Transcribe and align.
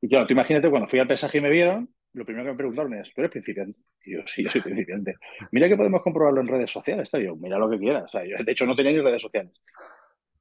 Y 0.00 0.08
claro, 0.08 0.26
tú 0.26 0.32
imagínate, 0.32 0.70
cuando 0.70 0.88
fui 0.88 0.98
al 0.98 1.06
pesaje 1.06 1.38
y 1.38 1.40
me 1.40 1.50
vieron, 1.50 1.88
lo 2.12 2.24
primero 2.24 2.46
que 2.46 2.50
me 2.52 2.56
preguntaron 2.56 2.94
es, 2.94 3.12
¿tú 3.14 3.20
eres 3.20 3.30
principiante? 3.30 3.78
Y 4.04 4.14
yo, 4.14 4.20
sí, 4.26 4.42
yo 4.42 4.50
soy 4.50 4.60
principiante. 4.62 5.14
Mira 5.52 5.68
que 5.68 5.76
podemos 5.76 6.02
comprobarlo 6.02 6.40
en 6.40 6.48
redes 6.48 6.70
sociales. 6.70 7.04
Está 7.04 7.18
yo, 7.18 7.36
mira 7.36 7.58
lo 7.58 7.68
que 7.68 7.78
quieras. 7.78 8.10
de 8.12 8.52
hecho, 8.52 8.66
no 8.66 8.74
tenía 8.74 8.92
ni 8.92 9.00
redes 9.00 9.22
sociales. 9.22 9.52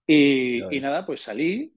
Y, 0.07 0.63
y 0.75 0.79
nada, 0.79 1.05
pues 1.05 1.21
salí 1.21 1.73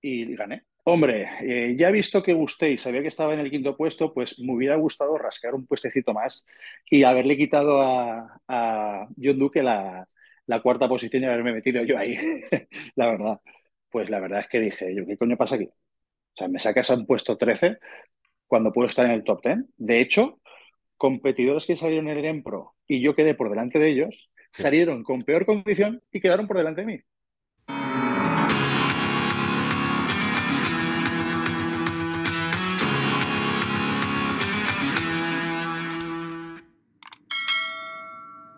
y 0.00 0.34
gané. 0.34 0.64
Hombre, 0.88 1.26
eh, 1.40 1.74
ya 1.76 1.88
he 1.88 1.92
visto 1.92 2.22
que 2.22 2.32
gusté 2.32 2.70
y 2.70 2.78
sabía 2.78 3.02
que 3.02 3.08
estaba 3.08 3.34
en 3.34 3.40
el 3.40 3.50
quinto 3.50 3.76
puesto, 3.76 4.14
pues 4.14 4.38
me 4.38 4.54
hubiera 4.54 4.76
gustado 4.76 5.18
rascar 5.18 5.52
un 5.52 5.66
puestecito 5.66 6.14
más 6.14 6.46
y 6.88 7.02
haberle 7.02 7.36
quitado 7.36 7.82
a, 7.82 9.08
John 9.20 9.36
Duque 9.36 9.64
la, 9.64 10.06
cuarta 10.62 10.88
posición 10.88 11.24
y 11.24 11.26
haberme 11.26 11.52
metido 11.52 11.82
yo 11.82 11.98
ahí, 11.98 12.16
la 12.94 13.06
verdad. 13.08 13.40
Pues 13.90 14.10
la 14.10 14.20
verdad 14.20 14.40
es 14.40 14.48
que 14.48 14.60
dije, 14.60 14.94
yo, 14.94 15.04
¿qué 15.06 15.16
coño 15.16 15.36
pasa 15.36 15.56
aquí? 15.56 15.68
O 16.36 16.38
sea, 16.38 16.48
me 16.48 16.58
sacas 16.58 16.90
a 16.90 16.94
un 16.94 17.06
puesto 17.06 17.38
13 17.38 17.78
cuando 18.46 18.70
puedo 18.70 18.88
estar 18.88 19.06
en 19.06 19.12
el 19.12 19.24
top 19.24 19.42
10. 19.42 19.58
De 19.78 20.00
hecho, 20.00 20.40
competidores 20.98 21.64
que 21.64 21.76
salieron 21.76 22.08
en 22.08 22.18
el 22.18 22.24
EMPRO 22.26 22.74
y 22.86 23.00
yo 23.00 23.14
quedé 23.14 23.34
por 23.34 23.48
delante 23.48 23.78
de 23.78 23.88
ellos, 23.88 24.30
salieron 24.50 25.02
con 25.02 25.22
peor 25.22 25.46
condición 25.46 26.02
y 26.12 26.20
quedaron 26.20 26.46
por 26.46 26.58
delante 26.58 26.82
de 26.82 26.86
mí. 26.86 27.00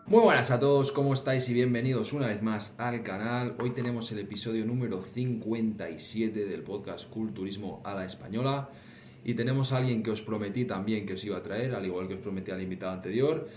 Muy 0.09 0.23
buenas 0.23 0.51
a 0.51 0.59
todos, 0.59 0.91
¿cómo 0.91 1.13
estáis? 1.13 1.51
Y 1.51 1.53
bienvenidos 1.53 2.15
una 2.15 2.29
vez 2.29 2.41
más 2.41 2.75
al 2.79 3.03
canal. 3.03 3.55
Hoy 3.61 3.73
tenemos 3.73 4.11
el 4.11 4.21
episodio 4.21 4.65
número 4.65 5.03
57 5.03 6.47
del 6.47 6.63
podcast 6.63 7.11
Culturismo 7.11 7.83
a 7.85 7.93
la 7.93 8.07
Española. 8.07 8.71
Y 9.23 9.35
tenemos 9.35 9.71
a 9.71 9.77
alguien 9.77 10.03
que 10.03 10.11
os 10.11 10.23
prometí 10.23 10.65
también 10.65 11.05
que 11.05 11.13
os 11.13 11.25
iba 11.25 11.37
a 11.37 11.43
traer, 11.43 11.75
al 11.75 11.85
igual 11.85 12.09
que 12.09 12.15
os 12.15 12.21
prometí 12.21 12.51
al 12.51 12.63
invitado 12.63 12.93
anterior. 12.93 13.51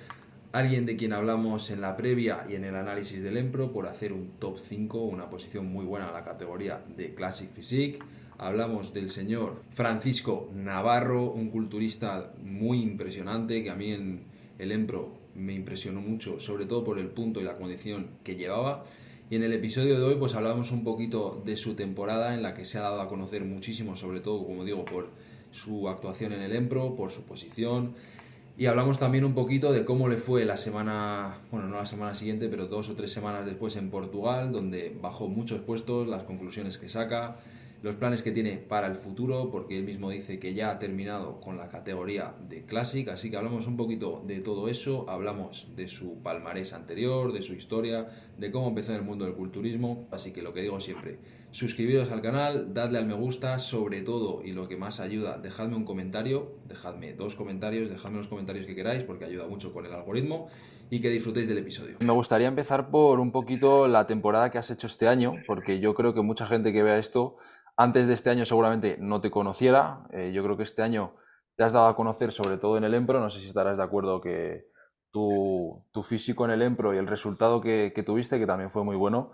Alguien 0.52 0.86
de 0.86 0.98
quien 0.98 1.14
hablamos 1.14 1.72
en 1.72 1.80
la 1.80 1.96
previa 1.96 2.46
y 2.50 2.56
en 2.56 2.66
el 2.66 2.76
análisis 2.76 3.24
del 3.24 3.38
Empro 3.38 3.72
por 3.72 3.88
hacer 3.88 4.12
un 4.12 4.32
top 4.38 4.60
5, 4.60 5.04
una 5.04 5.30
posición 5.30 5.72
muy 5.72 5.86
buena 5.86 6.10
en 6.10 6.14
la 6.14 6.26
categoría 6.26 6.84
de 6.98 7.16
Classic 7.16 7.50
Physique. 7.50 8.00
Hablamos 8.38 8.94
del 8.94 9.10
señor 9.10 9.64
Francisco 9.70 10.52
Navarro, 10.54 11.32
un 11.32 11.50
culturista 11.50 12.34
muy 12.44 12.82
impresionante 12.82 13.64
que 13.64 13.70
a 13.70 13.76
mí 13.76 13.94
en 13.94 14.26
el 14.60 14.74
Empro 14.74 15.21
me 15.36 15.54
impresionó 15.54 16.02
mucho, 16.02 16.40
sobre 16.40 16.66
todo 16.66 16.84
por 16.84 17.00
el 17.00 17.08
punto 17.08 17.40
y 17.40 17.44
la 17.44 17.58
condición 17.58 18.08
que 18.24 18.36
llevaba. 18.36 18.84
Y 19.30 19.36
en 19.36 19.44
el 19.44 19.54
episodio 19.54 19.98
de 19.98 20.06
hoy 20.06 20.16
pues 20.16 20.36
hablamos 20.36 20.72
un 20.72 20.84
poquito 20.84 21.42
de 21.46 21.56
su 21.56 21.74
temporada 21.76 22.34
en 22.34 22.44
la 22.44 22.54
que 22.54 22.66
se 22.66 22.78
ha 22.78 22.82
dado 22.82 23.02
a 23.02 23.08
conocer 23.08 23.46
muchísimo, 23.46 23.96
sobre 23.96 24.20
todo, 24.20 24.46
como 24.46 24.66
digo, 24.66 24.84
por 24.84 25.10
su 25.52 25.88
actuación 25.88 26.34
en 26.34 26.42
el 26.42 26.56
Empro, 26.56 26.96
por 26.96 27.12
su 27.12 27.24
posición. 27.24 27.94
Y 28.58 28.66
hablamos 28.66 29.00
también 29.00 29.24
un 29.24 29.34
poquito 29.34 29.72
de 29.72 29.86
cómo 29.86 30.08
le 30.08 30.18
fue 30.18 30.46
la 30.46 30.58
semana, 30.58 31.40
bueno, 31.50 31.68
no 31.68 31.78
la 31.78 31.86
semana 31.86 32.14
siguiente, 32.14 32.50
pero 32.50 32.68
dos 32.68 32.90
o 32.90 32.96
tres 32.96 33.12
semanas 33.12 33.46
después 33.46 33.76
en 33.76 33.90
Portugal, 33.90 34.52
donde 34.52 34.96
bajó 35.02 35.28
muchos 35.28 35.62
puestos, 35.62 36.08
las 36.08 36.24
conclusiones 36.24 36.78
que 36.78 36.90
saca, 36.90 37.38
los 37.82 37.96
planes 37.96 38.22
que 38.22 38.32
tiene 38.32 38.58
para 38.58 38.88
el 38.88 38.96
futuro, 38.96 39.50
porque 39.52 39.78
él 39.78 39.84
mismo 39.84 40.12
dice 40.12 40.40
que 40.40 40.54
ya 40.54 40.70
ha 40.70 40.80
terminado 40.80 41.42
con 41.42 41.58
la 41.58 41.68
categoría 41.68 42.36
de 42.48 42.64
Classic, 42.66 43.08
así 43.10 43.32
que 43.32 43.38
hablamos 43.38 43.66
un 43.66 43.76
poquito 43.76 44.24
de 44.26 44.40
todo 44.40 44.68
eso, 44.68 45.10
hablamos 45.10 45.68
de 45.76 45.88
su 45.88 46.22
palmarés 46.22 46.74
anterior, 46.74 47.34
de 47.34 47.42
su 47.42 47.54
historia, 47.54 48.08
de 48.38 48.52
cómo 48.52 48.68
empezó 48.68 48.92
en 48.92 49.00
el 49.00 49.04
mundo 49.04 49.26
del 49.26 49.34
culturismo, 49.34 50.08
así 50.12 50.32
que 50.32 50.44
lo 50.44 50.54
que 50.54 50.62
digo 50.62 50.80
siempre, 50.80 51.18
suscribiros 51.50 52.12
al 52.12 52.22
canal, 52.22 52.74
dadle 52.74 53.00
al 53.00 53.08
me 53.08 53.16
gusta, 53.16 53.58
sobre 53.58 54.02
todo 54.02 54.44
y 54.44 54.52
lo 54.52 54.68
que 54.68 54.78
más 54.78 55.00
ayuda, 55.00 55.40
dejadme 55.40 55.76
un 55.76 55.86
comentario, 55.86 56.54
dejadme 56.68 57.14
dos 57.14 57.36
comentarios, 57.36 57.90
dejadme 57.90 58.18
los 58.18 58.28
comentarios 58.28 58.68
que 58.68 58.76
queráis 58.76 59.04
porque 59.04 59.26
ayuda 59.26 59.48
mucho 59.48 59.74
con 59.74 59.86
el 59.86 59.94
algoritmo 59.94 60.50
y 60.92 61.00
que 61.00 61.10
disfrutéis 61.10 61.48
del 61.48 61.58
episodio. 61.58 61.98
Me 62.02 62.12
gustaría 62.12 62.48
empezar 62.48 62.92
por 62.92 63.22
un 63.22 63.32
poquito 63.32 63.88
la 63.88 64.06
temporada 64.08 64.52
que 64.52 64.58
has 64.58 64.70
hecho 64.72 64.88
este 64.88 65.08
año, 65.08 65.36
porque 65.48 65.80
yo 65.80 65.94
creo 65.94 66.14
que 66.14 66.22
mucha 66.22 66.46
gente 66.46 66.74
que 66.74 66.84
vea 66.84 66.98
esto 66.98 67.38
antes 67.78 68.08
de 68.08 68.14
este 68.14 68.30
año 68.30 68.46
seguramente 68.46 68.98
no 69.00 69.22
te 69.22 69.32
conociera. 69.32 70.08
Eh, 70.12 70.32
yo 70.34 70.44
creo 70.44 70.58
que 70.58 70.64
este 70.64 70.82
año 70.82 71.16
te 71.56 71.64
has 71.64 71.74
dado 71.74 71.88
a 71.88 71.96
conocer, 71.96 72.32
sobre 72.32 72.58
todo 72.58 72.78
en 72.78 72.84
el 72.84 72.94
Empro. 72.94 73.20
No 73.20 73.30
sé 73.30 73.40
si 73.40 73.48
estarás 73.48 73.78
de 73.78 73.84
acuerdo 73.84 74.22
que 74.22 74.72
tu, 75.12 75.84
físico 76.04 76.46
en 76.46 76.52
el 76.52 76.62
Empro 76.62 76.94
y 76.94 76.98
el 76.98 77.08
resultado 77.08 77.62
que, 77.62 77.94
tuviste, 78.06 78.40
que 78.40 78.48
también 78.48 78.72
fue 78.72 78.84
muy 78.84 78.96
bueno, 78.96 79.32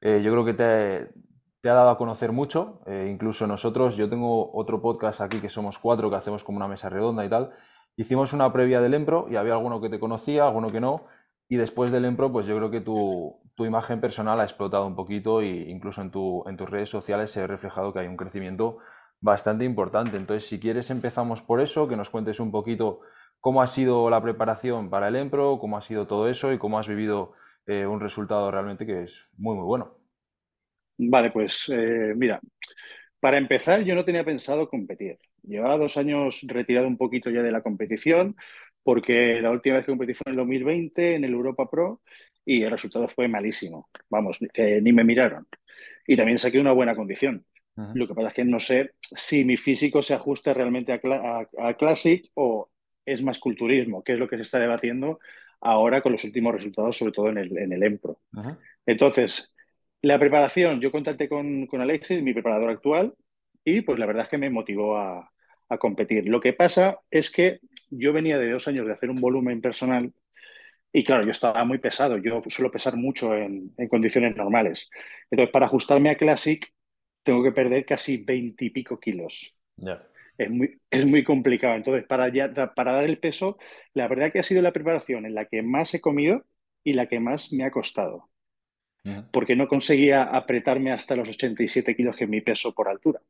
eh, 0.00 0.20
yo 0.22 0.32
creo 0.32 0.44
que 0.44 0.54
te, 0.54 1.68
ha 1.68 1.74
dado 1.74 1.90
a 1.90 1.98
conocer 1.98 2.32
mucho. 2.32 2.80
Eh, 2.86 3.08
incluso 3.10 3.46
nosotros, 3.46 3.96
yo 3.96 4.08
tengo 4.08 4.50
otro 4.54 4.82
podcast 4.82 5.20
aquí 5.20 5.40
que 5.40 5.48
somos 5.48 5.78
cuatro, 5.78 6.10
que 6.10 6.16
hacemos 6.16 6.44
como 6.44 6.56
una 6.56 6.68
mesa 6.68 6.88
redonda 6.88 7.24
y 7.24 7.28
tal. 7.28 7.52
Hicimos 7.96 8.32
una 8.32 8.52
previa 8.52 8.80
del 8.80 8.94
Empro 8.94 9.26
y 9.30 9.36
había 9.36 9.52
alguno 9.52 9.80
que 9.80 9.90
te 9.90 10.00
conocía, 10.00 10.44
alguno 10.44 10.72
que 10.72 10.80
no. 10.80 11.04
Y 11.50 11.56
después 11.56 11.90
del 11.90 12.04
Empro, 12.04 12.30
pues 12.30 12.46
yo 12.46 12.56
creo 12.56 12.70
que 12.70 12.80
tu, 12.80 13.40
tu 13.56 13.66
imagen 13.66 14.00
personal 14.00 14.38
ha 14.38 14.44
explotado 14.44 14.86
un 14.86 14.94
poquito 14.94 15.40
e 15.42 15.68
incluso 15.68 16.00
en, 16.00 16.12
tu, 16.12 16.44
en 16.48 16.56
tus 16.56 16.70
redes 16.70 16.88
sociales 16.88 17.32
se 17.32 17.42
ha 17.42 17.46
reflejado 17.48 17.92
que 17.92 17.98
hay 17.98 18.06
un 18.06 18.16
crecimiento 18.16 18.78
bastante 19.20 19.64
importante. 19.64 20.16
Entonces, 20.16 20.48
si 20.48 20.60
quieres, 20.60 20.92
empezamos 20.92 21.42
por 21.42 21.60
eso, 21.60 21.88
que 21.88 21.96
nos 21.96 22.08
cuentes 22.08 22.38
un 22.38 22.52
poquito 22.52 23.00
cómo 23.40 23.62
ha 23.62 23.66
sido 23.66 24.08
la 24.10 24.22
preparación 24.22 24.90
para 24.90 25.08
el 25.08 25.16
Empro, 25.16 25.58
cómo 25.58 25.76
ha 25.76 25.80
sido 25.80 26.06
todo 26.06 26.28
eso 26.28 26.52
y 26.52 26.58
cómo 26.58 26.78
has 26.78 26.86
vivido 26.86 27.32
eh, 27.66 27.84
un 27.84 27.98
resultado 27.98 28.48
realmente 28.52 28.86
que 28.86 29.02
es 29.02 29.28
muy, 29.36 29.56
muy 29.56 29.64
bueno. 29.64 29.98
Vale, 30.98 31.32
pues 31.32 31.64
eh, 31.68 32.14
mira, 32.16 32.40
para 33.18 33.38
empezar, 33.38 33.82
yo 33.82 33.96
no 33.96 34.04
tenía 34.04 34.24
pensado 34.24 34.68
competir. 34.68 35.18
Llevaba 35.42 35.78
dos 35.78 35.96
años 35.96 36.42
retirado 36.46 36.86
un 36.86 36.96
poquito 36.96 37.28
ya 37.28 37.42
de 37.42 37.50
la 37.50 37.62
competición, 37.62 38.36
porque 38.82 39.40
la 39.40 39.50
última 39.50 39.76
vez 39.76 39.84
que 39.84 39.92
competí 39.92 40.14
fue 40.14 40.24
en 40.26 40.32
el 40.32 40.38
2020 40.38 41.14
en 41.16 41.24
el 41.24 41.32
Europa 41.32 41.68
Pro 41.68 42.02
y 42.44 42.62
el 42.62 42.70
resultado 42.70 43.08
fue 43.08 43.28
malísimo. 43.28 43.88
Vamos, 44.08 44.38
que 44.52 44.80
ni 44.80 44.92
me 44.92 45.04
miraron. 45.04 45.46
Y 46.06 46.16
también 46.16 46.38
saqué 46.38 46.58
una 46.58 46.72
buena 46.72 46.96
condición. 46.96 47.44
Lo 47.94 48.06
que 48.06 48.14
pasa 48.14 48.28
es 48.28 48.34
que 48.34 48.44
no 48.44 48.60
sé 48.60 48.92
si 49.00 49.42
mi 49.44 49.56
físico 49.56 50.02
se 50.02 50.12
ajusta 50.12 50.52
realmente 50.52 50.92
a, 50.92 51.74
Classic 51.78 52.30
o 52.34 52.68
es 53.06 53.22
más 53.22 53.38
culturismo, 53.38 54.04
que 54.04 54.12
es 54.12 54.18
lo 54.18 54.28
que 54.28 54.36
se 54.36 54.42
está 54.42 54.58
debatiendo 54.58 55.18
ahora 55.62 56.02
con 56.02 56.12
los 56.12 56.22
últimos 56.24 56.54
resultados, 56.54 56.98
sobre 56.98 57.12
todo 57.12 57.30
en 57.30 57.38
el, 57.38 57.56
en 57.56 57.72
el 57.72 57.82
EMPRO. 57.82 58.20
Entonces, 58.84 59.56
la 60.02 60.18
preparación, 60.18 60.80
yo 60.80 60.92
contacté 60.92 61.26
con, 61.26 61.66
con 61.66 61.80
Alexis, 61.80 62.22
mi 62.22 62.34
preparador 62.34 62.68
actual, 62.68 63.14
y 63.64 63.80
pues 63.80 63.98
la 63.98 64.06
verdad 64.06 64.24
es 64.24 64.28
que 64.28 64.38
me 64.38 64.50
motivó 64.50 64.98
a, 64.98 65.30
a 65.70 65.78
competir. 65.78 66.28
Lo 66.28 66.40
que 66.40 66.52
pasa 66.52 66.98
es 67.10 67.30
que 67.30 67.60
yo 67.88 68.12
venía 68.12 68.38
de 68.38 68.50
dos 68.50 68.68
años 68.68 68.86
de 68.86 68.92
hacer 68.92 69.08
un 69.10 69.20
volumen 69.20 69.62
personal 69.62 70.12
y 70.92 71.04
claro, 71.04 71.24
yo 71.24 71.30
estaba 71.30 71.64
muy 71.64 71.78
pesado, 71.78 72.18
yo 72.18 72.42
suelo 72.48 72.70
pesar 72.70 72.96
mucho 72.96 73.34
en, 73.34 73.72
condiciones 73.88 74.36
normales. 74.36 74.90
Entonces, 75.30 75.52
para 75.52 75.66
ajustarme 75.66 76.10
a 76.10 76.16
Classic, 76.16 76.66
tengo 77.22 77.42
que 77.44 77.52
perder 77.52 77.84
casi 77.84 78.16
20 78.16 78.64
y 78.64 78.70
pico 78.70 78.98
kilos. 78.98 79.54
Es, 80.36 80.50
muy, 80.50 80.80
es 80.90 81.06
muy 81.06 81.22
complicado. 81.22 81.76
Entonces, 81.76 82.04
para, 82.04 82.28
ya, 82.28 82.52
para 82.74 82.92
dar 82.92 83.04
el 83.04 83.18
peso, 83.18 83.56
la 83.94 84.08
verdad 84.08 84.32
que 84.32 84.40
ha 84.40 84.42
sido 84.42 84.62
la 84.62 84.72
preparación 84.72 85.26
en 85.26 85.34
la 85.34 85.44
que 85.44 85.62
más 85.62 85.94
he 85.94 86.00
comido 86.00 86.44
y 86.82 86.94
la 86.94 87.06
que 87.06 87.20
más 87.20 87.52
me 87.52 87.64
ha 87.64 87.70
costado. 87.70 88.28
Porque 89.32 89.56
no 89.56 89.66
conseguía 89.66 90.24
apretarme 90.24 90.92
hasta 90.92 91.16
los 91.16 91.28
87 91.28 91.96
kilos 91.96 92.16
que 92.16 92.24
es 92.24 92.30
mi 92.30 92.42
peso 92.42 92.74
por 92.74 92.88
altura. 92.88 93.22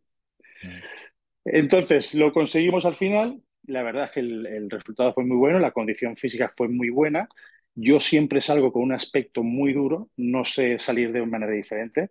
Entonces, 1.52 2.14
lo 2.14 2.32
conseguimos 2.32 2.84
al 2.84 2.94
final 2.94 3.42
la 3.64 3.82
verdad 3.82 4.04
es 4.04 4.10
que 4.10 4.20
el, 4.20 4.70
resultado 4.70 5.12
fue 5.14 5.24
muy 5.24 5.36
bueno, 5.36 5.58
la 5.58 5.72
condición 5.72 6.16
física 6.16 6.48
fue 6.48 6.68
muy 6.68 6.90
buena. 6.90 7.28
Yo 7.74 8.00
siempre 8.00 8.40
salgo 8.40 8.72
con 8.72 8.82
un 8.82 8.92
aspecto 8.92 9.42
muy 9.42 9.72
duro, 9.72 10.10
no 10.16 10.44
sé 10.44 10.78
salir 10.78 11.12
de 11.12 11.20
una 11.20 11.32
manera 11.32 11.52
diferente. 11.52 12.10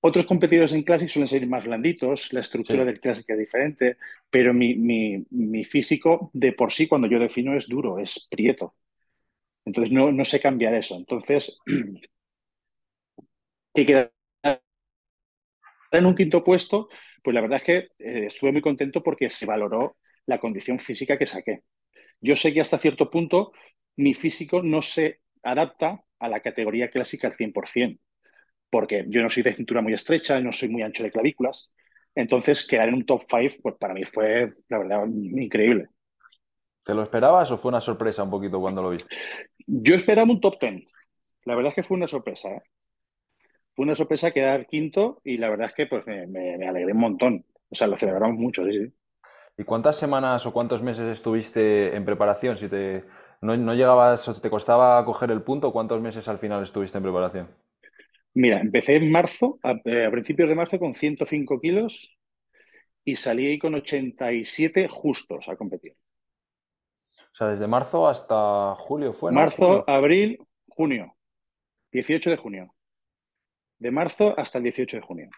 Otros 0.00 0.26
competidores 0.26 0.72
en 0.72 0.82
Classic 0.84 1.08
suelen 1.08 1.28
ser 1.28 1.46
más 1.48 1.64
blanditos, 1.64 2.32
la 2.32 2.40
estructura 2.40 2.84
del 2.84 3.00
Classic 3.00 3.28
es 3.28 3.38
diferente, 3.38 3.96
pero 4.30 4.54
mi, 4.54 5.64
físico 5.64 6.30
de 6.32 6.52
por 6.52 6.72
sí, 6.72 6.86
cuando 6.86 7.08
yo 7.08 7.18
defino, 7.18 7.56
es 7.56 7.68
duro, 7.68 7.98
es 7.98 8.28
prieto. 8.30 8.74
Entonces 9.64 9.92
no, 9.92 10.12
no 10.12 10.24
sé 10.24 10.40
cambiar 10.40 10.74
eso. 10.74 10.96
Entonces, 10.96 11.58
que 13.74 13.86
quedar 13.86 14.12
en 15.92 16.06
un 16.06 16.14
quinto 16.14 16.44
puesto, 16.44 16.88
pues 17.26 17.34
la 17.34 17.40
verdad 17.40 17.56
es 17.56 17.64
que 17.64 17.76
eh, 17.98 18.26
estuve 18.26 18.52
muy 18.52 18.60
contento 18.60 19.02
porque 19.02 19.28
se 19.30 19.46
valoró 19.46 19.96
la 20.26 20.38
condición 20.38 20.78
física 20.78 21.18
que 21.18 21.26
saqué. 21.26 21.64
Yo 22.20 22.36
sé 22.36 22.54
que 22.54 22.60
hasta 22.60 22.78
cierto 22.78 23.10
punto 23.10 23.50
mi 23.96 24.14
físico 24.14 24.62
no 24.62 24.80
se 24.80 25.22
adapta 25.42 26.04
a 26.20 26.28
la 26.28 26.38
categoría 26.38 26.88
clásica 26.88 27.26
al 27.26 27.32
100%, 27.32 27.98
porque 28.70 29.06
yo 29.08 29.22
no 29.22 29.28
soy 29.28 29.42
de 29.42 29.54
cintura 29.54 29.82
muy 29.82 29.92
estrecha, 29.92 30.38
no 30.40 30.52
soy 30.52 30.68
muy 30.68 30.82
ancho 30.82 31.02
de 31.02 31.10
clavículas. 31.10 31.72
Entonces, 32.14 32.64
quedar 32.64 32.90
en 32.90 32.94
un 32.94 33.04
top 33.04 33.24
5, 33.28 33.56
pues 33.60 33.74
para 33.74 33.92
mí 33.92 34.04
fue, 34.04 34.52
la 34.68 34.78
verdad, 34.78 35.04
increíble. 35.08 35.88
¿Te 36.84 36.94
lo 36.94 37.02
esperabas 37.02 37.50
o 37.50 37.56
fue 37.56 37.70
una 37.70 37.80
sorpresa 37.80 38.22
un 38.22 38.30
poquito 38.30 38.60
cuando 38.60 38.82
lo 38.82 38.90
viste? 38.90 39.16
Yo 39.66 39.96
esperaba 39.96 40.30
un 40.30 40.40
top 40.40 40.60
10. 40.60 40.84
La 41.42 41.56
verdad 41.56 41.70
es 41.70 41.74
que 41.74 41.82
fue 41.82 41.96
una 41.96 42.06
sorpresa. 42.06 42.50
¿eh? 42.50 42.62
Fue 43.76 43.84
una 43.84 43.94
sorpresa 43.94 44.32
quedar 44.32 44.66
quinto 44.66 45.20
y 45.22 45.38
la 45.38 45.48
verdad 45.50 45.68
es 45.68 45.74
que 45.74 45.86
pues, 45.86 46.04
me, 46.06 46.26
me 46.26 46.66
alegré 46.68 46.92
un 46.92 46.98
montón 46.98 47.46
O 47.70 47.74
sea, 47.76 47.86
lo 47.86 47.96
celebramos 47.96 48.36
mucho, 48.38 48.64
sí, 48.64 48.72
sí. 48.72 48.92
¿Y 49.58 49.64
cuántas 49.64 49.96
semanas 49.96 50.44
o 50.46 50.52
cuántos 50.52 50.82
meses 50.82 51.06
estuviste 51.08 51.96
en 51.96 52.04
preparación? 52.04 52.56
Si 52.56 52.68
te, 52.68 53.04
no, 53.40 53.56
no 53.56 53.74
llegabas 53.74 54.28
o 54.28 54.40
te 54.40 54.50
costaba 54.50 55.04
coger 55.04 55.30
el 55.30 55.42
punto, 55.42 55.72
¿cuántos 55.72 56.00
meses 56.00 56.28
al 56.28 56.38
final 56.38 56.62
estuviste 56.62 56.98
en 56.98 57.04
preparación? 57.04 57.48
Mira, 58.34 58.60
empecé 58.60 58.96
en 58.96 59.10
marzo, 59.10 59.58
a, 59.64 59.72
eh, 59.84 60.04
a 60.06 60.10
principios 60.12 60.48
de 60.48 60.54
marzo, 60.54 60.78
con 60.78 60.94
105 60.94 61.60
kilos 61.60 62.16
y 63.04 63.16
salí 63.16 63.58
con 63.58 63.74
87 63.74 64.88
justos 64.88 65.48
a 65.48 65.56
competir. 65.56 65.96
O 67.32 67.36
sea, 67.36 67.48
desde 67.48 67.66
marzo 67.68 68.08
hasta 68.08 68.74
julio 68.76 69.12
fue, 69.12 69.32
¿no? 69.32 69.36
Marzo, 69.40 69.84
abril, 69.88 70.38
junio. 70.68 71.16
18 71.92 72.30
de 72.30 72.38
junio. 72.38 72.75
De 73.78 73.90
marzo 73.90 74.38
hasta 74.38 74.58
el 74.58 74.64
18 74.64 74.98
de 74.98 75.02
junio. 75.02 75.30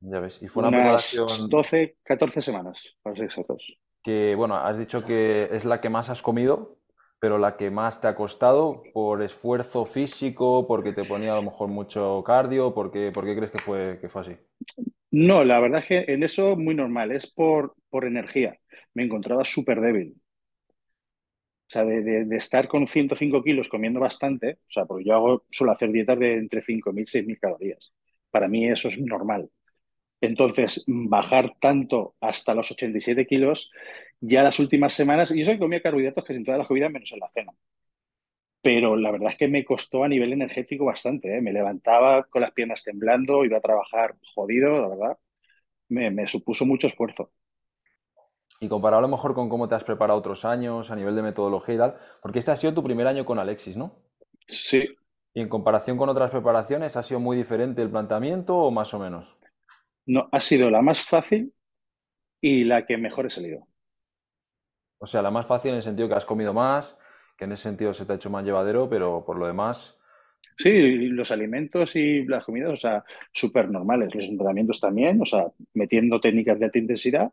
Ya 0.00 0.20
ves. 0.20 0.42
Y 0.42 0.48
fue 0.48 0.62
una 0.62 0.70
Unas 0.70 0.72
preparación 0.72 1.48
12, 1.48 1.96
14 2.02 2.42
semanas, 2.42 2.78
para 3.02 3.16
ser 3.16 3.24
exactos. 3.26 3.78
que, 4.02 4.34
bueno, 4.36 4.56
has 4.56 4.78
dicho 4.78 5.04
que 5.04 5.48
es 5.52 5.64
la 5.64 5.80
que 5.80 5.90
más 5.90 6.08
has 6.10 6.22
comido, 6.22 6.78
pero 7.20 7.38
la 7.38 7.56
que 7.56 7.70
más 7.70 8.00
te 8.00 8.08
ha 8.08 8.14
costado 8.14 8.90
por 8.92 9.22
esfuerzo 9.22 9.84
físico, 9.84 10.66
porque 10.66 10.92
te 10.92 11.04
ponía 11.04 11.32
a 11.32 11.36
lo 11.36 11.42
mejor 11.42 11.68
mucho 11.68 12.22
cardio, 12.24 12.74
¿por 12.74 12.90
qué, 12.90 13.10
por 13.12 13.24
qué 13.24 13.36
crees 13.36 13.50
que 13.50 13.58
fue, 13.58 13.98
que 14.00 14.08
fue 14.08 14.20
así? 14.22 14.36
No, 15.10 15.44
la 15.44 15.60
verdad 15.60 15.80
es 15.80 15.86
que 15.86 16.12
en 16.12 16.22
eso 16.22 16.56
muy 16.56 16.74
normal, 16.74 17.12
es 17.12 17.26
por, 17.32 17.74
por 17.90 18.04
energía. 18.04 18.58
Me 18.94 19.04
encontraba 19.04 19.44
súper 19.44 19.80
débil. 19.80 20.14
O 21.68 21.70
sea, 21.70 21.84
de, 21.84 22.26
estar 22.36 22.66
con 22.66 22.86
105 22.88 23.42
kilos 23.42 23.68
comiendo 23.68 24.00
bastante, 24.00 24.58
o 24.68 24.72
sea, 24.72 24.86
porque 24.86 25.04
yo 25.04 25.14
hago, 25.14 25.44
suelo 25.50 25.72
hacer 25.72 25.92
dietas 25.92 26.18
de 26.18 26.34
entre 26.34 26.62
5.000 26.62 27.04
y 27.04 27.06
6.000 27.06 27.38
calorías. 27.38 27.92
Para 28.30 28.48
mí 28.48 28.66
eso 28.68 28.88
es 28.88 28.98
normal. 28.98 29.50
Entonces, 30.20 30.84
bajar 30.88 31.54
tanto 31.60 32.16
hasta 32.20 32.54
los 32.54 32.70
87 32.72 33.26
kilos, 33.26 33.70
ya 34.20 34.42
las 34.42 34.58
últimas 34.60 34.94
semanas, 34.94 35.30
y 35.34 35.42
eso 35.42 35.52
que 35.52 35.58
comía 35.58 35.82
carbohidratos 35.82 36.24
casi 36.24 36.38
en 36.38 36.44
todas 36.44 36.58
las 36.58 36.68
comidas 36.68 36.92
menos 36.92 37.12
en 37.12 37.20
la 37.20 37.28
cena. 37.28 37.52
Pero 38.62 38.96
la 38.96 39.10
verdad 39.10 39.30
es 39.30 39.36
que 39.36 39.48
me 39.48 39.64
costó 39.64 40.04
a 40.04 40.08
nivel 40.08 40.32
energético 40.32 40.84
bastante, 40.84 41.36
¿eh? 41.36 41.42
Me 41.42 41.52
levantaba 41.52 42.24
con 42.24 42.42
las 42.42 42.52
piernas 42.52 42.82
temblando, 42.84 43.44
iba 43.44 43.58
a 43.58 43.60
trabajar 43.60 44.16
jodido, 44.34 44.82
la 44.82 44.88
verdad. 44.88 45.18
Me 45.88 46.28
supuso 46.28 46.66
mucho 46.66 46.86
esfuerzo. 46.88 47.32
Y 48.60 48.68
comparado 48.68 48.98
a 48.98 49.02
lo 49.02 49.08
mejor 49.08 49.34
con 49.34 49.48
cómo 49.48 49.68
te 49.68 49.74
has 49.74 49.82
preparado 49.84 50.18
otros 50.18 50.44
años 50.44 50.90
a 50.92 50.96
nivel 50.96 51.16
de 51.16 51.22
metodología 51.22 51.74
y 51.74 51.78
tal, 51.78 51.96
porque 52.22 52.38
este 52.38 52.52
ha 52.52 52.56
sido 52.56 52.74
tu 52.74 52.84
primer 52.84 53.06
año 53.08 53.24
con 53.24 53.38
Alexis, 53.40 53.76
¿no? 53.76 53.96
Sí, 54.48 54.96
Y 55.32 55.40
en 55.40 55.48
comparación 55.48 55.96
con 55.96 56.10
otras 56.10 56.30
preparaciones, 56.30 56.94
¿ha 56.98 57.02
sido 57.02 57.18
muy 57.18 57.34
diferente 57.34 57.80
el 57.80 57.88
planteamiento 57.90 58.58
o 58.58 58.70
más 58.70 58.92
o 58.92 58.98
menos? 58.98 59.38
no, 60.06 60.28
ha 60.32 60.40
sido 60.40 60.70
la 60.70 60.82
más 60.82 61.00
fácil 61.04 61.54
y 62.42 62.64
la 62.64 62.86
que 62.86 62.98
mejor 62.98 63.26
he 63.26 63.30
salido. 63.30 63.68
O 65.00 65.06
sea, 65.06 65.22
la 65.22 65.30
más 65.32 65.44
fácil 65.46 65.72
en 65.72 65.78
el 65.78 65.82
sentido 65.82 66.08
que 66.08 66.14
has 66.14 66.24
comido 66.24 66.52
más, 66.54 66.96
que 67.36 67.44
en 67.46 67.52
ese 67.52 67.64
sentido 67.64 67.92
se 67.94 68.06
te 68.06 68.12
ha 68.12 68.16
hecho 68.16 68.30
más 68.30 68.44
llevadero, 68.44 68.88
pero 68.88 69.24
por 69.24 69.36
lo 69.36 69.46
demás, 69.48 69.98
Sí, 70.58 70.70
los 71.08 71.30
alimentos 71.30 71.94
y 71.94 72.24
las 72.24 72.44
comidas, 72.44 72.70
o 72.72 72.76
sea, 72.76 73.04
súper 73.32 73.70
normales. 73.70 74.12
Los 74.14 74.24
entrenamientos 74.24 74.80
también, 74.80 75.20
o 75.22 75.24
sea, 75.26 75.46
metiendo 75.74 76.18
técnicas 76.20 76.58
de 76.58 76.64
alta 76.66 76.78
intensidad, 76.78 77.32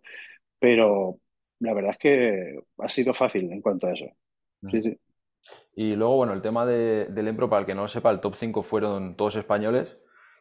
pero 0.66 1.20
la 1.60 1.76
verdad 1.76 1.92
es 1.92 2.00
que 2.00 2.60
ha 2.80 2.90
sido 2.90 3.14
fácil 3.14 3.52
en 3.52 3.62
cuanto 3.62 3.86
a 3.86 3.94
eso. 3.94 4.08
Sí, 4.72 4.82
sí. 4.82 5.00
Y 5.76 5.96
luego, 5.96 6.16
bueno, 6.18 6.34
el 6.34 6.42
tema 6.42 6.66
de, 6.66 7.06
del 7.06 7.28
Empro, 7.28 7.50
para 7.50 7.62
el 7.62 7.66
que 7.68 7.76
no 7.76 7.84
lo 7.84 7.88
sepa, 7.88 8.10
el 8.12 8.20
top 8.20 8.36
5 8.36 8.64
fueron 8.64 9.16
todos 9.16 9.36
españoles, 9.36 10.00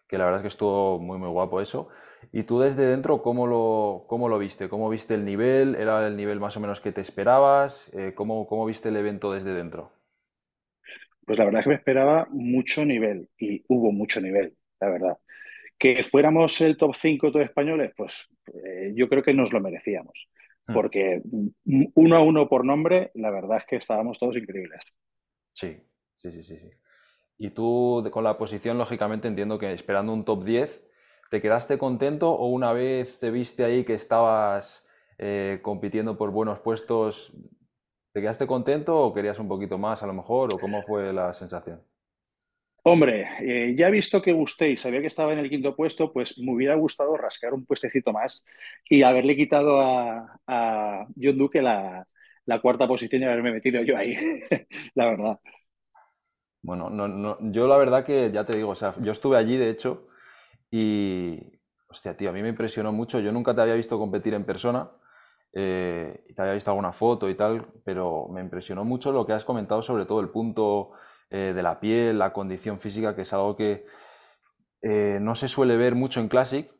que 0.08 0.16
la 0.18 0.24
verdad 0.24 0.40
es 0.40 0.42
que 0.44 0.48
estuvo 0.48 0.98
muy, 0.98 1.18
muy 1.18 1.28
guapo 1.28 1.60
eso. 1.60 1.88
Y 2.32 2.44
tú 2.44 2.60
desde 2.60 2.86
dentro, 2.86 3.22
¿cómo 3.22 3.46
lo, 3.46 4.06
cómo 4.08 4.28
lo 4.28 4.38
viste? 4.38 4.68
¿Cómo 4.68 4.88
viste 4.88 5.14
el 5.14 5.24
nivel? 5.26 5.74
¿Era 5.74 6.06
el 6.06 6.16
nivel 6.16 6.40
más 6.40 6.56
o 6.56 6.60
menos 6.60 6.80
que 6.80 6.92
te 6.92 7.00
esperabas? 7.02 7.90
Eh, 7.94 8.14
¿cómo, 8.14 8.46
cómo 8.46 8.64
viste 8.66 8.88
el 8.88 8.96
evento 8.96 9.32
desde 9.32 9.52
dentro? 9.54 9.90
Pues 11.26 11.38
la 11.38 11.44
verdad 11.46 11.60
es 11.60 11.64
que 11.64 11.70
me 11.70 11.76
esperaba 11.76 12.26
mucho 12.30 12.84
nivel 12.84 13.28
y 13.38 13.64
hubo 13.68 13.92
mucho 13.92 14.20
nivel, 14.20 14.56
la 14.80 14.90
verdad. 14.90 15.18
Que 15.84 16.02
fuéramos 16.02 16.58
el 16.62 16.78
top 16.78 16.94
5 16.94 17.30
todos 17.30 17.44
españoles, 17.44 17.92
pues 17.94 18.26
eh, 18.46 18.92
yo 18.94 19.06
creo 19.06 19.22
que 19.22 19.34
nos 19.34 19.52
lo 19.52 19.60
merecíamos. 19.60 20.28
Hmm, 20.66 20.72
Porque 20.72 21.20
mm, 21.22 21.84
uno 21.94 22.16
a 22.16 22.22
uno 22.22 22.48
por 22.48 22.64
nombre, 22.64 23.10
la 23.14 23.30
verdad 23.30 23.58
es 23.58 23.66
que 23.66 23.76
estábamos 23.76 24.18
todos 24.18 24.34
increíbles. 24.34 24.80
Sí, 25.52 25.76
sí, 26.14 26.30
sí, 26.30 26.42
sí, 26.42 26.56
sí. 26.56 26.70
Y 27.36 27.50
tú 27.50 28.02
con 28.10 28.24
la 28.24 28.38
posición, 28.38 28.78
lógicamente, 28.78 29.28
entiendo 29.28 29.58
que 29.58 29.72
esperando 29.72 30.14
un 30.14 30.24
top 30.24 30.44
10, 30.44 30.88
¿te 31.28 31.42
quedaste 31.42 31.76
contento 31.76 32.32
o 32.32 32.46
una 32.46 32.72
vez 32.72 33.18
te 33.18 33.30
viste 33.30 33.64
ahí 33.64 33.84
que 33.84 33.92
estabas 33.92 34.86
eh, 35.18 35.60
compitiendo 35.60 36.16
por 36.16 36.30
buenos 36.30 36.60
puestos, 36.60 37.36
¿te 38.12 38.22
quedaste 38.22 38.46
contento 38.46 38.98
o 38.98 39.12
querías 39.12 39.38
un 39.38 39.48
poquito 39.48 39.76
más 39.76 40.02
a 40.02 40.06
lo 40.06 40.14
mejor? 40.14 40.50
¿O 40.50 40.58
cómo 40.58 40.82
fue 40.82 41.12
la 41.12 41.34
sensación? 41.34 41.82
Hombre, 42.86 43.26
eh, 43.40 43.74
ya 43.74 43.88
he 43.88 43.90
visto 43.90 44.20
que 44.20 44.34
gusté 44.34 44.68
y 44.70 44.76
sabía 44.76 45.00
que 45.00 45.06
estaba 45.06 45.32
en 45.32 45.38
el 45.38 45.48
quinto 45.48 45.74
puesto, 45.74 46.12
pues 46.12 46.38
me 46.38 46.52
hubiera 46.52 46.74
gustado 46.74 47.16
rascar 47.16 47.54
un 47.54 47.64
puestecito 47.64 48.12
más 48.12 48.44
y 48.90 49.02
haberle 49.02 49.34
quitado 49.36 49.80
a, 49.80 51.06
John 51.16 51.38
Duque 51.38 51.62
la, 51.62 52.04
cuarta 52.60 52.86
posición 52.86 53.22
y 53.22 53.24
haberme 53.24 53.52
metido 53.52 53.82
yo 53.82 53.96
ahí, 53.96 54.14
la 54.94 55.06
verdad. 55.06 55.40
Bueno, 56.60 56.90
no, 56.90 57.38
yo 57.52 57.66
la 57.66 57.78
verdad 57.78 58.04
que 58.04 58.30
ya 58.30 58.44
te 58.44 58.54
digo, 58.54 58.70
o 58.70 58.74
sea, 58.74 58.92
yo 59.00 59.12
estuve 59.12 59.38
allí 59.38 59.56
de 59.56 59.70
hecho 59.70 60.08
y, 60.70 61.40
hostia, 61.88 62.14
tío, 62.14 62.28
a 62.28 62.32
mí 62.34 62.42
me 62.42 62.50
impresionó 62.50 62.92
mucho. 62.92 63.18
Yo 63.18 63.32
nunca 63.32 63.54
te 63.54 63.62
había 63.62 63.74
visto 63.74 63.98
competir 63.98 64.34
en 64.34 64.44
persona, 64.44 64.90
eh, 65.54 66.22
te 66.36 66.42
había 66.42 66.52
visto 66.52 66.70
alguna 66.70 66.92
foto 66.92 67.30
y 67.30 67.34
tal, 67.34 67.66
pero 67.82 68.28
me 68.28 68.42
impresionó 68.42 68.84
mucho 68.84 69.10
lo 69.10 69.24
que 69.24 69.32
has 69.32 69.46
comentado 69.46 69.80
sobre 69.80 70.04
todo 70.04 70.20
el 70.20 70.28
punto 70.28 70.92
eh, 71.30 71.52
de 71.54 71.62
la 71.62 71.80
piel, 71.80 72.18
la 72.18 72.32
condición 72.32 72.78
física, 72.78 73.14
que 73.14 73.22
es 73.22 73.32
algo 73.32 73.56
que 73.56 73.86
eh, 74.82 75.18
no 75.20 75.34
se 75.34 75.48
suele 75.48 75.76
ver 75.76 75.94
mucho 75.94 76.20
en 76.20 76.28
Classic. 76.28 76.70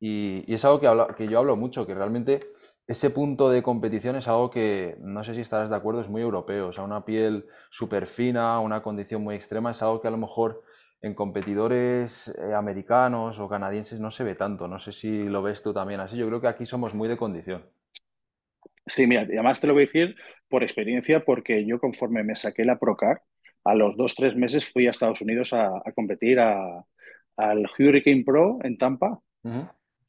Y, 0.00 0.44
es 0.52 0.64
algo 0.64 0.80
que, 1.16 1.28
yo 1.28 1.38
hablo 1.38 1.56
mucho, 1.56 1.86
que 1.86 1.94
realmente 1.94 2.46
ese 2.86 3.10
punto 3.10 3.50
de 3.50 3.62
competición 3.62 4.16
es 4.16 4.28
algo 4.28 4.50
que, 4.50 4.96
no 5.00 5.24
sé 5.24 5.34
si 5.34 5.40
estarás 5.40 5.68
de 5.68 5.76
acuerdo, 5.76 6.00
es 6.00 6.08
muy 6.08 6.22
europeo, 6.22 6.68
o 6.68 6.72
sea, 6.72 6.84
una 6.84 7.04
piel 7.04 7.46
súper 7.70 8.06
fina, 8.06 8.60
una 8.60 8.82
condición 8.82 9.22
muy 9.22 9.34
extrema, 9.34 9.72
es 9.72 9.82
algo 9.82 10.00
que 10.00 10.08
a 10.08 10.12
lo 10.12 10.18
mejor 10.18 10.62
en 11.02 11.14
competidores 11.14 12.28
eh, 12.28 12.54
americanos 12.54 13.38
o 13.40 13.48
canadienses 13.48 14.00
no 14.00 14.10
se 14.10 14.24
ve 14.24 14.34
tanto, 14.34 14.68
no 14.68 14.78
sé 14.78 14.92
si 14.92 15.28
lo 15.28 15.42
ves 15.42 15.62
tú 15.62 15.74
también 15.74 16.00
así, 16.00 16.16
yo 16.16 16.26
creo 16.28 16.40
que 16.40 16.48
aquí 16.48 16.64
somos 16.64 16.94
muy 16.94 17.08
de 17.08 17.16
condición. 17.16 17.64
Sí, 18.86 19.06
mira, 19.06 19.22
además 19.22 19.60
te 19.60 19.66
lo 19.66 19.74
voy 19.74 19.82
a 19.82 19.86
decir 19.86 20.16
por 20.48 20.62
experiencia, 20.62 21.24
porque 21.24 21.66
yo 21.66 21.78
conforme 21.78 22.24
me 22.24 22.36
saqué 22.36 22.64
la 22.64 22.78
Procar, 22.78 23.22
a 23.70 23.74
los 23.74 23.96
dos, 23.96 24.14
tres 24.14 24.36
meses 24.36 24.70
fui 24.72 24.86
a 24.86 24.90
Estados 24.92 25.20
Unidos 25.22 25.52
a, 25.52 25.66
a 25.84 25.92
competir 25.94 26.40
a- 26.40 26.84
al 27.36 27.66
Hurricane 27.78 28.24
Pro 28.24 28.58
en 28.64 28.78
Tampa 28.78 29.20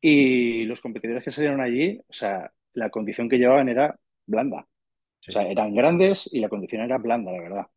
y 0.01 0.65
los 0.65 0.81
competidores 0.81 1.23
que 1.23 1.31
salieron 1.31 1.61
allí, 1.61 1.99
o 2.09 2.13
sea, 2.13 2.51
la 2.73 2.89
condición 2.89 3.29
que 3.29 3.37
llevaban 3.37 3.69
era 3.69 3.99
blanda. 4.25 4.61
O 4.61 5.31
sea, 5.31 5.43
eran 5.47 5.75
grandes 5.75 6.29
y 6.33 6.39
la 6.41 6.49
condición 6.49 6.83
era 6.83 6.97
blanda, 6.99 7.31
la 7.33 7.41
verdad. 7.41 7.67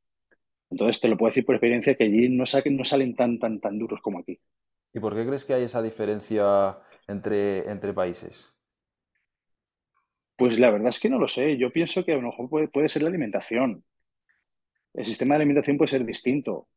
Entonces 0.71 1.01
te 1.01 1.09
lo 1.09 1.17
puedo 1.19 1.31
decir 1.31 1.47
por 1.47 1.57
experiencia 1.57 1.97
que 1.97 2.05
allí 2.05 2.29
no, 2.31 2.47
saquen, 2.47 2.77
no 2.77 2.85
salen 2.85 3.17
tan, 3.17 3.39
tan, 3.41 3.61
tan 3.61 3.79
duros 3.79 4.01
como 4.03 4.21
aquí. 4.21 4.41
¿Y 4.95 5.01
por 5.01 5.15
qué 5.15 5.27
crees 5.27 5.45
que 5.45 5.55
hay 5.55 5.65
esa 5.65 5.83
diferencia 5.83 6.79
entre, 7.07 7.71
entre 7.71 7.93
países? 7.93 8.55
Pues 10.37 10.59
la 10.61 10.71
verdad 10.71 10.91
es 10.91 11.01
que 11.01 11.09
no 11.09 11.19
lo 11.19 11.27
sé. 11.29 11.57
Yo 11.57 11.73
pienso 11.73 12.05
que 12.05 12.12
a 12.12 12.17
lo 12.17 12.23
mejor 12.23 12.49
puede, 12.51 12.69
puede 12.69 12.89
ser 12.91 13.03
la 13.03 13.09
alimentación. 13.09 13.85
El 14.94 15.06
sistema 15.06 15.34
de 15.34 15.37
alimentación 15.37 15.78
puede 15.78 15.90
ser 15.90 16.04
distinto, 16.04 16.68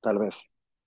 tal 0.00 0.18
vez. 0.18 0.36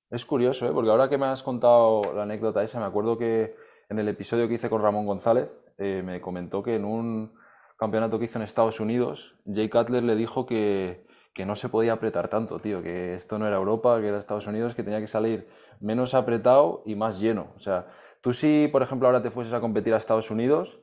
Es 0.10 0.26
curioso, 0.26 0.68
¿eh? 0.68 0.72
Porque 0.74 0.92
ahora 0.92 1.10
que 1.10 1.18
me 1.18 1.26
has 1.26 1.42
contado 1.42 2.14
la 2.14 2.24
anécdota 2.24 2.64
esa, 2.64 2.80
me 2.80 2.86
acuerdo 2.86 3.18
que 3.18 3.56
en 3.90 4.00
el 4.00 4.08
episodio 4.08 4.48
que 4.48 4.56
hice 4.56 4.70
con 4.70 4.82
Ramón 4.82 5.06
González, 5.06 5.60
eh, 5.78 6.04
me 6.04 6.22
comentó 6.22 6.62
que 6.62 6.76
en 6.76 6.86
un 6.86 7.34
campeonato 7.78 8.20
que 8.20 8.26
hizo 8.26 8.38
en 8.38 8.44
Estados 8.44 8.80
Unidos, 8.80 9.36
Jay 9.46 9.70
Cutler 9.70 10.04
le 10.04 10.16
dijo 10.16 10.46
que, 10.46 11.08
que 11.34 11.46
no 11.46 11.56
se 11.56 11.70
podía 11.70 11.94
apretar 11.94 12.28
tanto, 12.28 12.60
tío, 12.60 12.84
que 12.84 13.16
esto 13.16 13.40
no 13.40 13.48
era 13.48 13.56
Europa, 13.56 14.00
que 14.00 14.08
era 14.08 14.20
Estados 14.20 14.48
Unidos, 14.48 14.76
que 14.76 14.84
tenía 14.84 15.00
que 15.00 15.08
salir 15.08 15.48
menos 15.80 16.14
apretado 16.14 16.84
y 16.86 16.96
más 16.96 17.20
lleno. 17.20 17.54
O 17.56 17.60
sea, 17.60 17.88
tú 18.22 18.34
si, 18.34 18.70
por 18.72 18.84
ejemplo, 18.84 19.08
ahora 19.08 19.22
te 19.22 19.32
fueses 19.32 19.54
a 19.54 19.62
competir 19.62 19.94
a 19.94 19.98
Estados 19.98 20.30
Unidos, 20.30 20.82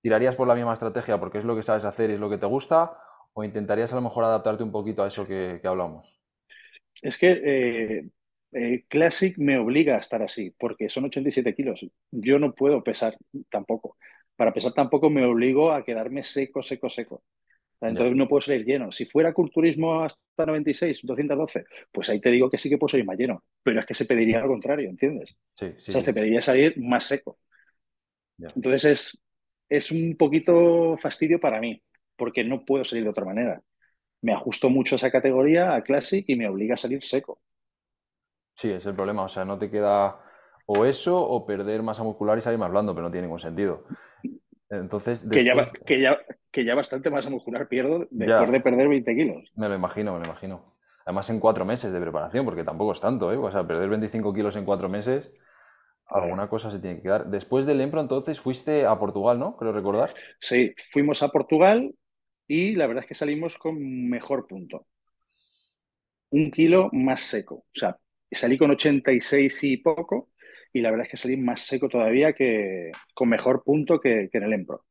¿tirarías 0.00 0.36
por 0.36 0.46
la 0.46 0.54
misma 0.54 0.74
estrategia 0.74 1.18
porque 1.18 1.38
es 1.38 1.44
lo 1.44 1.56
que 1.56 1.62
sabes 1.62 1.84
hacer 1.84 2.10
y 2.10 2.14
es 2.14 2.20
lo 2.20 2.30
que 2.30 2.38
te 2.38 2.46
gusta? 2.46 2.98
¿O 3.38 3.40
intentarías 3.48 3.92
a 3.92 3.96
lo 3.98 4.02
mejor 4.06 4.22
adaptarte 4.24 4.62
un 4.66 4.74
poquito 4.76 5.00
a 5.02 5.08
eso 5.10 5.26
que, 5.28 5.58
que 5.60 5.68
hablamos? 5.68 6.04
Es 7.02 7.18
que 7.18 7.30
eh, 7.44 8.08
eh, 8.52 8.84
Classic 8.88 9.36
me 9.38 9.58
obliga 9.58 9.96
a 9.96 9.98
estar 10.00 10.22
así, 10.22 10.50
porque 10.58 10.88
son 10.88 11.04
87 11.06 11.54
kilos. 11.54 11.80
Yo 12.10 12.38
no 12.38 12.54
puedo 12.54 12.82
pesar 12.82 13.16
tampoco. 13.50 13.96
Para 14.36 14.52
pesar 14.52 14.72
tampoco 14.72 15.10
me 15.10 15.24
obligo 15.24 15.72
a 15.72 15.84
quedarme 15.84 16.24
seco, 16.24 16.62
seco, 16.62 16.88
seco. 16.90 17.22
O 17.80 17.88
sea. 17.88 17.90
Entonces 17.90 18.16
no 18.16 18.28
puedo 18.28 18.42
salir 18.42 18.66
lleno. 18.66 18.92
Si 18.92 19.06
fuera 19.06 19.32
culturismo 19.34 20.02
hasta 20.04 20.46
96, 20.46 21.00
212, 21.02 21.64
pues 21.92 22.08
ahí 22.10 22.20
te 22.20 22.30
digo 22.30 22.50
que 22.50 22.58
sí 22.58 22.70
que 22.70 22.78
puedo 22.78 22.90
salir 22.90 23.06
más 23.06 23.18
lleno. 23.18 23.44
Pero 23.62 23.80
es 23.80 23.86
que 23.86 23.94
se 23.94 24.06
pediría 24.06 24.40
lo 24.40 24.48
contrario, 24.48 24.90
¿entiendes? 24.90 25.36
Sí, 25.52 25.74
O 25.88 25.92
sí, 25.92 25.92
sea, 25.92 26.02
sí, 26.02 26.04
se 26.04 26.14
sí. 26.14 26.14
pediría 26.14 26.40
salir 26.42 26.78
más 26.80 27.04
seco. 27.04 27.38
Entonces 28.54 28.84
es, 28.84 29.22
es 29.68 29.90
un 29.92 30.16
poquito 30.16 30.96
fastidio 30.98 31.40
para 31.40 31.60
mí, 31.60 31.82
porque 32.18 32.44
no 32.44 32.64
puedo 32.64 32.84
salir 32.84 33.04
de 33.04 33.10
otra 33.10 33.24
manera. 33.24 33.62
Me 34.20 34.32
ajusto 34.32 34.68
mucho 34.68 34.96
a 34.96 34.98
esa 34.98 35.10
categoría, 35.10 35.74
a 35.74 35.82
Classic, 35.82 36.24
y 36.28 36.36
me 36.36 36.48
obliga 36.48 36.74
a 36.74 36.76
salir 36.76 37.04
seco. 37.04 37.40
Sí, 38.50 38.70
es 38.70 38.84
el 38.86 38.94
problema. 38.94 39.22
O 39.22 39.28
sea, 39.28 39.44
no 39.44 39.56
te 39.56 39.70
queda 39.70 40.18
o 40.66 40.84
eso 40.84 41.18
o 41.18 41.46
perder 41.46 41.82
masa 41.82 42.02
muscular 42.02 42.36
y 42.36 42.42
salir 42.42 42.58
más 42.58 42.70
blando, 42.70 42.94
pero 42.94 43.06
no 43.06 43.10
tiene 43.10 43.26
ningún 43.26 43.38
sentido. 43.38 43.84
Entonces, 44.68 45.26
que, 45.30 45.44
ya, 45.44 45.54
que, 45.86 46.00
ya, 46.00 46.18
que 46.50 46.64
ya 46.64 46.74
bastante 46.74 47.10
masa 47.10 47.30
muscular 47.30 47.68
pierdo 47.68 48.06
después 48.10 48.50
de 48.50 48.60
perder 48.60 48.88
20 48.88 49.14
kilos. 49.14 49.52
Me 49.56 49.68
lo 49.68 49.74
imagino, 49.74 50.12
me 50.12 50.18
lo 50.18 50.26
imagino. 50.26 50.74
Además, 51.06 51.30
en 51.30 51.40
cuatro 51.40 51.64
meses 51.64 51.90
de 51.90 52.00
preparación, 52.00 52.44
porque 52.44 52.64
tampoco 52.64 52.92
es 52.92 53.00
tanto, 53.00 53.32
¿eh? 53.32 53.36
O 53.38 53.50
sea, 53.50 53.66
perder 53.66 53.88
25 53.88 54.34
kilos 54.34 54.56
en 54.56 54.66
cuatro 54.66 54.90
meses, 54.90 55.32
alguna 56.06 56.50
cosa 56.50 56.70
se 56.70 56.80
tiene 56.80 56.96
que 56.96 57.04
quedar. 57.04 57.26
Después 57.28 57.64
del 57.64 57.80
Empro, 57.80 58.02
entonces, 58.02 58.38
fuiste 58.38 58.84
a 58.84 58.98
Portugal, 58.98 59.38
¿no? 59.38 59.56
Creo 59.56 59.72
recordar. 59.72 60.12
Sí, 60.38 60.74
fuimos 60.90 61.22
a 61.22 61.28
Portugal 61.28 61.94
y 62.48 62.74
la 62.74 62.86
verdad 62.86 63.04
es 63.04 63.08
que 63.08 63.14
salimos 63.14 63.58
con 63.58 64.08
mejor 64.08 64.46
punto. 64.46 64.86
Un 66.30 66.50
kilo 66.50 66.88
más 66.92 67.20
seco. 67.20 67.56
O 67.56 67.78
sea, 67.78 67.98
salí 68.32 68.58
con 68.58 68.70
86 68.70 69.64
y 69.64 69.76
poco 69.76 70.30
y 70.72 70.80
la 70.80 70.90
verdad 70.90 71.06
es 71.06 71.10
que 71.10 71.16
salí 71.18 71.36
más 71.36 71.60
seco 71.60 71.88
todavía 71.88 72.32
que 72.32 72.90
con 73.14 73.28
mejor 73.28 73.62
punto 73.62 74.00
que, 74.00 74.28
en 74.32 74.42
el 74.42 74.52
Empro. 74.54 74.84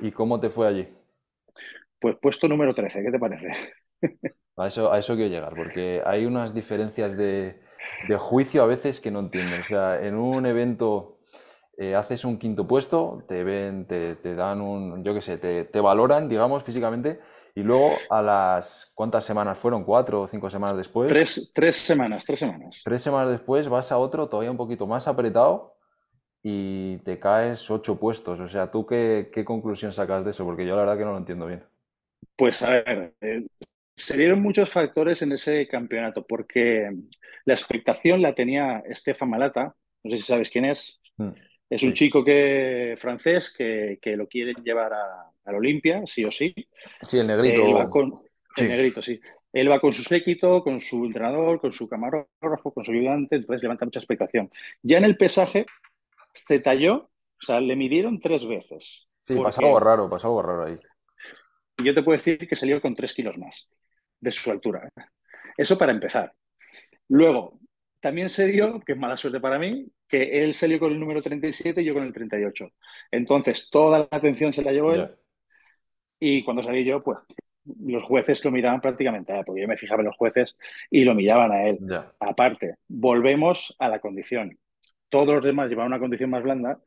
¿Y 0.00 0.10
cómo 0.10 0.40
te 0.40 0.50
fue 0.50 0.66
allí? 0.66 0.86
Pues 1.98 2.16
puesto 2.20 2.48
número 2.48 2.74
13, 2.74 3.02
¿qué 3.02 3.10
te 3.10 3.18
parece? 3.18 3.46
A 4.56 4.66
eso, 4.66 4.92
a 4.92 4.98
eso 4.98 5.14
quiero 5.14 5.30
llegar, 5.30 5.54
porque 5.54 6.02
hay 6.04 6.26
unas 6.26 6.54
diferencias 6.54 7.16
de, 7.16 7.60
juicio 8.18 8.62
a 8.62 8.66
veces 8.66 9.00
que 9.00 9.10
no 9.10 9.20
entiendo. 9.20 9.56
O 9.58 9.62
sea, 9.62 10.04
en 10.04 10.16
un 10.16 10.44
evento 10.44 11.19
eh, 11.80 11.94
haces 11.94 12.26
un 12.26 12.36
quinto 12.36 12.66
puesto, 12.66 13.24
te 13.26 13.42
ven, 13.42 13.86
te, 13.86 14.34
dan 14.34 14.60
un, 14.60 15.02
yo 15.02 15.14
qué 15.14 15.22
sé, 15.22 15.38
te, 15.38 15.64
te, 15.64 15.80
valoran, 15.80 16.28
digamos, 16.28 16.62
físicamente, 16.62 17.20
y 17.54 17.62
luego 17.62 17.94
a 18.10 18.20
las, 18.20 18.92
¿cuántas 18.94 19.24
semanas 19.24 19.58
fueron? 19.58 19.84
¿Cuatro 19.84 20.20
o 20.20 20.26
cinco 20.26 20.50
semanas 20.50 20.76
después? 20.76 21.08
Tres, 21.08 21.50
tres 21.54 21.78
semanas, 21.78 22.26
tres 22.26 22.40
semanas. 22.40 22.82
Tres 22.84 23.00
semanas 23.00 23.30
después 23.30 23.66
vas 23.70 23.90
a 23.92 23.96
otro 23.96 24.28
todavía 24.28 24.50
un 24.50 24.58
poquito 24.58 24.86
más 24.86 25.08
apretado 25.08 25.78
y 26.42 26.98
te 26.98 27.18
caes 27.18 27.70
ocho 27.70 27.98
puestos. 27.98 28.40
O 28.40 28.46
sea, 28.46 28.70
¿tú 28.70 28.84
qué, 28.84 29.30
qué 29.32 29.42
conclusión 29.42 29.90
sacas 29.90 30.22
de 30.22 30.32
eso? 30.32 30.44
Porque 30.44 30.66
yo 30.66 30.76
la 30.76 30.82
verdad 30.82 30.98
que 30.98 31.04
no 31.06 31.12
lo 31.12 31.18
entiendo 31.18 31.46
bien. 31.46 31.64
Pues 32.36 32.60
a 32.60 32.72
ver, 32.72 33.14
eh, 33.22 33.46
se 33.96 34.18
dieron 34.18 34.42
muchos 34.42 34.68
factores 34.68 35.22
en 35.22 35.32
ese 35.32 35.66
campeonato, 35.66 36.26
porque 36.26 36.90
la 37.46 37.54
expectación 37.54 38.20
la 38.20 38.34
tenía 38.34 38.80
Estefan 38.80 39.30
Malata, 39.30 39.74
no 40.04 40.10
sé 40.10 40.18
si 40.18 40.24
sabes 40.24 40.50
quién 40.50 40.66
es. 40.66 41.00
Mm, 41.16 41.30
es 41.70 41.84
un 41.84 41.94
chico 41.94 42.24
que, 42.24 42.96
francés 42.98 43.54
que, 43.56 43.98
lo 44.16 44.26
quieren 44.26 44.56
llevar 44.64 44.92
a, 44.92 45.30
la 45.44 45.56
Olimpia, 45.56 46.02
sí 46.06 46.24
o 46.24 46.32
sí. 46.32 46.52
Sí, 47.00 47.18
el 47.18 47.28
negrito. 47.28 47.84
con, 47.90 48.22
El 48.56 48.68
negrito, 48.68 49.00
sí. 49.00 49.20
Él 49.52 49.70
va 49.70 49.80
con 49.80 49.92
su 49.92 50.02
séquito, 50.02 50.62
con 50.62 50.80
su 50.80 51.06
entrenador, 51.06 51.60
con 51.60 51.72
su 51.72 51.88
camarógrafo, 51.88 52.72
con 52.72 52.84
su 52.84 52.90
ayudante, 52.90 53.36
entonces 53.36 53.62
levanta 53.62 53.84
mucha 53.84 54.00
expectación. 54.00 54.50
Ya 54.82 54.98
en 54.98 55.04
el 55.04 55.16
pesaje 55.16 55.66
se 56.46 56.60
talló, 56.60 57.10
o 57.40 57.44
sea, 57.44 57.60
le 57.60 57.76
midieron 57.76 58.20
tres 58.20 58.46
veces. 58.46 59.06
Sí, 59.20 59.36
pasó 59.36 59.60
algo 59.60 59.80
raro, 59.80 60.08
pasó 60.08 60.28
algo 60.28 60.42
raro 60.42 60.64
ahí. 60.64 60.78
Y 61.78 61.84
yo 61.84 61.94
te 61.94 62.02
puedo 62.02 62.16
decir 62.16 62.48
que 62.48 62.56
salió 62.56 62.80
con 62.80 62.94
tres 62.94 63.14
kilos 63.14 63.38
más 63.38 63.68
de 64.20 64.32
su 64.32 64.50
altura. 64.50 64.88
¿eh? 64.96 65.02
Eso 65.56 65.78
para 65.78 65.92
empezar. 65.92 66.32
Luego, 67.08 67.58
también 68.00 68.30
se 68.30 68.46
dio, 68.46 68.80
que 68.80 68.92
es 68.92 68.98
mala 68.98 69.16
suerte 69.16 69.40
para 69.40 69.58
mí, 69.58 69.86
que 70.10 70.42
él 70.42 70.54
salió 70.54 70.80
con 70.80 70.92
el 70.92 70.98
número 70.98 71.22
37 71.22 71.80
y 71.80 71.84
yo 71.84 71.94
con 71.94 72.02
el 72.02 72.12
38. 72.12 72.72
Entonces, 73.12 73.70
toda 73.70 74.00
la 74.00 74.08
atención 74.10 74.52
se 74.52 74.62
la 74.62 74.72
llevó 74.72 74.92
él. 74.92 75.08
Y 76.18 76.42
cuando 76.42 76.62
salí 76.62 76.84
yo, 76.84 77.02
pues 77.02 77.18
los 77.84 78.02
jueces 78.02 78.44
lo 78.44 78.50
miraban 78.50 78.80
prácticamente 78.80 79.32
a 79.32 79.38
él, 79.38 79.44
porque 79.46 79.62
yo 79.62 79.68
me 79.68 79.76
fijaba 79.76 80.00
en 80.00 80.06
los 80.06 80.16
jueces 80.16 80.56
y 80.90 81.04
lo 81.04 81.14
miraban 81.14 81.52
a 81.52 81.68
él. 81.68 81.78
Aparte, 82.18 82.76
volvemos 82.88 83.76
a 83.78 83.88
la 83.88 84.00
condición. 84.00 84.58
Todos 85.08 85.36
los 85.36 85.44
demás 85.44 85.68
llevaban 85.68 85.92
una 85.92 86.00
condición 86.00 86.30
más 86.30 86.42
blanda 86.42 86.80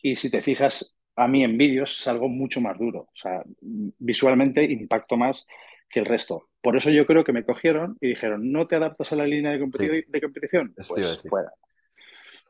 y 0.00 0.16
si 0.16 0.30
te 0.30 0.40
fijas 0.40 0.96
a 1.16 1.26
mí 1.26 1.42
en 1.42 1.58
vídeos 1.58 1.98
salgo 1.98 2.28
mucho 2.28 2.60
más 2.60 2.78
duro. 2.78 3.00
O 3.00 3.16
sea, 3.16 3.42
visualmente 3.60 4.62
impacto 4.64 5.16
más 5.16 5.44
que 5.90 5.98
el 5.98 6.06
resto. 6.06 6.48
Por 6.60 6.76
eso 6.76 6.90
yo 6.90 7.06
creo 7.06 7.24
que 7.24 7.32
me 7.32 7.44
cogieron 7.44 7.96
y 8.00 8.08
dijeron, 8.08 8.52
¿no 8.52 8.66
te 8.66 8.76
adaptas 8.76 9.12
a 9.12 9.16
la 9.16 9.26
línea 9.26 9.50
de, 9.50 9.58
competición? 9.58 10.74
Pues 10.74 11.22
fuera. 11.28 11.50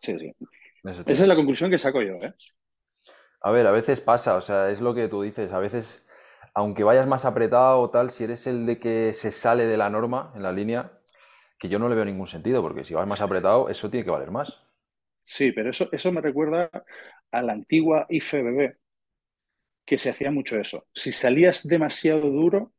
Sí, 0.03 0.19
sí. 0.19 0.35
Esa 1.07 1.23
es 1.23 1.29
la 1.29 1.37
conclusión 1.37 1.71
que 1.71 1.79
saco 1.79 2.03
yo. 2.03 2.15
¿eh? 2.23 2.35
A 3.43 3.51
ver, 3.51 3.67
a 3.67 3.71
veces 3.71 4.01
pasa, 4.01 4.37
o 4.37 4.41
sea, 4.41 4.71
es 4.71 4.81
lo 4.81 4.95
que 4.95 5.09
tú 5.09 5.23
dices, 5.23 5.53
a 5.53 5.59
veces, 5.59 6.05
aunque 6.55 6.85
vayas 6.85 7.07
más 7.07 7.25
apretado 7.25 7.81
o 7.81 7.91
tal, 7.91 8.11
si 8.11 8.25
eres 8.25 8.47
el 8.47 8.67
de 8.67 8.79
que 8.79 9.13
se 9.15 9.31
sale 9.33 9.67
de 9.67 9.77
la 9.77 9.91
norma 9.91 10.33
en 10.35 10.43
la 10.43 10.53
línea, 10.53 10.93
que 11.59 11.69
yo 11.69 11.79
no 11.79 11.89
le 11.89 11.95
veo 11.97 12.05
ningún 12.05 12.27
sentido, 12.27 12.63
porque 12.63 12.85
si 12.85 12.95
vas 12.95 13.07
más 13.07 13.21
apretado, 13.21 13.69
eso 13.69 13.91
tiene 13.91 14.05
que 14.05 14.11
valer 14.13 14.31
más. 14.33 14.63
Sí, 15.25 15.53
pero 15.53 15.71
eso, 15.71 15.89
eso 15.93 16.11
me 16.13 16.21
recuerda 16.21 16.71
a 17.31 17.43
la 17.43 17.53
antigua 17.53 18.07
IFBB, 18.09 18.77
que 19.87 19.99
se 19.99 20.11
hacía 20.11 20.31
mucho 20.33 20.59
eso. 20.59 20.87
Si 20.95 21.13
salías 21.13 21.67
demasiado 21.69 22.31
duro, 22.31 22.75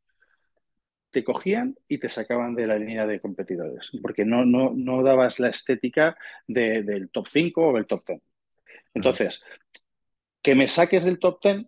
te 1.11 1.23
cogían 1.23 1.75
y 1.87 1.97
te 1.99 2.09
sacaban 2.09 2.55
de 2.55 2.67
la 2.67 2.77
línea 2.77 3.07
de 3.07 3.19
competidores, 3.19 3.89
porque 4.01 4.25
no, 4.25 4.45
no, 4.45 4.73
no 4.75 5.03
dabas 5.03 5.39
la 5.39 5.49
estética 5.49 6.17
del 6.47 7.09
top 7.11 7.27
5 7.27 7.67
o 7.67 7.73
del 7.73 7.87
top 7.87 8.01
10. 8.07 8.21
Entonces, 8.93 9.41
que 10.41 10.55
me 10.55 10.67
saques 10.67 11.03
del 11.03 11.19
top 11.19 11.39
10, 11.43 11.65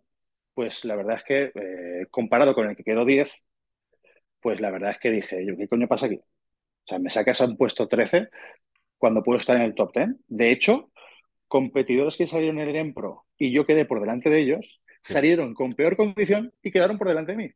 pues 0.54 0.86
la 0.86 0.96
verdad 0.96 1.18
es 1.18 1.24
que 1.24 1.52
eh, 1.56 2.08
comparado 2.12 2.54
con 2.54 2.70
el 2.70 2.76
que 2.76 2.84
quedó 2.84 3.06
10, 3.06 3.34
pues 4.40 4.60
la 4.62 4.72
verdad 4.72 4.92
es 4.92 5.00
que 5.00 5.12
dije, 5.12 5.46
yo, 5.46 5.56
¿qué 5.58 5.68
coño 5.68 5.88
pasa 5.88 6.08
aquí? 6.08 6.16
O 6.16 6.88
sea, 6.88 7.00
me 7.00 7.10
sacas 7.10 7.42
a 7.42 7.46
un 7.46 7.58
puesto 7.58 7.88
13 7.88 8.30
cuando 8.98 9.24
puedo 9.24 9.40
estar 9.40 9.56
en 9.56 9.64
el 9.64 9.76
top 9.76 9.94
10. 9.96 10.10
De 10.28 10.52
hecho, 10.52 10.92
competidores 11.48 12.18
que 12.18 12.28
salieron 12.28 12.60
en 12.60 12.70
el 12.70 12.76
EMPRO 12.76 13.26
y 13.38 13.52
yo 13.52 13.66
quedé 13.66 13.86
por 13.86 14.00
delante 14.00 14.30
de 14.30 14.40
ellos, 14.40 14.82
salieron 15.02 15.54
con 15.54 15.74
peor 15.74 15.96
condición 15.96 16.54
y 16.62 16.72
quedaron 16.72 16.98
por 16.98 17.08
delante 17.08 17.34
de 17.34 17.38
mí. 17.38 17.52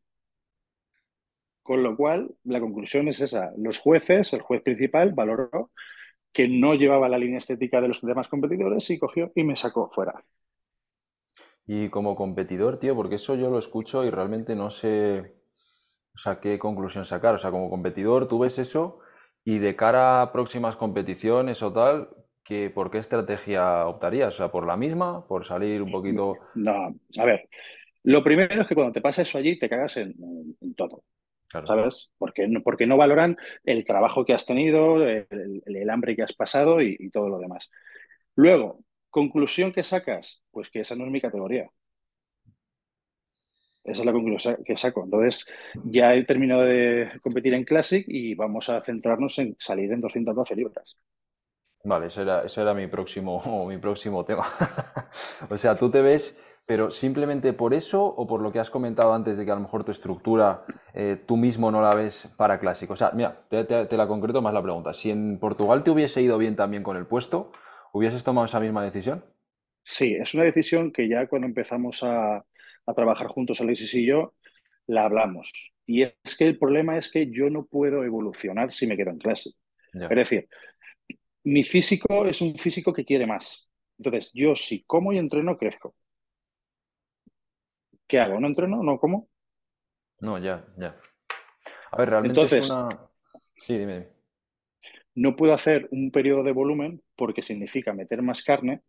Con 1.65 1.81
lo 1.81 1.97
cual, 1.97 2.29
la 2.43 2.59
conclusión 2.59 3.07
es 3.07 3.19
esa. 3.21 3.51
Los 3.57 3.79
jueces, 3.79 4.31
el 4.33 4.41
juez 4.41 4.61
principal, 4.61 5.13
valoró 5.13 5.71
que 6.31 6.47
no 6.47 6.75
llevaba 6.75 7.09
la 7.09 7.17
línea 7.17 7.39
estética 7.39 7.81
de 7.81 7.87
los 7.87 8.03
demás 8.03 8.27
competidores 8.27 8.87
y 8.91 8.99
cogió 8.99 9.31
y 9.33 9.43
me 9.43 9.55
sacó 9.55 9.89
fuera. 9.89 10.23
Y 11.65 11.89
como 11.89 12.15
competidor, 12.15 12.77
tío, 12.77 12.95
porque 12.95 13.15
eso 13.15 13.33
yo 13.33 13.49
lo 13.49 13.57
escucho 13.57 14.05
y 14.05 14.11
realmente 14.11 14.55
no 14.55 14.69
sé, 14.69 15.37
o 16.13 16.17
sea, 16.17 16.39
qué 16.39 16.59
conclusión 16.59 17.03
sacar. 17.03 17.33
O 17.33 17.39
sea, 17.39 17.49
como 17.49 17.71
competidor, 17.71 18.27
tú 18.27 18.37
ves 18.37 18.59
eso 18.59 18.99
y 19.43 19.57
de 19.57 19.75
cara 19.75 20.21
a 20.21 20.31
próximas 20.31 20.75
competiciones 20.75 21.63
o 21.63 21.73
tal, 21.73 22.09
que, 22.43 22.69
¿por 22.69 22.91
qué 22.91 22.99
estrategia 22.99 23.87
optarías? 23.87 24.35
O 24.35 24.37
sea, 24.37 24.51
¿por 24.51 24.67
la 24.67 24.77
misma? 24.77 25.25
¿Por 25.25 25.45
salir 25.45 25.81
un 25.81 25.91
poquito...? 25.91 26.35
No, 26.53 26.93
a 27.17 27.25
ver, 27.25 27.49
lo 28.03 28.23
primero 28.23 28.61
es 28.61 28.67
que 28.67 28.75
cuando 28.75 28.93
te 28.93 29.01
pasa 29.01 29.23
eso 29.23 29.39
allí 29.39 29.57
te 29.57 29.67
cagas 29.67 29.97
en 29.97 30.13
todo. 30.75 31.01
¿Sabes? 31.51 32.09
Porque 32.17 32.47
no, 32.47 32.61
porque 32.61 32.85
no 32.85 32.97
valoran 32.97 33.37
el 33.63 33.85
trabajo 33.85 34.25
que 34.25 34.33
has 34.33 34.45
tenido, 34.45 35.01
el, 35.07 35.89
hambre 35.89 36.15
que 36.15 36.23
has 36.23 36.33
pasado 36.33 36.81
y, 36.81 37.09
todo 37.11 37.29
lo 37.29 37.39
demás. 37.39 37.69
Luego, 38.35 38.83
conclusión 39.09 39.71
que 39.71 39.83
sacas, 39.83 40.41
pues 40.51 40.69
que 40.69 40.81
esa 40.81 40.95
no 40.95 41.05
es 41.05 41.11
mi 41.11 41.21
categoría. 41.21 41.69
Esa 43.83 43.99
es 43.99 44.05
la 44.05 44.11
conclusión 44.11 44.57
que 44.65 44.77
saco. 44.77 45.03
Entonces, 45.03 45.45
ya 45.85 46.15
he 46.15 46.25
terminado 46.25 46.63
de 46.63 47.09
competir 47.21 47.53
en 47.53 47.63
Classic 47.63 48.03
y 48.07 48.33
vamos 48.33 48.67
a 48.69 48.81
centrarnos 48.81 49.37
en 49.37 49.55
salir 49.59 49.91
en 49.93 50.01
212 50.01 50.55
libras. 50.55 50.97
Vale, 51.83 52.07
ese 52.07 52.23
era, 52.23 52.43
era 52.43 52.73
mi, 52.73 52.87
próximo, 52.87 53.39
mi 53.69 53.77
próximo 53.77 54.25
tema. 54.25 54.43
o 55.49 55.57
sea, 55.57 55.77
tú 55.77 55.91
te 55.91 56.01
ves 56.01 56.54
pero 56.65 56.89
simplemente 56.89 57.53
por 57.53 57.73
eso 57.73 58.03
o 58.03 58.25
por 58.25 58.41
lo 58.41 58.51
que 58.51 58.59
has 58.59 58.71
comentado 58.71 59.13
antes 59.13 59.37
de 59.37 59.45
que 59.45 59.51
a 59.51 59.55
lo 59.55 59.61
mejor 59.61 59.83
tu 59.83 59.91
estructura 59.91 60.65
eh, 60.93 61.17
tú 61.25 61.37
mismo 61.37 61.69
no 61.69 61.81
la 61.81 61.93
ves 61.93 62.27
para 62.37 62.59
clásico. 62.59 62.93
O 62.93 62.95
sea, 62.95 63.11
mira, 63.13 63.45
te, 63.49 63.97
la 63.97 64.07
concreto 64.07 64.41
más 64.41 64.53
la 64.53 64.63
pregunta. 64.63 64.93
Si 64.93 65.11
en 65.11 65.37
Portugal 65.39 65.83
te 65.83 65.91
hubiese 65.91 66.21
ido 66.21 66.37
bien 66.37 66.55
también 66.55 66.81
con 66.81 66.97
el 66.97 67.05
puesto, 67.05 67.51
¿hubieses 67.93 68.23
tomado 68.23 68.45
esa 68.45 68.59
misma 68.59 68.83
decisión? 68.83 69.23
Sí, 69.83 70.15
es 70.15 70.33
una 70.33 70.43
decisión 70.43 70.91
que 70.91 71.07
ya 71.07 71.27
cuando 71.27 71.47
empezamos 71.47 72.01
a, 72.01 72.43
trabajar 72.95 73.27
juntos 73.27 73.61
Alexis 73.61 73.93
y 73.93 74.05
yo, 74.07 74.33
la 74.87 75.05
hablamos. 75.05 75.51
Y 75.85 76.01
es 76.01 76.37
que 76.37 76.45
el 76.45 76.57
problema 76.57 76.97
es 76.97 77.11
que 77.11 77.31
yo 77.31 77.49
no 77.49 77.65
puedo 77.65 78.03
evolucionar 78.03 78.73
si 78.73 78.87
me 78.87 78.97
quedo 78.97 79.11
en 79.11 79.19
clase. 79.19 79.51
Es 79.93 80.09
decir, 80.09 80.47
mi 81.43 81.63
físico 81.63 82.25
es 82.25 82.41
un 82.41 82.57
físico 82.57 82.91
que 82.91 83.05
quiere 83.05 83.27
más. 83.27 83.69
Entonces, 83.97 84.31
yo 84.33 84.55
si 84.55 84.83
como 84.83 85.13
y 85.13 85.19
entreno, 85.19 85.57
crezco. 85.57 85.95
¿Qué 88.07 88.19
hago? 88.19 88.39
¿No 88.39 88.47
entreno? 88.47 88.83
¿No 88.83 88.99
como? 88.99 89.27
No, 90.19 90.37
ya, 90.37 90.65
ya. 90.77 90.95
A 91.91 91.97
ver, 91.97 92.09
realmente 92.09 92.39
Entonces, 92.39 92.65
es 92.65 92.71
una... 92.71 92.89
Sí, 93.55 93.77
dime. 93.77 94.09
No 95.15 95.35
puedo 95.35 95.53
hacer 95.53 95.87
un 95.91 96.11
periodo 96.11 96.43
de 96.43 96.51
volumen 96.51 97.01
porque 97.15 97.41
significa 97.41 97.93
meter 97.93 98.21
más 98.21 98.43
carne 98.43 98.81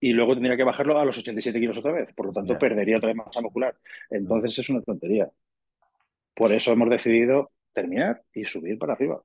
y 0.00 0.12
luego 0.12 0.34
tendría 0.34 0.56
que 0.56 0.64
bajarlo 0.64 0.98
a 0.98 1.04
los 1.04 1.18
87 1.18 1.60
kilos 1.60 1.76
otra 1.76 1.92
vez. 1.92 2.12
Por 2.14 2.26
lo 2.26 2.32
tanto, 2.32 2.58
perdería 2.58 2.96
otra 2.96 3.08
vez 3.08 3.16
masa 3.16 3.42
muscular. 3.42 3.76
Entonces 4.08 4.58
es 4.58 4.70
una 4.70 4.80
tontería. 4.80 5.30
Por 6.34 6.52
eso 6.52 6.72
hemos 6.72 6.88
decidido 6.88 7.52
terminar 7.74 8.22
y 8.32 8.44
subir 8.46 8.78
para 8.78 8.94
arriba. 8.94 9.22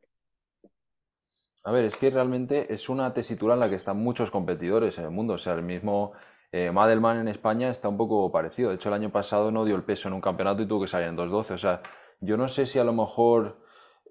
A 1.63 1.71
ver, 1.71 1.85
es 1.85 1.97
que 1.97 2.09
realmente 2.09 2.71
es 2.73 2.89
una 2.89 3.13
tesitura 3.13 3.53
en 3.53 3.61
la 3.61 3.69
que 3.69 3.75
están 3.75 3.97
muchos 3.97 4.29
competidores 4.29 4.97
en 4.99 5.05
el 5.05 5.11
mundo. 5.11 5.35
O 5.35 5.37
sea, 5.37 5.53
el 5.53 5.63
mismo 5.63 6.11
eh, 6.51 6.71
Madelman 6.71 7.19
en 7.19 7.27
España 7.27 7.69
está 7.69 7.89
un 7.89 7.97
poco 7.97 8.31
parecido. 8.31 8.69
De 8.69 8.75
hecho, 8.75 8.89
el 8.89 8.95
año 8.95 9.11
pasado 9.11 9.51
no 9.51 9.65
dio 9.65 9.75
el 9.75 9.83
peso 9.83 10.07
en 10.07 10.13
un 10.13 10.21
campeonato 10.21 10.61
y 10.61 10.67
tuvo 10.67 10.81
que 10.81 10.87
salir 10.87 11.07
en 11.07 11.17
2.12. 11.17 11.53
O 11.53 11.57
sea, 11.57 11.81
yo 12.21 12.37
no 12.37 12.47
sé 12.47 12.65
si 12.65 12.79
a 12.79 12.83
lo 12.83 12.93
mejor 12.93 13.61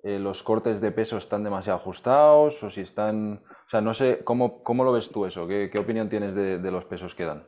eh, 0.02 0.18
los 0.18 0.42
cortes 0.42 0.80
de 0.80 0.92
peso 0.92 1.16
están 1.16 1.44
demasiado 1.44 1.78
ajustados 1.78 2.62
o 2.62 2.70
si 2.70 2.82
están... 2.82 3.42
O 3.66 3.68
sea, 3.68 3.80
no 3.80 3.94
sé, 3.94 4.20
¿cómo, 4.24 4.62
cómo 4.62 4.84
lo 4.84 4.92
ves 4.92 5.10
tú 5.10 5.24
eso? 5.24 5.46
¿Qué, 5.46 5.70
opinión 5.78 6.08
tienes 6.08 6.34
de, 6.34 6.70
los 6.70 6.84
pesos 6.84 7.14
que 7.14 7.24
dan? 7.24 7.46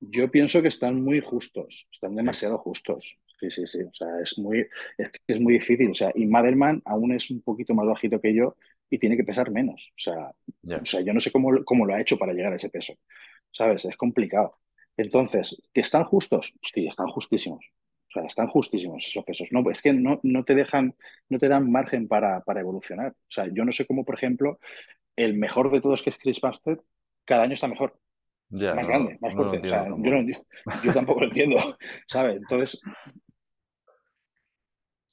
Yo 0.00 0.30
pienso 0.30 0.60
que 0.60 0.68
están 0.68 1.02
muy 1.02 1.20
justos, 1.20 1.88
están 1.92 2.14
demasiado 2.14 2.58
justos. 2.58 3.18
Sí, 3.38 3.50
sí, 3.50 3.66
sí. 3.66 3.82
O 3.82 3.94
sea, 3.94 4.08
es 4.20 4.38
muy, 4.38 4.66
es, 4.98 5.10
es 5.26 5.40
muy 5.40 5.54
difícil. 5.54 5.90
O 5.90 5.94
sea, 5.94 6.10
y 6.14 6.26
Madelman 6.26 6.82
aún 6.84 7.12
es 7.12 7.30
un 7.30 7.42
poquito 7.42 7.74
más 7.74 7.86
bajito 7.86 8.20
que 8.20 8.34
yo 8.34 8.56
y 8.90 8.98
tiene 8.98 9.16
que 9.16 9.24
pesar 9.24 9.50
menos. 9.50 9.92
O 9.96 10.00
sea, 10.00 10.32
o 10.80 10.84
sea 10.84 11.00
yo 11.00 11.12
no 11.12 11.20
sé 11.20 11.30
cómo, 11.32 11.64
cómo 11.64 11.86
lo 11.86 11.94
ha 11.94 12.00
hecho 12.00 12.18
para 12.18 12.32
llegar 12.32 12.52
a 12.52 12.56
ese 12.56 12.68
peso. 12.68 12.94
¿Sabes? 13.56 13.84
Es 13.84 13.96
complicado. 13.96 14.58
Entonces, 14.96 15.56
¿que 15.72 15.80
están 15.80 16.04
justos? 16.04 16.54
Sí, 16.62 16.86
están 16.86 17.08
justísimos 17.08 17.64
sea, 18.16 18.26
están 18.26 18.48
justísimos 18.48 19.06
esos 19.06 19.24
pesos. 19.24 19.48
No, 19.52 19.68
es 19.70 19.80
que 19.80 19.92
no, 19.92 20.20
no 20.22 20.44
te 20.44 20.54
dejan, 20.54 20.94
no 21.28 21.38
te 21.38 21.48
dan 21.48 21.70
margen 21.70 22.08
para, 22.08 22.40
para, 22.40 22.60
evolucionar. 22.60 23.12
O 23.12 23.30
sea, 23.30 23.46
yo 23.52 23.64
no 23.64 23.72
sé 23.72 23.86
cómo, 23.86 24.04
por 24.04 24.14
ejemplo, 24.14 24.58
el 25.16 25.34
mejor 25.34 25.70
de 25.70 25.80
todos 25.80 26.02
que 26.02 26.10
es 26.10 26.18
Chris 26.18 26.40
Bumstead, 26.40 26.78
cada 27.24 27.44
año 27.44 27.54
está 27.54 27.68
mejor. 27.68 27.98
más 28.50 28.86
grande, 28.86 29.18
más 29.20 29.34
fuerte. 29.34 29.66
o 29.66 29.68
sea, 29.68 29.86
yo, 29.88 29.94
yo, 30.84 30.92
tampoco 30.92 31.20
lo 31.20 31.26
entiendo, 31.26 31.56
¿sabes? 32.08 32.36
Entonces. 32.36 32.80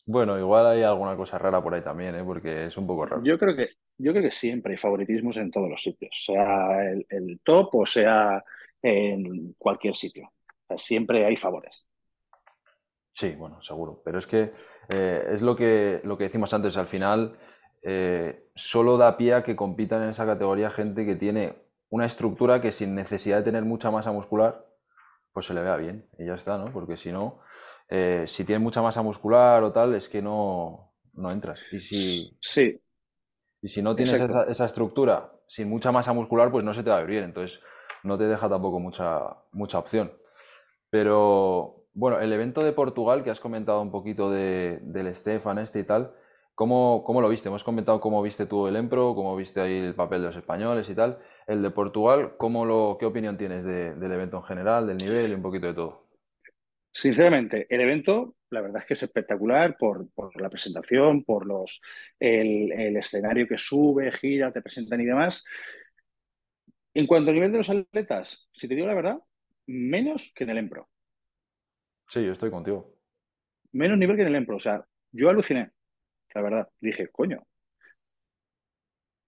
Bueno, 0.06 0.38
igual 0.38 0.68
hay 0.68 0.84
alguna 0.84 1.16
cosa 1.16 1.38
rara 1.38 1.64
por 1.64 1.74
ahí 1.74 1.82
también, 1.82 2.16
¿eh? 2.16 2.24
porque 2.26 2.66
es 2.66 2.78
un 2.78 2.86
poco 2.86 3.06
raro. 3.06 3.24
Yo 3.24 3.40
creo 3.40 3.56
que, 3.56 3.70
yo 3.98 4.12
creo 4.12 4.24
que 4.24 4.32
siempre 4.32 4.74
hay 4.74 4.78
favoritismos 4.78 5.38
en 5.38 5.50
todos 5.50 5.70
los 5.70 5.82
sitios, 5.82 6.24
sea 6.26 6.92
el, 6.92 7.06
el 7.10 7.40
top 7.44 7.76
o 7.76 7.86
sea 7.86 8.44
en 8.82 9.54
cualquier 9.58 9.96
sitio. 9.96 10.26
O 10.26 10.68
sea, 10.68 10.78
siempre 10.78 11.26
hay 11.26 11.38
favores. 11.38 11.86
Sí, 13.14 13.36
bueno, 13.36 13.62
seguro. 13.62 14.02
Pero 14.04 14.18
es 14.18 14.28
que 14.28 14.52
eh, 14.90 15.24
es 15.32 15.42
lo 15.42 15.56
que, 15.56 16.02
lo 16.04 16.18
que 16.18 16.26
decimos 16.26 16.54
antes, 16.54 16.78
al 16.78 16.88
final 16.88 17.38
eh, 17.84 18.50
solo 18.56 18.98
da 18.98 19.18
pie 19.18 19.36
a 19.36 19.44
que 19.44 19.56
compitan 19.56 20.02
en 20.04 20.10
esa 20.10 20.26
categoría 20.26 20.70
gente 20.70 21.06
que 21.06 21.16
tiene 21.16 21.56
una 21.90 22.06
estructura 22.06 22.60
que 22.60 22.72
sin 22.72 22.96
necesidad 22.96 23.38
de 23.38 23.44
tener 23.44 23.66
mucha 23.66 23.92
masa 23.92 24.12
muscular, 24.12 24.66
pues 25.32 25.46
se 25.46 25.54
le 25.54 25.62
vea 25.62 25.78
bien 25.78 26.10
y 26.18 26.26
ya 26.26 26.34
está, 26.34 26.58
¿no? 26.58 26.72
Porque 26.74 26.98
si 26.98 27.12
no, 27.12 27.40
eh, 27.90 28.25
si 28.28 28.44
tienes 28.44 28.62
mucha 28.62 28.82
masa 28.82 29.02
muscular 29.02 29.63
o 29.63 29.72
tal, 29.72 29.96
es 29.96 30.10
que 30.10 30.22
no, 30.22 30.94
no 31.13 31.32
entras. 31.32 31.62
Y 31.72 31.80
si, 31.80 32.38
sí. 32.42 32.80
Y 33.62 33.70
si 33.70 33.82
no 33.82 33.96
tienes 33.96 34.20
esa, 34.20 34.44
esa, 34.44 34.66
estructura 34.66 35.32
sin 35.48 35.70
mucha 35.70 35.92
masa 35.92 36.13
muscular, 36.13 36.52
pues 36.52 36.66
no 36.66 36.74
se 36.74 36.84
te 36.84 36.90
va 36.90 36.98
a 36.98 37.00
ver 37.00 37.10
bien. 37.10 37.24
Entonces 37.24 37.62
no 38.04 38.18
te 38.18 38.25
deja 38.25 38.50
tampoco 38.50 38.80
mucha, 38.80 39.38
mucha 39.52 39.80
opción. 39.80 40.13
Pero, 40.90 41.88
bueno, 41.94 42.20
el 42.20 42.32
evento 42.34 42.63
de 42.63 42.74
Portugal, 42.74 43.24
que 43.24 43.32
has 43.32 43.40
comentado 43.40 43.82
un 43.82 43.92
poquito 43.92 44.30
de, 44.30 44.80
del 44.84 45.13
Stefan 45.16 45.58
este 45.58 45.80
y 45.80 45.84
tal, 45.84 46.13
¿cómo, 46.54 47.04
¿cómo, 47.04 47.22
lo 47.22 47.30
viste? 47.30 47.48
Hemos 47.48 47.63
comentado 47.63 48.00
cómo 48.00 48.22
viste 48.22 48.46
tú 48.46 48.68
el 48.68 48.75
Empro, 48.75 49.16
cómo 49.16 49.36
viste 49.36 49.62
ahí 49.62 49.78
el 49.78 49.96
papel 49.96 50.22
de 50.22 50.28
los 50.28 50.36
españoles 50.36 50.90
y 50.90 50.96
tal. 50.96 51.20
El 51.48 51.62
de 51.62 51.72
Portugal, 51.72 52.38
¿cómo 52.38 52.66
lo, 52.66 52.98
¿qué 53.00 53.06
opinión 53.06 53.38
tienes 53.38 53.63
del 53.63 54.12
evento 54.12 54.38
en 54.38 54.44
general, 54.44 54.88
del 54.88 54.98
nivel 54.98 55.32
y 55.32 55.36
un 55.36 55.42
poquito 55.42 55.68
de 55.68 55.74
todo? 55.74 56.03
Sinceramente, 56.94 57.66
el 57.70 57.82
evento, 57.82 58.36
la 58.52 58.62
verdad 58.62 58.82
es 58.82 58.86
que 58.86 58.94
es 58.94 59.04
espectacular 59.04 59.76
por, 59.78 60.10
por 60.12 60.39
la 60.39 60.50
presentación, 60.50 61.24
por 61.24 61.48
los, 61.48 61.82
el, 62.20 62.72
el, 62.72 62.98
escenario 62.98 63.48
que 63.48 63.58
sube, 63.58 64.12
gira, 64.12 64.52
te 64.54 64.62
presentan 64.62 65.02
y 65.02 65.06
demás. 65.06 65.44
En 66.94 67.08
cuanto 67.08 67.32
al 67.32 67.36
nivel 67.36 67.52
de 67.52 67.58
los 67.58 67.70
atletas, 67.70 68.48
si 68.54 68.67
te 68.67 68.76
digo 68.76 68.86
la 68.86 68.94
verdad, 68.94 69.17
menos 69.65 70.32
que 70.36 70.44
en 70.44 70.52
el 70.52 70.60
Empro. 70.60 70.88
Sí, 72.08 72.24
yo 72.24 72.32
estoy 72.32 72.52
contigo. 72.52 72.96
Menos 73.72 73.98
nivel 73.98 74.15
que 74.15 74.22
en 74.22 74.28
el 74.28 74.36
Empro. 74.36 74.58
O 74.58 74.60
sea, 74.60 74.86
yo 75.12 75.30
aluciné, 75.30 75.72
la 76.36 76.41
verdad. 76.41 76.70
Dije, 76.80 77.08
coño. 77.08 77.44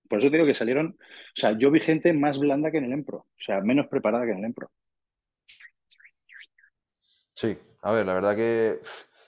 Por 0.08 0.20
eso 0.20 0.30
digo 0.30 0.46
que 0.46 0.54
salieron. 0.54 0.98
O 1.00 1.34
sea, 1.34 1.58
yo 1.58 1.72
vi 1.72 1.80
gente 1.80 2.14
más 2.14 2.38
blanda 2.38 2.70
que 2.70 2.78
en 2.78 2.86
el 2.86 2.94
Empro. 2.94 3.18
O 3.18 3.40
sea, 3.40 3.62
menos 3.62 3.88
preparada 3.88 4.26
que 4.26 4.34
en 4.34 4.40
el 4.40 4.46
Empro. 4.46 4.70
Sí, 7.36 7.58
a 7.82 7.92
ver, 7.92 8.06
la 8.06 8.14
verdad 8.14 8.36
que 8.36 8.80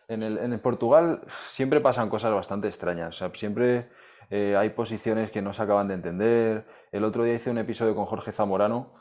en, 0.07 0.23
el, 0.23 0.37
en 0.37 0.59
Portugal 0.59 1.21
siempre 1.27 1.81
pasan 1.81 2.09
cosas 2.09 2.33
bastante 2.33 2.67
extrañas. 2.67 3.09
O 3.09 3.17
sea, 3.17 3.31
siempre 3.35 3.89
eh, 4.29 4.55
hay 4.57 4.69
posiciones 4.69 5.29
que 5.29 5.41
no 5.41 5.53
se 5.53 5.61
acaban 5.61 5.87
de 5.87 5.95
entender. 5.95 6.65
El 6.91 7.03
otro 7.03 7.23
día 7.23 7.35
hice 7.35 7.51
un 7.51 7.57
episodio 7.57 7.95
con 7.95 8.05
Jorge 8.05 8.31
Zamorano 8.31 8.95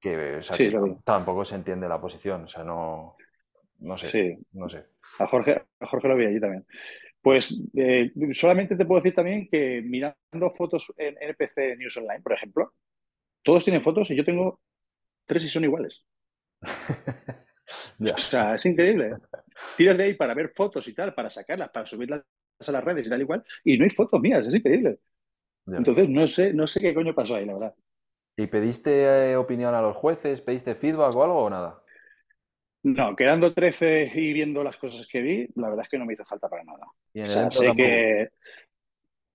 que, 0.00 0.40
tampoco 1.04 1.44
se 1.44 1.56
entiende 1.56 1.88
la 1.88 2.00
posición. 2.00 2.44
O 2.44 2.48
sea, 2.48 2.64
no. 2.64 3.16
No 3.78 3.98
sé, 3.98 4.10
sí. 4.10 4.38
no 4.52 4.70
sé. 4.70 4.86
A 5.18 5.26
Jorge, 5.26 5.62
a 5.80 5.86
Jorge 5.86 6.08
lo 6.08 6.16
vi 6.16 6.26
allí 6.26 6.40
también. 6.40 6.64
Pues 7.20 7.54
eh, 7.76 8.12
solamente 8.32 8.76
te 8.76 8.86
puedo 8.86 9.00
decir 9.02 9.14
también 9.14 9.48
que 9.50 9.82
mirando 9.82 10.54
fotos 10.56 10.94
en 10.96 11.16
NPC 11.20 11.76
News 11.76 11.96
Online, 11.96 12.22
por 12.22 12.32
ejemplo, 12.32 12.72
todos 13.42 13.64
tienen 13.64 13.82
fotos 13.82 14.10
y 14.10 14.16
yo 14.16 14.24
tengo 14.24 14.60
tres 15.26 15.44
y 15.44 15.48
son 15.48 15.64
iguales. 15.64 16.06
O 17.98 18.18
sea, 18.18 18.54
es 18.54 18.66
increíble. 18.66 19.16
Tiras 19.76 19.96
de 19.96 20.04
ahí 20.04 20.14
para 20.14 20.34
ver 20.34 20.52
fotos 20.54 20.86
y 20.88 20.94
tal, 20.94 21.14
para 21.14 21.30
sacarlas, 21.30 21.70
para 21.70 21.86
subirlas 21.86 22.22
a 22.66 22.72
las 22.72 22.84
redes 22.84 23.06
y 23.06 23.10
tal 23.10 23.20
igual, 23.20 23.44
y 23.64 23.76
no 23.78 23.84
hay 23.84 23.90
fotos 23.90 24.20
mías, 24.20 24.46
es 24.46 24.54
increíble. 24.54 24.98
Entonces, 25.66 26.08
no 26.08 26.26
sé, 26.28 26.52
no 26.52 26.66
sé 26.66 26.80
qué 26.80 26.94
coño 26.94 27.14
pasó 27.14 27.34
ahí, 27.34 27.44
la 27.44 27.54
verdad. 27.54 27.74
¿Y 28.36 28.46
pediste 28.46 29.30
eh, 29.30 29.36
opinión 29.36 29.74
a 29.74 29.82
los 29.82 29.96
jueces? 29.96 30.42
¿Pediste 30.42 30.74
feedback 30.74 31.14
o 31.16 31.24
algo 31.24 31.44
o 31.44 31.50
nada? 31.50 31.82
No, 32.82 33.16
quedando 33.16 33.52
13 33.52 34.12
y 34.14 34.32
viendo 34.32 34.62
las 34.62 34.76
cosas 34.76 35.06
que 35.08 35.20
vi, 35.20 35.48
la 35.56 35.68
verdad 35.70 35.84
es 35.84 35.88
que 35.88 35.98
no 35.98 36.04
me 36.04 36.12
hizo 36.12 36.24
falta 36.24 36.48
para 36.48 36.62
nada. 36.62 36.86
¿Y 37.12 37.20
en 37.20 37.30
el 37.30 37.52
sé 37.52 37.72
que... 37.74 38.30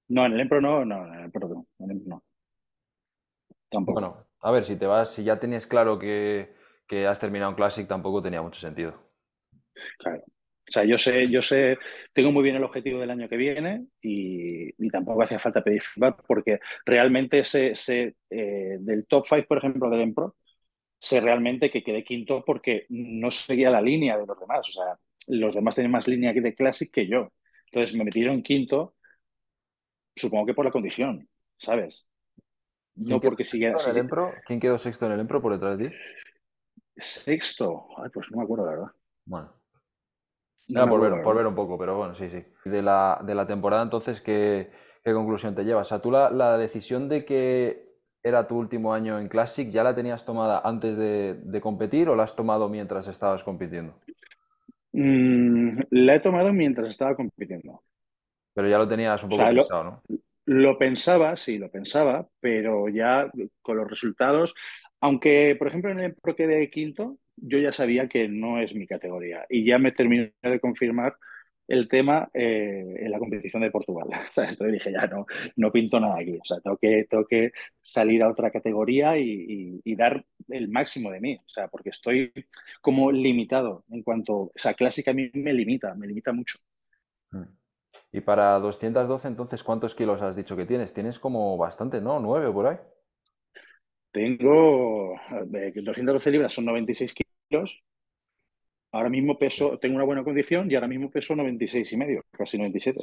No, 0.08 0.26
en 0.26 0.34
el 0.34 0.42
Empro 0.42 0.62
no, 0.62 0.86
no, 0.86 1.06
en 1.08 1.14
el 1.16 1.26
Empro 1.26 1.48
no. 1.50 1.68
En 1.80 1.92
el 1.92 2.08
no. 2.08 2.24
Tampoco. 3.70 4.00
Bueno, 4.00 4.28
a 4.40 4.52
ver, 4.52 4.64
si 4.64 4.76
te 4.76 4.86
vas, 4.86 5.14
si 5.14 5.24
ya 5.24 5.40
tenías 5.40 5.68
claro 5.68 5.98
que, 5.98 6.54
que 6.92 7.08
has 7.08 7.22
terminado 7.22 7.52
un 7.52 7.56
Classic, 7.56 7.88
tampoco 7.88 8.22
tenía 8.22 8.42
mucho 8.42 8.60
sentido. 8.60 8.94
Claro. 9.98 10.22
O 10.26 10.72
sea, 10.72 10.84
yo 10.84 10.98
sé, 10.98 11.30
yo 11.30 11.42
sé, 11.42 11.78
tengo 12.12 12.34
muy 12.34 12.44
bien 12.44 12.58
el 12.58 12.66
objetivo 12.66 13.00
del 13.00 13.12
año 13.12 13.30
que 13.30 13.38
viene 13.38 13.86
y, 14.02 14.68
y 14.78 14.90
tampoco 14.90 15.24
hacía 15.24 15.40
falta 15.40 15.64
pedir 15.64 15.82
feedback 15.82 16.22
porque 16.28 16.60
realmente 16.86 17.46
sé, 17.46 17.76
sé 17.76 18.18
eh, 18.30 18.76
del 18.82 19.06
top 19.08 19.26
5, 19.26 19.48
por 19.48 19.60
ejemplo, 19.60 19.90
del 19.90 20.02
Empro, 20.02 20.36
sé 21.00 21.22
realmente 21.22 21.72
que 21.72 21.82
quedé 21.82 22.04
quinto 22.04 22.44
porque 22.46 22.88
no 22.90 23.32
seguía 23.32 23.72
la 23.72 23.82
línea 23.82 24.18
de 24.18 24.26
los 24.26 24.38
demás. 24.38 24.68
O 24.68 24.72
sea, 24.74 25.00
los 25.28 25.56
demás 25.56 25.76
tienen 25.76 25.92
más 25.92 26.10
línea 26.10 26.34
de 26.34 26.56
Classic 26.56 26.92
que 26.92 27.08
yo. 27.08 27.32
Entonces 27.72 27.96
me 27.96 28.04
metieron 28.04 28.44
quinto, 28.44 28.96
supongo 30.14 30.46
que 30.46 30.54
por 30.54 30.66
la 30.66 30.72
condición, 30.72 31.30
¿sabes? 31.58 32.06
No 32.96 33.22
porque 33.22 33.46
siga. 33.46 33.78
¿Quién 34.46 34.60
quedó 34.60 34.78
sexto 34.78 35.06
en 35.06 35.14
el 35.14 35.22
Empro 35.22 35.42
por 35.42 35.54
detrás 35.54 35.78
de 35.78 35.88
ti? 35.88 35.96
Sexto, 36.98 37.88
Ay, 37.98 38.10
pues 38.14 38.28
no 38.32 38.38
me 38.38 38.44
acuerdo, 38.44 38.66
la 38.66 38.72
verdad. 38.72 38.92
Bueno. 39.26 39.54
No 40.70 40.88
por, 40.88 41.02
ver, 41.02 41.22
por 41.24 41.36
ver 41.36 41.48
un 41.48 41.56
poco, 41.56 41.78
pero 41.78 41.98
bueno, 41.98 42.16
sí, 42.16 42.30
sí. 42.30 42.44
De 42.70 42.82
la, 42.82 43.22
de 43.26 43.36
la 43.36 43.46
temporada, 43.46 43.84
entonces, 43.84 44.22
¿qué, 44.22 44.72
¿qué, 45.04 45.12
conclusión 45.12 45.54
te 45.54 45.66
llevas? 45.66 45.88
O 45.88 45.90
sea, 45.90 46.02
tú 46.02 46.12
la, 46.12 46.30
la 46.30 46.58
decisión 46.58 47.10
de 47.10 47.26
que 47.26 47.92
era 48.24 48.48
tu 48.48 48.58
último 48.58 48.94
año 48.94 49.20
en 49.20 49.28
Classic, 49.28 49.68
¿ya 49.70 49.84
la 49.84 49.96
tenías 49.96 50.26
tomada 50.26 50.62
antes 50.64 50.98
de, 50.98 51.62
competir 51.62 52.10
o 52.10 52.16
la 52.16 52.24
has 52.24 52.36
tomado 52.36 52.70
mientras 52.70 53.08
estabas 53.08 53.44
compitiendo? 53.44 53.96
Mm, 54.94 55.80
la 55.90 56.16
he 56.16 56.20
tomado 56.20 56.54
mientras 56.54 56.90
estaba 56.90 57.16
compitiendo. 57.16 57.82
Pero 58.54 58.68
ya 58.68 58.78
lo 58.78 58.88
tenías 58.88 59.24
un 59.24 59.30
poco 59.30 59.44
pensado, 59.44 59.84
¿no? 59.84 60.02
Lo 60.46 60.78
pensaba, 60.78 61.38
sí, 61.38 61.58
lo 61.58 61.70
pensaba, 61.70 62.28
pero 62.40 62.90
ya 62.90 63.32
con 63.62 63.78
los 63.78 63.90
resultados, 63.90 64.54
aunque 65.02 65.56
por 65.58 65.68
ejemplo 65.68 65.92
en 65.92 66.00
el 66.00 66.16
Pro 66.16 66.34
de 66.34 66.70
quinto, 66.70 67.18
yo 67.36 67.60
ya 67.60 67.72
sabía 67.72 68.08
que 68.08 68.28
no 68.28 68.60
es 68.62 68.74
mi 68.74 68.88
categoría 68.88 69.46
y 69.50 69.66
ya 69.66 69.80
me 69.80 69.92
terminé 69.92 70.34
de 70.42 70.60
confirmar 70.60 71.16
el 71.68 71.88
tema 71.88 72.30
eh, 72.34 72.96
en 73.00 73.12
la 73.12 73.18
competición 73.18 73.62
de 73.62 73.72
Portugal. 73.72 74.08
Entonces 74.36 74.74
dije, 74.74 74.92
ya 74.92 75.08
no, 75.08 75.26
no 75.56 75.72
pinto 75.72 76.00
nada 76.00 76.20
aquí. 76.20 76.36
O 76.36 76.44
sea, 76.44 76.60
tengo 76.60 77.26
que, 77.26 77.52
salir 77.82 78.24
a 78.24 78.30
otra 78.30 78.52
categoría 78.52 79.18
y, 79.18 79.82
dar 79.96 80.26
el 80.50 80.68
máximo 80.70 81.12
de 81.12 81.22
mí. 81.22 81.38
O 81.38 81.50
sea, 81.50 81.68
porque 81.70 81.90
estoy 81.90 82.32
como 82.82 83.12
limitado 83.12 83.86
en 83.90 84.04
cuanto. 84.04 84.34
O 84.34 84.52
sea, 84.56 84.74
clásica 84.74 85.12
a 85.12 85.14
mí 85.14 85.32
me 85.34 85.54
limita, 85.54 85.96
me 85.96 86.08
limita 86.08 86.34
mucho. 86.34 86.60
Hmm. 87.32 87.46
Y 88.12 88.22
para 88.22 88.60
212, 88.60 89.28
entonces, 89.28 89.64
¿cuántos 89.64 89.96
kilos 89.96 90.22
has 90.22 90.36
dicho 90.36 90.58
que 90.58 90.66
tienes? 90.66 90.94
Tienes 90.94 91.20
como 91.20 91.58
bastante, 91.58 92.02
¿no? 92.02 92.20
¿Nueve 92.20 92.52
por 92.52 92.68
ahí? 92.68 92.78
Tengo 94.12 95.16
212 95.30 96.30
eh, 96.30 96.32
libras, 96.32 96.54
son 96.54 96.66
96 96.66 97.14
kilos. 97.50 97.84
Ahora 98.92 99.10
mismo 99.10 99.38
peso, 99.38 99.80
tengo 99.80 99.96
una 99.96 100.04
buena 100.04 100.24
condición 100.24 100.70
y 100.70 100.76
ahora 100.76 100.88
mismo 100.88 101.10
peso 101.10 101.36
96 101.36 101.94
y 101.94 101.98
medio, 101.98 102.22
casi 102.32 102.58
97. 102.58 103.00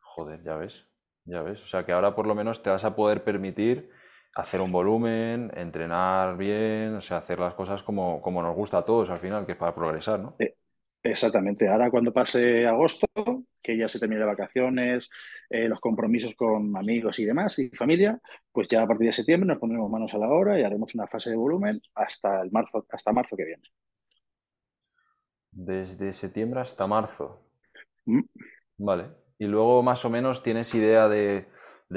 Joder, 0.00 0.42
ya 0.42 0.56
ves, 0.56 0.88
ya 1.24 1.42
ves. 1.42 1.62
O 1.62 1.66
sea 1.66 1.84
que 1.84 1.92
ahora 1.92 2.14
por 2.14 2.26
lo 2.26 2.34
menos 2.34 2.62
te 2.62 2.70
vas 2.70 2.84
a 2.84 2.96
poder 2.96 3.22
permitir 3.22 3.90
hacer 4.34 4.60
un 4.60 4.72
volumen, 4.72 5.52
entrenar 5.54 6.36
bien, 6.36 6.96
o 6.96 7.00
sea, 7.00 7.18
hacer 7.18 7.38
las 7.38 7.54
cosas 7.54 7.84
como, 7.84 8.20
como 8.20 8.42
nos 8.42 8.56
gusta 8.56 8.78
a 8.78 8.84
todos 8.84 9.10
al 9.10 9.18
final, 9.18 9.46
que 9.46 9.52
es 9.52 9.58
para 9.58 9.74
progresar, 9.74 10.18
¿no? 10.18 10.34
Eh, 10.40 10.56
exactamente. 11.04 11.68
Ahora 11.68 11.90
cuando 11.90 12.12
pase 12.12 12.66
agosto, 12.66 13.06
que 13.62 13.76
ya 13.76 13.88
se 13.88 13.98
terminen 13.98 14.26
las 14.26 14.36
vacaciones, 14.36 15.10
eh, 15.48 15.68
los 15.68 15.80
compromisos 15.80 16.34
con 16.34 16.76
amigos 16.76 17.18
y 17.18 17.24
demás 17.24 17.58
y 17.58 17.70
familia, 17.70 18.20
pues 18.52 18.68
ya 18.68 18.82
a 18.82 18.86
partir 18.86 19.06
de 19.06 19.12
septiembre 19.12 19.46
nos 19.46 19.58
pondremos 19.58 19.90
manos 19.90 20.12
a 20.14 20.18
la 20.18 20.28
obra 20.28 20.58
y 20.58 20.62
haremos 20.62 20.94
una 20.94 21.06
fase 21.06 21.30
de 21.30 21.36
volumen 21.36 21.80
hasta 21.94 22.42
el 22.42 22.50
marzo, 22.50 22.86
hasta 22.90 23.12
marzo 23.12 23.36
que 23.36 23.44
viene. 23.44 23.62
Desde 25.50 26.12
septiembre 26.12 26.60
hasta 26.60 26.86
marzo. 26.86 27.40
Mm. 28.06 28.22
Vale. 28.78 29.04
Y 29.38 29.46
luego 29.46 29.82
más 29.82 30.04
o 30.04 30.10
menos 30.10 30.42
tienes 30.42 30.74
idea 30.74 31.08
de, 31.08 31.46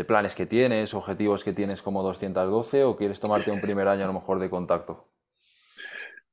planes 0.05 0.35
que 0.35 0.45
tienes, 0.45 0.93
objetivos 0.93 1.43
que 1.43 1.53
tienes 1.53 1.81
como 1.81 2.03
212 2.03 2.83
o 2.83 2.95
quieres 2.95 3.19
tomarte 3.19 3.51
un 3.51 3.61
primer 3.61 3.87
año 3.87 4.03
a 4.03 4.07
lo 4.07 4.13
mejor 4.13 4.39
de 4.39 4.49
contacto. 4.49 5.07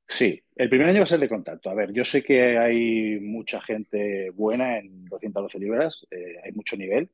Sí, 0.07 0.43
el 0.55 0.69
primer 0.69 0.87
año 0.87 0.99
va 0.99 1.03
a 1.05 1.07
ser 1.07 1.19
de 1.19 1.29
contacto. 1.29 1.69
A 1.69 1.73
ver, 1.73 1.91
yo 1.91 2.05
sé 2.05 2.23
que 2.23 2.57
hay 2.57 3.19
mucha 3.19 3.59
gente 3.61 4.29
buena 4.29 4.77
en 4.77 5.05
212 5.05 5.59
libras, 5.59 6.05
eh, 6.11 6.35
hay 6.43 6.51
mucho 6.51 6.77
nivel 6.77 7.09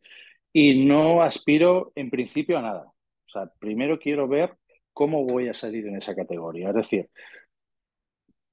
y 0.54 0.86
no 0.86 1.22
aspiro 1.22 1.94
en 1.96 2.10
principio 2.10 2.58
a 2.58 2.62
nada. 2.62 2.84
O 2.84 3.30
sea, 3.32 3.52
primero 3.60 3.98
quiero 3.98 4.28
ver 4.28 4.58
cómo 4.94 5.24
voy 5.24 5.48
a 5.48 5.54
salir 5.54 5.88
en 5.88 5.96
esa 5.96 6.16
categoría. 6.16 6.70
Es 6.70 6.76
decir, 6.76 7.10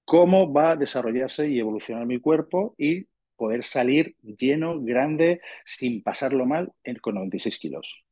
cómo 0.05 0.53
va 0.53 0.70
a 0.72 0.77
desarrollarse 0.77 1.48
y 1.48 1.59
evolucionar 1.59 2.07
mi 2.07 2.20
cuerpo 2.20 2.74
y 2.79 3.07
poder 3.37 3.64
salir 3.64 4.16
lleno, 4.22 4.81
grande, 4.81 5.40
sin 5.64 6.03
pasarlo 6.03 6.46
mal 6.46 6.72
con 7.01 7.16
96 7.16 7.59
kilos. 7.59 8.05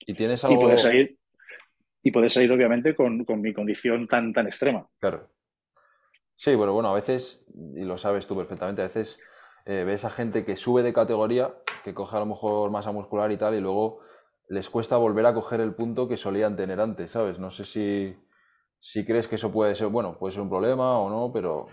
¿Y 0.00 0.14
tienes 0.14 0.44
algo... 0.44 0.56
Y 0.56 0.60
poder 0.60 0.80
salir, 0.80 1.18
y 2.04 2.10
poder 2.10 2.30
salir 2.30 2.52
obviamente, 2.52 2.94
con, 2.94 3.24
mi 3.40 3.54
condición 3.54 4.06
tan, 4.06 4.32
tan 4.34 4.46
extrema. 4.46 4.86
Claro. 5.00 5.30
Sí, 6.36 6.54
bueno, 6.54 6.74
bueno, 6.74 6.90
a 6.90 6.94
veces, 6.94 7.46
y 7.74 7.82
lo 7.84 7.96
sabes 7.96 8.26
tú 8.26 8.36
perfectamente, 8.36 8.82
a 8.82 8.86
veces 8.86 9.18
eh, 9.64 9.84
ves 9.86 10.04
a 10.04 10.10
gente 10.10 10.44
que 10.44 10.54
sube 10.54 10.82
de 10.82 10.92
categoría, 10.92 11.54
que 11.82 11.94
coge 11.94 12.16
a 12.16 12.20
lo 12.20 12.26
mejor 12.26 12.70
masa 12.70 12.92
muscular 12.92 13.32
y 13.32 13.38
tal, 13.38 13.54
y 13.54 13.60
luego 13.60 14.00
les 14.50 14.68
cuesta 14.68 14.98
volver 14.98 15.24
a 15.24 15.32
coger 15.32 15.62
el 15.62 15.74
punto 15.74 16.06
que 16.06 16.18
solían 16.18 16.56
tener 16.56 16.78
antes, 16.78 17.12
¿sabes? 17.12 17.38
No 17.38 17.50
sé 17.50 17.64
si, 17.64 18.14
si 18.78 19.06
crees 19.06 19.26
que 19.26 19.36
eso 19.36 19.50
puede 19.50 19.74
ser, 19.74 19.86
bueno, 19.88 20.18
puede 20.18 20.34
ser 20.34 20.42
un 20.42 20.50
problema 20.50 20.98
o 20.98 21.08
no, 21.08 21.32
pero... 21.32 21.68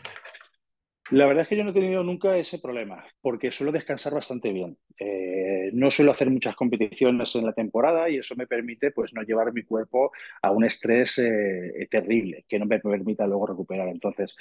La 1.09 1.25
verdad 1.25 1.43
es 1.43 1.49
que 1.49 1.57
yo 1.57 1.65
no 1.65 1.71
he 1.71 1.73
tenido 1.73 2.03
nunca 2.03 2.37
ese 2.37 2.59
problema, 2.59 3.03
porque 3.19 3.51
suelo 3.51 3.73
descansar 3.73 4.13
bastante 4.13 4.53
bien. 4.53 4.77
Eh, 4.97 5.60
no 5.73 5.91
suelo 5.91 6.11
hacer 6.11 6.29
muchas 6.29 6.55
competiciones 6.55 7.35
en 7.35 7.45
la 7.45 7.53
temporada 7.53 8.09
y 8.09 8.17
eso 8.17 8.35
me 8.35 8.47
permite 8.47 8.91
pues, 8.91 9.13
no 9.13 9.23
llevar 9.23 9.53
mi 9.53 9.63
cuerpo 9.63 10.11
a 10.41 10.51
un 10.51 10.63
estrés 10.65 11.17
eh, 11.19 11.87
terrible, 11.89 12.45
que 12.47 12.59
no 12.59 12.65
me 12.65 12.79
permita 12.79 13.27
luego 13.27 13.47
recuperar. 13.47 13.87
Entonces, 13.87 14.35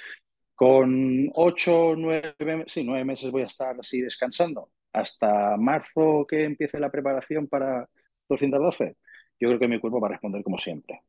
con 0.55 1.29
ocho, 1.33 1.95
nueve, 1.97 2.35
sí, 2.67 2.83
nueve 2.83 3.03
meses 3.05 3.31
voy 3.31 3.43
a 3.43 3.47
estar 3.47 3.75
así 3.79 4.01
descansando. 4.01 4.69
Hasta 4.93 5.57
marzo 5.57 6.25
que 6.27 6.43
empiece 6.43 6.79
la 6.79 6.91
preparación 6.91 7.47
para 7.47 7.89
212, 8.29 8.97
yo 9.39 9.47
creo 9.47 9.59
que 9.59 9.67
mi 9.67 9.79
cuerpo 9.79 9.99
va 9.99 10.07
a 10.09 10.11
responder 10.11 10.43
como 10.43 10.57
siempre. 10.57 11.01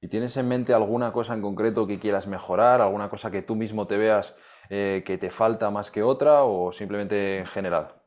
¿Y 0.00 0.08
tienes 0.08 0.36
en 0.36 0.48
mente 0.48 0.74
alguna 0.74 1.12
cosa 1.12 1.34
en 1.34 1.42
concreto 1.42 1.86
que 1.86 1.98
quieras 1.98 2.26
mejorar, 2.26 2.80
alguna 2.80 3.08
cosa 3.08 3.30
que 3.30 3.42
tú 3.42 3.54
mismo 3.54 3.86
te 3.86 3.96
veas 3.96 4.36
eh, 4.68 5.02
que 5.06 5.16
te 5.16 5.30
falta 5.30 5.70
más 5.70 5.90
que 5.90 6.02
otra 6.02 6.44
o 6.44 6.72
simplemente 6.72 7.38
en 7.38 7.46
general? 7.46 8.01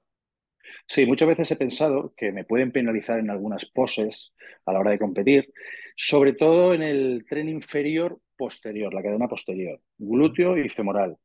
Sí, 0.87 1.05
muchas 1.05 1.27
veces 1.27 1.51
he 1.51 1.55
pensado 1.55 2.13
que 2.15 2.31
me 2.31 2.45
pueden 2.45 2.71
penalizar 2.71 3.19
en 3.19 3.29
algunas 3.29 3.65
poses 3.65 4.33
a 4.65 4.73
la 4.73 4.79
hora 4.79 4.91
de 4.91 4.99
competir, 4.99 5.51
sobre 5.95 6.33
todo 6.33 6.73
en 6.73 6.83
el 6.83 7.25
tren 7.27 7.49
inferior 7.49 8.19
posterior, 8.37 8.93
la 8.93 9.03
cadena 9.03 9.27
posterior, 9.27 9.79
glúteo 9.97 10.57
y 10.57 10.69
femoral. 10.69 11.17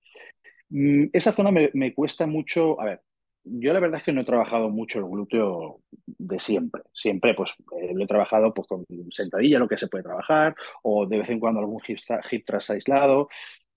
Mm, 0.71 1.07
esa 1.13 1.33
zona 1.33 1.51
me, 1.51 1.95
cuesta 1.95 2.27
mucho, 2.27 2.81
a 2.81 2.85
ver, 2.85 3.03
yo 3.45 3.73
la 3.73 3.81
verdad 3.81 3.99
es 3.99 4.05
que 4.05 4.13
no 4.13 4.21
he 4.21 4.25
trabajado 4.25 4.71
mucho 4.71 4.99
el 4.99 5.07
glúteo 5.07 5.81
de 6.07 6.39
siempre. 6.41 6.83
Siempre 6.93 7.35
pues 7.35 7.55
eh, 7.81 7.93
lo 7.95 8.05
he 8.05 8.07
trabajado 8.07 8.55
pues 8.55 8.69
con 8.69 8.85
sentadilla, 9.11 9.59
lo 9.59 9.69
que 9.69 9.79
se 9.79 9.89
puede 9.89 10.05
trabajar, 10.05 10.55
o 10.83 11.07
de 11.07 11.19
vez 11.19 11.31
en 11.31 11.41
cuando 11.41 11.61
algún 11.61 11.81
hip, 11.87 11.99
hip 12.31 12.45
aislado. 12.69 13.29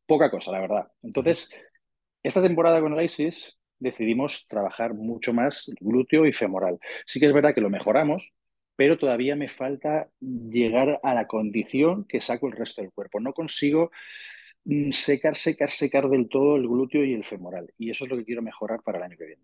Poca 0.05 0.29
cosa, 0.29 0.51
la 0.51 0.59
verdad. 0.59 0.87
Entonces, 1.01 1.49
esta 2.23 2.41
temporada 2.41 2.81
con 2.81 2.93
el 2.97 3.05
ISIS 3.05 3.57
decidimos 3.83 4.47
trabajar 4.47 4.93
mucho 4.93 5.33
más 5.33 5.71
glúteo 5.79 6.25
y 6.25 6.33
femoral. 6.33 6.79
Sí 7.05 7.19
que 7.19 7.27
es 7.27 7.33
verdad 7.33 7.53
que 7.53 7.61
lo 7.61 7.69
mejoramos, 7.69 8.33
pero 8.75 8.97
todavía 8.97 9.35
me 9.35 9.49
falta 9.49 10.09
llegar 10.19 10.99
a 11.03 11.13
la 11.13 11.27
condición 11.27 12.05
que 12.05 12.21
saco 12.21 12.47
el 12.47 12.53
resto 12.53 12.81
del 12.81 12.91
cuerpo. 12.91 13.19
No 13.19 13.33
consigo 13.33 13.91
mm, 14.65 14.91
secar, 14.91 15.37
secar, 15.37 15.69
secar 15.69 16.09
del 16.09 16.29
todo 16.29 16.55
el 16.55 16.67
glúteo 16.67 17.03
y 17.03 17.13
el 17.13 17.23
femoral. 17.23 17.71
Y 17.77 17.91
eso 17.91 18.05
es 18.05 18.09
lo 18.09 18.17
que 18.17 18.25
quiero 18.25 18.41
mejorar 18.41 18.81
para 18.81 18.97
el 18.97 19.03
año 19.03 19.17
que 19.17 19.25
viene. 19.25 19.43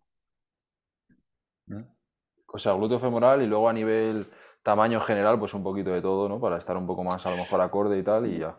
O 2.51 2.57
sea, 2.57 2.73
glúteo 2.73 2.97
femoral 2.97 3.43
y 3.43 3.47
luego 3.47 3.69
a 3.69 3.73
nivel 3.73 4.25
tamaño 4.63 4.99
general, 4.99 5.37
pues 5.37 5.53
un 5.53 5.63
poquito 5.63 5.91
de 5.91 6.01
todo, 6.01 6.27
¿no? 6.27 6.39
Para 6.39 6.57
estar 6.57 6.75
un 6.75 6.87
poco 6.87 7.03
más 7.03 7.25
a 7.27 7.31
lo 7.31 7.37
mejor 7.37 7.61
acorde 7.61 7.99
y 7.99 8.03
tal 8.03 8.25
y 8.25 8.39
ya. 8.39 8.57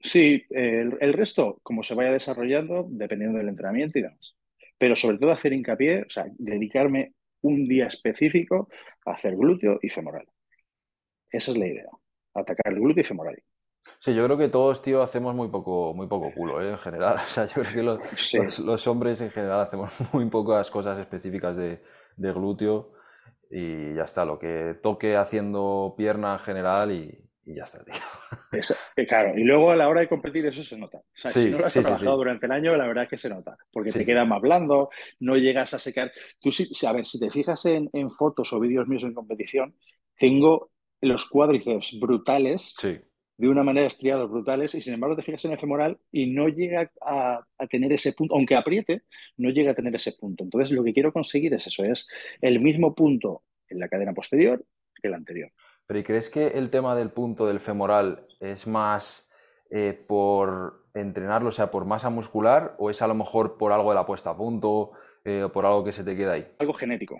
Sí, 0.00 0.44
el, 0.50 1.12
resto, 1.12 1.58
como 1.62 1.82
se 1.82 1.94
vaya 1.94 2.12
desarrollando, 2.12 2.86
dependiendo 2.88 3.38
del 3.38 3.48
entrenamiento 3.48 3.98
y 3.98 4.02
demás. 4.02 4.37
Pero 4.78 4.96
sobre 4.96 5.18
todo 5.18 5.30
hacer 5.30 5.52
hincapié, 5.52 6.02
o 6.02 6.10
sea, 6.10 6.26
dedicarme 6.38 7.14
un 7.42 7.68
día 7.68 7.86
específico 7.86 8.68
a 9.04 9.12
hacer 9.12 9.36
glúteo 9.36 9.78
y 9.82 9.88
femoral. 9.88 10.26
Esa 11.30 11.52
es 11.52 11.58
la 11.58 11.66
idea, 11.66 11.90
atacar 12.34 12.72
el 12.72 12.80
glúteo 12.80 13.02
y 13.02 13.04
femoral. 13.04 13.42
Sí, 14.00 14.14
yo 14.14 14.24
creo 14.24 14.36
que 14.36 14.48
todos, 14.48 14.82
tío, 14.82 15.02
hacemos 15.02 15.34
muy 15.34 15.48
poco, 15.48 15.94
muy 15.94 16.06
poco 16.06 16.32
culo, 16.34 16.60
¿eh? 16.62 16.70
en 16.70 16.78
general. 16.78 17.16
O 17.26 17.28
sea, 17.28 17.46
yo 17.46 17.62
creo 17.62 17.72
que 17.72 18.62
los, 18.62 18.86
hombres 18.86 19.20
en 19.20 19.30
general 19.30 19.60
hacemos 19.60 19.92
muy 20.12 20.26
pocas 20.26 20.70
cosas 20.70 20.98
específicas 20.98 21.56
de, 21.56 21.80
glúteo 22.16 22.92
y 23.50 23.94
ya 23.94 24.02
está. 24.02 24.24
Lo 24.24 24.38
que 24.38 24.76
toque 24.82 25.16
haciendo 25.16 25.94
pierna 25.96 26.34
en 26.34 26.38
general 26.40 26.92
y, 26.92 27.30
ya 27.44 27.64
está, 27.64 27.84
tío. 27.84 27.94
Claro, 29.08 29.38
y 29.38 29.44
luego 29.44 29.70
a 29.70 29.76
la 29.76 29.88
hora 29.88 30.00
de 30.00 30.08
competir 30.08 30.46
eso 30.46 30.62
se 30.62 30.78
nota. 30.78 30.98
O 30.98 31.02
sea, 31.14 31.30
si 31.30 31.50
no 31.50 31.58
lo 31.58 31.66
has 31.66 31.72
trabajado 31.72 32.16
durante 32.16 32.46
el 32.46 32.52
año, 32.52 32.76
la 32.76 32.86
verdad 32.86 33.04
es 33.04 33.10
que 33.10 33.18
se 33.18 33.28
nota, 33.28 33.56
porque 33.72 33.92
te 33.92 34.04
queda 34.04 34.24
más 34.24 34.40
blando, 34.40 34.90
no 35.20 35.36
llegas 35.36 35.74
a 35.74 35.78
secar. 35.78 36.12
Tú, 36.40 36.50
a 36.86 36.92
ver, 36.92 37.06
si 37.06 37.18
te 37.18 37.30
fijas 37.30 37.64
en, 37.66 37.90
en 37.92 38.10
fotos 38.10 38.52
o 38.52 38.60
vídeos 38.60 38.88
míos 38.88 39.02
en 39.02 39.14
competición, 39.14 39.76
tengo 40.16 40.70
los 41.00 41.26
cuádriceps 41.26 41.98
brutales. 42.00 42.74
Sí 42.78 42.98
de 43.38 43.48
una 43.48 43.62
manera 43.62 43.86
estriados 43.86 44.28
brutales 44.30 44.74
y 44.74 44.82
sin 44.82 44.94
embargo 44.94 45.14
te 45.14 45.22
fijas 45.22 45.44
en 45.44 45.52
el 45.52 45.58
femoral 45.58 45.98
y 46.10 46.26
no 46.26 46.48
llega 46.48 46.90
a, 47.00 47.40
tener 47.70 47.92
ese 47.92 48.12
punto, 48.12 48.34
aunque 48.34 48.56
apriete, 48.56 49.02
no 49.36 49.50
llega 49.50 49.70
a 49.70 49.74
tener 49.74 49.94
ese 49.94 50.12
punto. 50.12 50.42
Entonces 50.42 50.72
lo 50.72 50.82
que 50.82 50.92
quiero 50.92 51.12
conseguir 51.12 51.54
es 51.54 51.66
eso, 51.68 51.84
es 51.84 52.08
el 52.40 52.60
mismo 52.60 52.96
punto 52.96 53.44
en 53.68 53.78
la 53.78 53.88
cadena 53.88 54.12
posterior 54.12 54.64
que 55.00 55.06
el 55.06 55.14
anterior. 55.14 55.52
Pero 55.88 56.00
¿y 56.00 56.04
crees 56.04 56.28
que 56.28 56.48
el 56.48 56.68
tema 56.70 56.94
del 56.94 57.10
punto 57.10 57.46
del 57.46 57.60
femoral 57.60 58.26
es 58.40 58.66
más 58.66 59.28
eh, 59.70 59.98
por 60.06 60.84
entrenarlo, 60.94 61.48
o 61.48 61.52
sea, 61.52 61.70
por 61.70 61.86
masa 61.86 62.10
muscular 62.10 62.76
o 62.78 62.90
es 62.90 63.00
a 63.00 63.06
lo 63.06 63.14
mejor 63.14 63.56
por 63.56 63.72
algo 63.72 63.88
de 63.88 63.94
la 63.94 64.06
puesta 64.06 64.30
a 64.30 64.36
punto 64.36 64.92
eh, 65.24 65.44
o 65.44 65.50
por 65.50 65.64
algo 65.64 65.82
que 65.82 65.92
se 65.92 66.04
te 66.04 66.14
queda 66.14 66.34
ahí? 66.34 66.46
Algo 66.58 66.74
genético. 66.74 67.18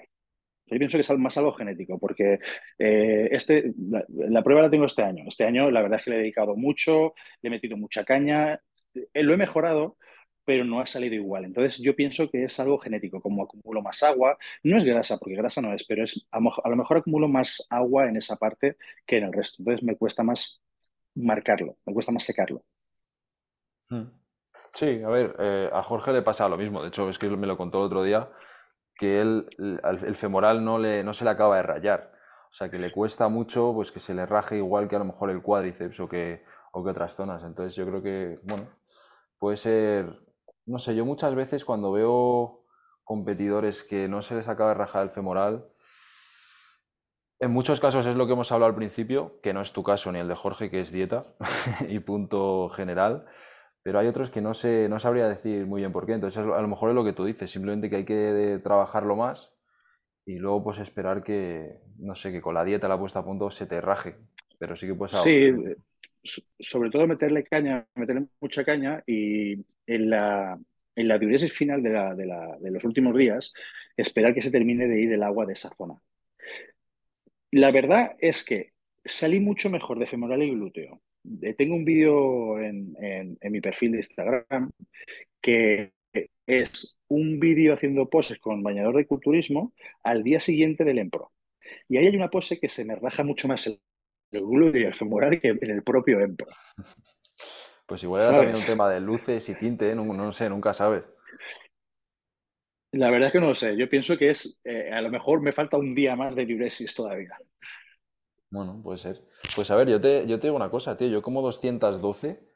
Yo 0.67 0.77
pienso 0.77 0.99
que 0.99 1.03
es 1.03 1.11
más 1.19 1.39
algo 1.39 1.53
genético, 1.53 1.99
porque 1.99 2.41
eh, 2.79 3.29
este, 3.31 3.73
la, 3.79 4.43
prueba 4.43 4.61
la 4.61 4.71
tengo 4.71 4.85
este 4.85 5.03
año. 5.03 5.25
Este 5.27 5.45
año 5.45 5.71
la 5.71 5.81
verdad 5.81 5.99
es 5.99 6.05
que 6.05 6.11
le 6.11 6.17
he 6.17 6.21
dedicado 6.21 6.55
mucho, 6.55 7.15
le 7.41 7.49
he 7.49 7.51
metido 7.51 7.79
mucha 7.79 8.05
caña, 8.05 8.61
eh, 8.95 9.23
lo 9.23 9.33
he 9.33 9.39
mejorado, 9.39 9.97
pero 10.49 10.65
no 10.65 10.81
ha 10.81 10.87
salido 10.87 11.15
igual. 11.15 11.45
Entonces 11.45 11.77
yo 11.77 11.95
pienso 11.95 12.31
que 12.31 12.45
es 12.45 12.59
algo 12.59 12.79
genético, 12.79 13.21
como 13.21 13.43
acumulo 13.43 13.83
más 13.83 14.03
agua, 14.03 14.39
no 14.63 14.79
es 14.79 14.85
grasa, 14.85 15.19
porque 15.19 15.37
grasa 15.37 15.61
no 15.61 15.75
es, 15.75 15.85
pero 15.87 16.03
es 16.03 16.27
a, 16.31 16.41
lo 16.41 16.75
mejor 16.75 16.97
acumulo 16.97 17.29
más 17.29 17.67
agua 17.69 18.07
en 18.07 18.17
esa 18.17 18.37
parte 18.37 18.79
que 19.07 19.19
en 19.19 19.25
el 19.25 19.35
resto. 19.35 19.57
Entonces 19.59 19.83
me 19.83 19.95
cuesta 19.99 20.23
más 20.23 20.63
marcarlo, 21.15 21.77
me 21.85 21.93
cuesta 21.93 22.13
más 22.13 22.25
secarlo. 22.25 22.65
Hmm. 23.91 24.05
Sí, 24.73 25.03
a 25.05 25.09
ver, 25.11 25.37
eh, 25.39 25.69
a 25.71 25.83
Jorge 25.83 26.15
le 26.15 26.23
pasa 26.23 26.49
lo 26.49 26.57
mismo. 26.57 26.81
De 26.81 26.89
hecho, 26.89 27.11
es 27.11 27.19
que 27.19 27.29
me 27.29 27.47
lo 27.47 27.59
contó 27.59 27.81
el 27.81 27.85
otro 27.85 28.03
día 28.03 28.31
que 28.97 29.21
él, 29.21 29.51
el 29.59 30.17
femoral 30.17 30.65
no, 30.65 30.79
le, 30.79 31.05
no 31.05 31.13
se 31.13 31.25
le 31.25 31.31
acaba 31.31 31.57
de 31.57 31.63
rayar. 31.63 32.11
O 32.51 32.55
sea, 32.55 32.71
que 32.71 32.79
le 32.79 32.91
cuesta 32.91 33.29
mucho 33.29 33.75
pues, 33.75 33.93
que 33.93 34.01
se 34.01 34.15
le 34.15 34.25
raje 34.25 34.57
igual 34.57 34.89
que 34.89 34.97
a 34.97 35.01
lo 35.01 35.05
mejor 35.05 35.29
el 35.29 35.43
cuádriceps 35.43 36.01
o 36.01 36.09
que, 36.09 36.43
o 36.73 36.83
que 36.83 36.91
otras 36.91 37.15
zonas. 37.15 37.45
Entonces 37.45 37.77
yo 37.77 37.87
creo 37.87 38.03
que, 38.03 38.41
bueno, 38.45 38.67
puede 39.39 39.59
ser, 39.59 40.28
no 40.69 40.79
sé, 40.79 40.95
yo 40.95 41.05
muchas 41.05 41.35
veces 41.35 41.65
cuando 41.65 41.93
veo 41.93 42.65
competidores 43.05 43.83
que 43.83 44.09
no 44.09 44.23
se 44.23 44.35
les 44.37 44.49
acaba 44.49 44.71
de 44.71 44.75
rajar 44.77 45.03
el 45.05 45.11
femoral, 45.11 45.67
En 47.41 47.53
muchos 47.53 47.79
casos 47.79 48.07
es 48.07 48.17
lo 48.17 48.27
que 48.27 48.33
hemos 48.33 48.51
hablado 48.51 48.71
al 48.71 48.75
principio, 48.77 49.41
que 49.43 49.53
no 49.53 49.61
es 49.63 49.73
tu 49.73 49.85
caso 49.85 50.11
ni 50.11 50.19
el 50.19 50.27
de 50.29 50.35
Jorge, 50.35 50.71
que 50.71 50.81
es 50.81 50.91
dieta 50.91 51.25
y 51.89 52.01
punto 52.01 52.69
general, 52.71 53.27
pero 53.83 54.01
hay 54.01 54.09
otros 54.09 54.31
que 54.31 54.41
no 54.41 54.55
sé, 54.55 54.89
no 54.89 54.99
sabría 54.99 55.29
decir 55.29 55.67
muy 55.67 55.81
bien 55.83 55.93
por 55.93 56.05
qué. 56.07 56.15
Entonces, 56.15 56.39
a 56.39 56.61
lo 56.61 56.69
mejor 56.69 56.91
es 56.91 56.97
lo 56.97 57.05
que 57.05 57.13
tú 57.13 57.25
dices, 57.25 57.51
simplemente 57.51 57.89
que 57.91 57.97
hay 57.97 58.05
que 58.05 58.61
trabajarlo 58.63 59.15
más 59.17 59.55
y 60.27 60.37
luego 60.39 60.65
pues 60.65 60.79
esperar 60.81 61.23
que, 61.25 61.81
no 61.99 62.15
sé, 62.17 62.33
que 62.33 62.43
con 62.43 62.55
la 62.55 62.65
dieta 62.65 62.89
la 62.89 62.99
puesta 62.99 63.21
a 63.21 63.25
punto 63.25 63.51
se 63.51 63.67
te 63.67 63.81
raje, 63.81 64.17
pero 64.59 64.77
sí 64.77 64.87
que 64.89 64.95
puedes 64.95 65.15
Sí, 65.23 65.53
sobre 66.61 66.91
todo 66.91 67.07
meterle 67.07 67.45
caña, 67.45 67.87
meterle 67.95 68.29
mucha 68.41 68.65
caña 68.65 69.03
y 69.07 69.65
en 69.89 70.11
la, 70.11 70.61
en 70.95 71.09
la 71.09 71.19
diuresis 71.19 71.53
final 71.53 71.83
de, 71.83 71.91
la, 71.91 72.15
de, 72.15 72.27
la, 72.27 72.59
de 72.61 72.71
los 72.71 72.85
últimos 72.85 73.17
días, 73.17 73.53
esperar 73.97 74.35
que 74.35 74.43
se 74.43 74.51
termine 74.51 74.87
de 74.87 75.01
ir 75.01 75.13
el 75.13 75.23
agua 75.23 75.47
de 75.47 75.55
esa 75.55 75.71
zona. 75.77 75.95
La 77.51 77.71
verdad 77.71 78.17
es 78.21 78.45
que 78.45 78.73
salí 79.05 79.41
mucho 79.41 79.71
mejor 79.71 79.99
de 79.99 80.07
femoral 80.07 80.43
y 80.43 80.51
glúteo. 80.51 81.01
Eh, 81.43 81.55
tengo 81.55 81.75
un 81.75 81.85
vídeo 81.85 82.61
en, 82.61 83.39
mi 83.41 83.61
perfil 83.61 83.93
de 83.93 83.99
Instagram 83.99 84.71
que 85.41 85.93
es 86.47 86.97
un 87.09 87.41
vídeo 87.41 87.73
haciendo 87.75 88.11
poses 88.11 88.39
con 88.39 88.63
bañador 88.63 88.97
de 88.97 89.07
culturismo 89.07 89.73
al 90.03 90.23
día 90.23 90.41
siguiente 90.41 90.85
del 90.85 90.99
Empro. 90.99 91.33
Y 91.89 91.97
ahí 91.97 92.07
hay 92.07 92.17
una 92.17 92.31
pose 92.31 92.61
que 92.61 92.69
se 92.69 92.85
me 92.85 92.97
raja 92.97 93.25
mucho 93.25 93.49
más 93.49 93.67
el, 93.67 93.81
glúteo 94.31 94.83
y 94.83 94.85
el 94.85 94.95
femoral 94.95 95.41
que 95.41 95.49
en 95.49 95.71
el 95.71 95.83
propio 95.83 96.21
Empro. 96.21 96.49
Pues 97.89 98.03
igual 98.03 98.21
era 98.23 98.37
también 98.37 98.57
un 98.57 98.67
tema 98.67 98.91
de 98.91 99.01
luces 99.01 99.49
y 99.49 99.55
tinte, 99.55 99.91
¿eh? 99.91 99.95
no, 99.95 100.05
no 100.05 100.33
sé, 100.35 100.47
nunca 100.51 100.75
sabes. 100.75 101.09
La 102.93 103.11
verdad 103.11 103.29
es 103.29 103.33
que 103.33 103.41
no 103.41 103.49
lo 103.49 103.55
sé. 103.55 103.79
Yo 103.79 103.89
pienso 103.89 104.19
que 104.19 104.29
es, 104.29 104.61
eh, 104.63 104.91
a 104.93 105.01
lo 105.01 105.09
mejor 105.09 105.41
me 105.41 105.53
falta 105.53 105.79
un 105.79 105.95
día 105.95 106.15
más 106.15 106.37
de 106.37 106.45
diuresis 106.45 106.95
todavía. 106.95 107.39
Bueno, 108.51 108.79
puede 108.83 108.99
ser. 108.99 109.23
Pues 109.57 109.71
a 109.71 109.77
ver, 109.77 109.89
yo 109.89 109.99
te, 109.99 110.27
yo 110.27 110.39
te 110.39 110.49
digo 110.49 110.57
una 110.57 110.71
cosa, 110.71 110.99
tío. 110.99 111.09
Yo 111.09 111.23
como 111.23 111.41
212 111.41 112.47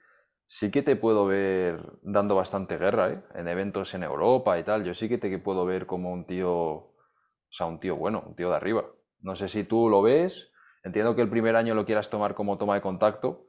sí 0.44 0.70
que 0.70 0.82
te 0.82 0.96
puedo 0.96 1.24
ver 1.24 1.80
dando 2.02 2.34
bastante 2.34 2.76
guerra, 2.76 3.10
¿eh? 3.10 3.22
En 3.34 3.48
eventos 3.48 3.94
en 3.94 4.02
Europa 4.02 4.58
y 4.58 4.64
tal. 4.64 4.84
Yo 4.84 4.92
sí 4.92 5.08
que 5.08 5.16
te 5.16 5.38
puedo 5.38 5.64
ver 5.64 5.86
como 5.86 6.12
un 6.12 6.26
tío, 6.26 6.50
o 6.52 6.94
sea, 7.48 7.66
un 7.66 7.80
tío 7.80 7.96
bueno, 7.96 8.22
un 8.26 8.36
tío 8.36 8.50
de 8.50 8.56
arriba. 8.56 8.84
No 9.20 9.34
sé 9.34 9.48
si 9.48 9.64
tú 9.64 9.88
lo 9.88 10.02
ves. 10.02 10.52
Entiendo 10.84 11.16
que 11.16 11.22
el 11.22 11.30
primer 11.30 11.56
año 11.56 11.74
lo 11.74 11.86
quieras 11.86 12.10
tomar 12.10 12.34
como 12.34 12.58
toma 12.58 12.74
de 12.74 12.82
contacto, 12.82 13.46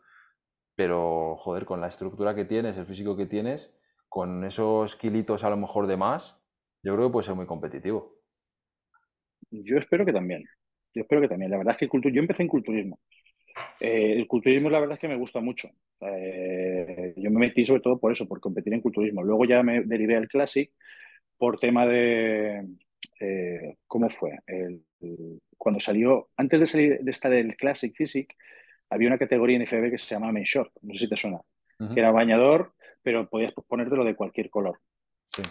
pero 0.75 1.35
joder, 1.37 1.65
con 1.65 1.81
la 1.81 1.87
estructura 1.87 2.35
que 2.35 2.45
tienes, 2.45 2.77
el 2.77 2.85
físico 2.85 3.15
que 3.15 3.25
tienes, 3.25 3.75
con 4.09 4.43
esos 4.43 4.95
kilitos 4.95 5.43
a 5.43 5.49
lo 5.49 5.57
mejor 5.57 5.87
de 5.87 5.97
más, 5.97 6.39
yo 6.83 6.93
creo 6.95 7.07
que 7.07 7.13
puede 7.13 7.25
ser 7.25 7.35
muy 7.35 7.45
competitivo. 7.45 8.19
Yo 9.49 9.77
espero 9.77 10.05
que 10.05 10.13
también. 10.13 10.43
Yo 10.93 11.01
espero 11.01 11.21
que 11.21 11.27
también. 11.27 11.51
La 11.51 11.57
verdad 11.57 11.75
es 11.79 11.89
que 11.89 12.11
yo 12.11 12.19
empecé 12.19 12.43
en 12.43 12.49
culturismo. 12.49 12.99
Eh, 13.79 14.13
el 14.13 14.27
culturismo, 14.27 14.69
la 14.69 14.79
verdad 14.79 14.95
es 14.95 14.99
que 14.99 15.07
me 15.07 15.17
gusta 15.17 15.39
mucho. 15.39 15.69
Eh, 16.01 17.13
yo 17.17 17.31
me 17.31 17.39
metí 17.39 17.65
sobre 17.65 17.81
todo 17.81 17.99
por 17.99 18.11
eso, 18.11 18.27
por 18.27 18.39
competir 18.39 18.73
en 18.73 18.81
culturismo. 18.81 19.23
Luego 19.23 19.45
ya 19.45 19.63
me 19.63 19.81
derivé 19.83 20.15
al 20.15 20.27
Classic 20.27 20.71
por 21.37 21.59
tema 21.59 21.85
de. 21.85 22.67
Eh, 23.19 23.75
¿Cómo 23.87 24.09
fue? 24.09 24.37
cuando 25.57 25.79
salió, 25.79 26.29
antes 26.37 26.59
de 26.59 26.67
salir 26.67 26.99
de 26.99 27.11
estar 27.11 27.31
el 27.33 27.55
Classic 27.55 27.93
Physique, 27.95 28.35
había 28.93 29.07
una 29.07 29.17
categoría 29.17 29.57
en 29.57 29.63
FB 29.63 29.91
que 29.91 29.97
se 29.97 30.15
llama 30.15 30.31
Main 30.31 30.45
Short, 30.45 30.71
no 30.81 30.93
sé 30.93 30.99
si 30.99 31.09
te 31.09 31.17
suena, 31.17 31.41
que 31.93 31.99
era 31.99 32.11
bañador, 32.11 32.73
pero 33.01 33.29
podías 33.29 33.53
ponértelo 33.67 34.03
de 34.03 34.15
cualquier 34.15 34.49
color. 34.49 34.79
Sí. 35.23 35.43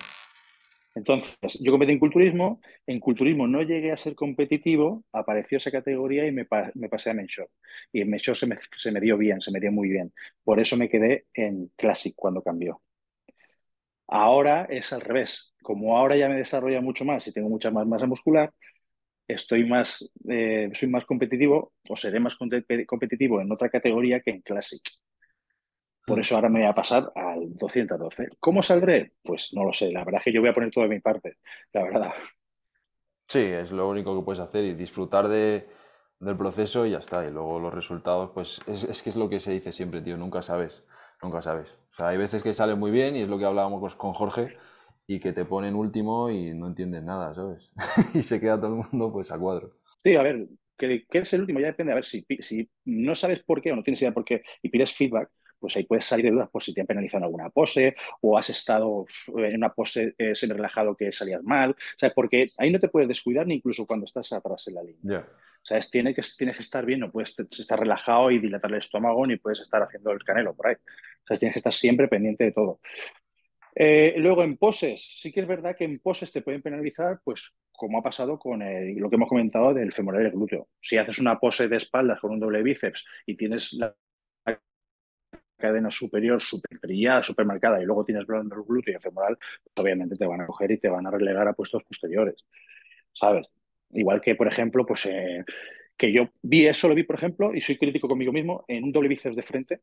Entonces, 0.94 1.58
yo 1.60 1.72
competí 1.72 1.92
en 1.92 1.98
culturismo, 1.98 2.60
en 2.86 3.00
culturismo 3.00 3.46
no 3.46 3.62
llegué 3.62 3.92
a 3.92 3.96
ser 3.96 4.14
competitivo, 4.14 5.04
apareció 5.12 5.58
esa 5.58 5.70
categoría 5.70 6.26
y 6.26 6.32
me, 6.32 6.44
pasé 6.44 7.10
a 7.10 7.14
Menshore. 7.14 7.48
Y 7.92 8.02
en 8.02 8.10
Menshore 8.10 8.38
se 8.38 8.46
me, 8.46 8.56
se 8.56 8.92
me 8.92 9.00
dio 9.00 9.16
bien, 9.16 9.40
se 9.40 9.50
me 9.50 9.60
dio 9.60 9.72
muy 9.72 9.88
bien. 9.88 10.12
Por 10.44 10.60
eso 10.60 10.76
me 10.76 10.90
quedé 10.90 11.26
en 11.34 11.70
Classic 11.76 12.12
cuando 12.14 12.42
cambió. 12.42 12.82
Ahora 14.06 14.66
es 14.68 14.92
al 14.92 15.00
revés. 15.00 15.54
Como 15.62 15.96
ahora 15.96 16.16
ya 16.16 16.28
me 16.28 16.36
desarrolla 16.36 16.80
mucho 16.82 17.04
más 17.04 17.26
y 17.26 17.32
tengo 17.32 17.48
mucha 17.48 17.70
más 17.70 17.86
masa 17.86 18.06
muscular, 18.06 18.52
estoy 19.32 19.64
más, 19.64 20.10
eh, 20.28 20.70
soy 20.74 20.88
más 20.88 21.04
competitivo 21.04 21.72
o 21.88 21.96
seré 21.96 22.20
más 22.20 22.36
competitivo 22.36 23.40
en 23.40 23.50
otra 23.52 23.68
categoría 23.68 24.20
que 24.20 24.30
en 24.30 24.42
Classic. 24.42 24.82
Por 26.06 26.18
eso 26.18 26.34
ahora 26.34 26.48
me 26.48 26.60
voy 26.60 26.68
a 26.68 26.74
pasar 26.74 27.12
al 27.14 27.56
212. 27.56 28.30
¿Cómo 28.40 28.62
saldré? 28.62 29.12
Pues 29.22 29.50
no 29.52 29.64
lo 29.64 29.72
sé. 29.72 29.92
La 29.92 30.04
verdad 30.04 30.18
es 30.18 30.24
que 30.24 30.32
yo 30.32 30.40
voy 30.40 30.50
a 30.50 30.54
poner 30.54 30.70
todo 30.70 30.84
de 30.84 30.90
mi 30.90 31.00
parte, 31.00 31.36
la 31.72 31.84
verdad. 31.84 32.12
Sí, 33.24 33.38
es 33.38 33.70
lo 33.70 33.88
único 33.88 34.16
que 34.18 34.24
puedes 34.24 34.40
hacer 34.40 34.64
y 34.64 34.74
disfrutar 34.74 35.28
de, 35.28 35.68
del 36.18 36.36
proceso 36.36 36.86
y 36.86 36.90
ya 36.90 36.98
está. 36.98 37.24
Y 37.24 37.30
luego 37.30 37.60
los 37.60 37.72
resultados, 37.72 38.30
pues 38.34 38.60
es, 38.66 39.02
que 39.02 39.10
es 39.10 39.16
lo 39.16 39.28
que 39.28 39.38
se 39.38 39.52
dice 39.52 39.70
siempre, 39.70 40.00
tío. 40.00 40.16
Nunca 40.16 40.42
sabes, 40.42 40.82
nunca 41.22 41.40
sabes. 41.40 41.78
O 41.92 41.94
sea, 41.94 42.08
hay 42.08 42.18
veces 42.18 42.42
que 42.42 42.52
sale 42.52 42.74
muy 42.74 42.90
bien 42.90 43.14
y 43.14 43.20
es 43.20 43.28
lo 43.28 43.38
que 43.38 43.44
hablábamos 43.44 43.94
con 43.94 44.12
Jorge 44.12 44.56
y 45.06 45.20
que 45.20 45.32
te 45.32 45.44
ponen 45.44 45.74
último 45.74 46.30
y 46.30 46.54
no 46.54 46.68
entiendes 46.68 47.02
nada, 47.02 47.34
¿sabes? 47.34 47.72
y 48.14 48.22
se 48.22 48.40
queda 48.40 48.60
todo 48.60 48.68
el 48.68 48.90
mundo 48.90 49.12
pues 49.12 49.32
a 49.32 49.38
cuadro. 49.38 49.78
Sí, 50.04 50.14
a 50.16 50.22
ver, 50.22 50.46
que, 50.76 51.04
que 51.08 51.18
es 51.18 51.32
el 51.32 51.42
último 51.42 51.60
ya 51.60 51.66
depende. 51.66 51.92
A 51.92 51.96
ver, 51.96 52.04
si, 52.04 52.24
si 52.40 52.68
no 52.84 53.14
sabes 53.14 53.42
por 53.42 53.60
qué 53.60 53.72
o 53.72 53.76
no 53.76 53.82
tienes 53.82 54.00
idea 54.02 54.14
por 54.14 54.24
qué 54.24 54.42
y 54.62 54.68
pides 54.68 54.94
feedback, 54.94 55.30
pues 55.62 55.76
ahí 55.76 55.84
puedes 55.84 56.04
salir 56.04 56.24
de 56.24 56.32
dudas 56.32 56.50
por 56.50 56.60
si 56.62 56.74
te 56.74 56.80
han 56.80 56.88
penalizado 56.88 57.20
en 57.20 57.24
alguna 57.26 57.48
pose 57.48 57.94
o 58.20 58.36
has 58.36 58.50
estado 58.50 59.06
en 59.28 59.54
una 59.54 59.72
pose 59.72 60.12
eh, 60.18 60.34
semi-relajado 60.34 60.96
que 60.96 61.12
salías 61.12 61.42
mal. 61.44 61.70
O 61.70 61.98
sea, 61.98 62.10
porque 62.10 62.50
ahí 62.58 62.72
no 62.72 62.80
te 62.80 62.88
puedes 62.88 63.08
descuidar 63.08 63.46
ni 63.46 63.54
incluso 63.54 63.86
cuando 63.86 64.04
estás 64.04 64.32
atrás 64.32 64.66
en 64.66 64.74
la 64.74 64.82
línea. 64.82 65.20
O 65.20 65.64
sea, 65.64 65.78
tiene 65.80 66.14
que, 66.14 66.22
tienes 66.36 66.56
que 66.56 66.62
estar 66.62 66.84
bien, 66.84 66.98
no 66.98 67.12
puedes 67.12 67.38
estar 67.38 67.78
relajado 67.78 68.32
y 68.32 68.40
dilatar 68.40 68.72
el 68.72 68.78
estómago 68.78 69.24
ni 69.24 69.36
puedes 69.36 69.60
estar 69.60 69.80
haciendo 69.80 70.10
el 70.10 70.24
canelo 70.24 70.52
por 70.52 70.66
ahí. 70.66 70.74
O 70.74 71.26
sea, 71.28 71.36
tienes 71.36 71.54
que 71.54 71.60
estar 71.60 71.72
siempre 71.72 72.08
pendiente 72.08 72.42
de 72.42 72.52
todo. 72.52 72.80
Eh, 73.74 74.14
luego 74.18 74.42
en 74.44 74.56
poses, 74.56 75.02
sí 75.18 75.32
que 75.32 75.40
es 75.40 75.46
verdad 75.46 75.74
que 75.76 75.84
en 75.84 75.98
poses 75.98 76.30
te 76.30 76.42
pueden 76.42 76.62
penalizar, 76.62 77.20
pues 77.24 77.56
como 77.72 77.98
ha 77.98 78.02
pasado 78.02 78.38
con 78.38 78.60
lo 78.60 79.10
que 79.10 79.16
hemos 79.16 79.28
comentado 79.28 79.72
del 79.74 79.92
femoral 79.92 80.22
y 80.22 80.26
el 80.26 80.32
glúteo. 80.32 80.68
Si 80.80 80.98
haces 80.98 81.18
una 81.18 81.38
pose 81.38 81.68
de 81.68 81.78
espaldas 81.78 82.20
con 82.20 82.30
un 82.32 82.40
doble 82.40 82.62
bíceps 82.62 83.04
y 83.26 83.34
tienes 83.34 83.72
la 83.72 83.96
cadena 85.56 85.90
superior 85.90 86.42
súper 86.42 86.78
trillada, 86.78 87.22
súper 87.22 87.46
marcada 87.46 87.80
y 87.80 87.84
luego 87.86 88.04
tienes 88.04 88.26
blando 88.26 88.56
el 88.56 88.62
glúteo 88.62 88.98
y 88.98 89.00
femoral, 89.00 89.38
pues 89.62 89.72
obviamente 89.76 90.16
te 90.16 90.26
van 90.26 90.40
a 90.40 90.46
coger 90.46 90.72
y 90.72 90.78
te 90.78 90.88
van 90.88 91.06
a 91.06 91.10
relegar 91.10 91.46
a 91.48 91.52
puestos 91.54 91.84
posteriores, 91.84 92.44
¿sabes? 93.12 93.46
Igual 93.90 94.20
que, 94.20 94.34
por 94.34 94.48
ejemplo, 94.48 94.84
pues 94.84 95.06
eh, 95.06 95.44
que 95.96 96.12
yo 96.12 96.30
vi 96.42 96.66
eso, 96.66 96.88
lo 96.88 96.94
vi, 96.94 97.04
por 97.04 97.16
ejemplo, 97.16 97.54
y 97.54 97.60
soy 97.60 97.78
crítico 97.78 98.08
conmigo 98.08 98.32
mismo, 98.32 98.64
en 98.68 98.84
un 98.84 98.92
doble 98.92 99.08
bíceps 99.08 99.36
de 99.36 99.42
frente, 99.42 99.80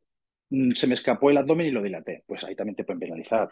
mm, 0.49 0.71
se 0.71 0.87
me 0.87 0.95
escapó 0.95 1.29
el 1.29 1.37
abdomen 1.37 1.67
y 1.67 1.71
lo 1.71 1.81
dilaté. 1.81 2.23
Pues 2.27 2.43
ahí 2.43 2.55
también 2.55 2.75
te 2.75 2.83
pueden 2.83 2.99
penalizar, 2.99 3.49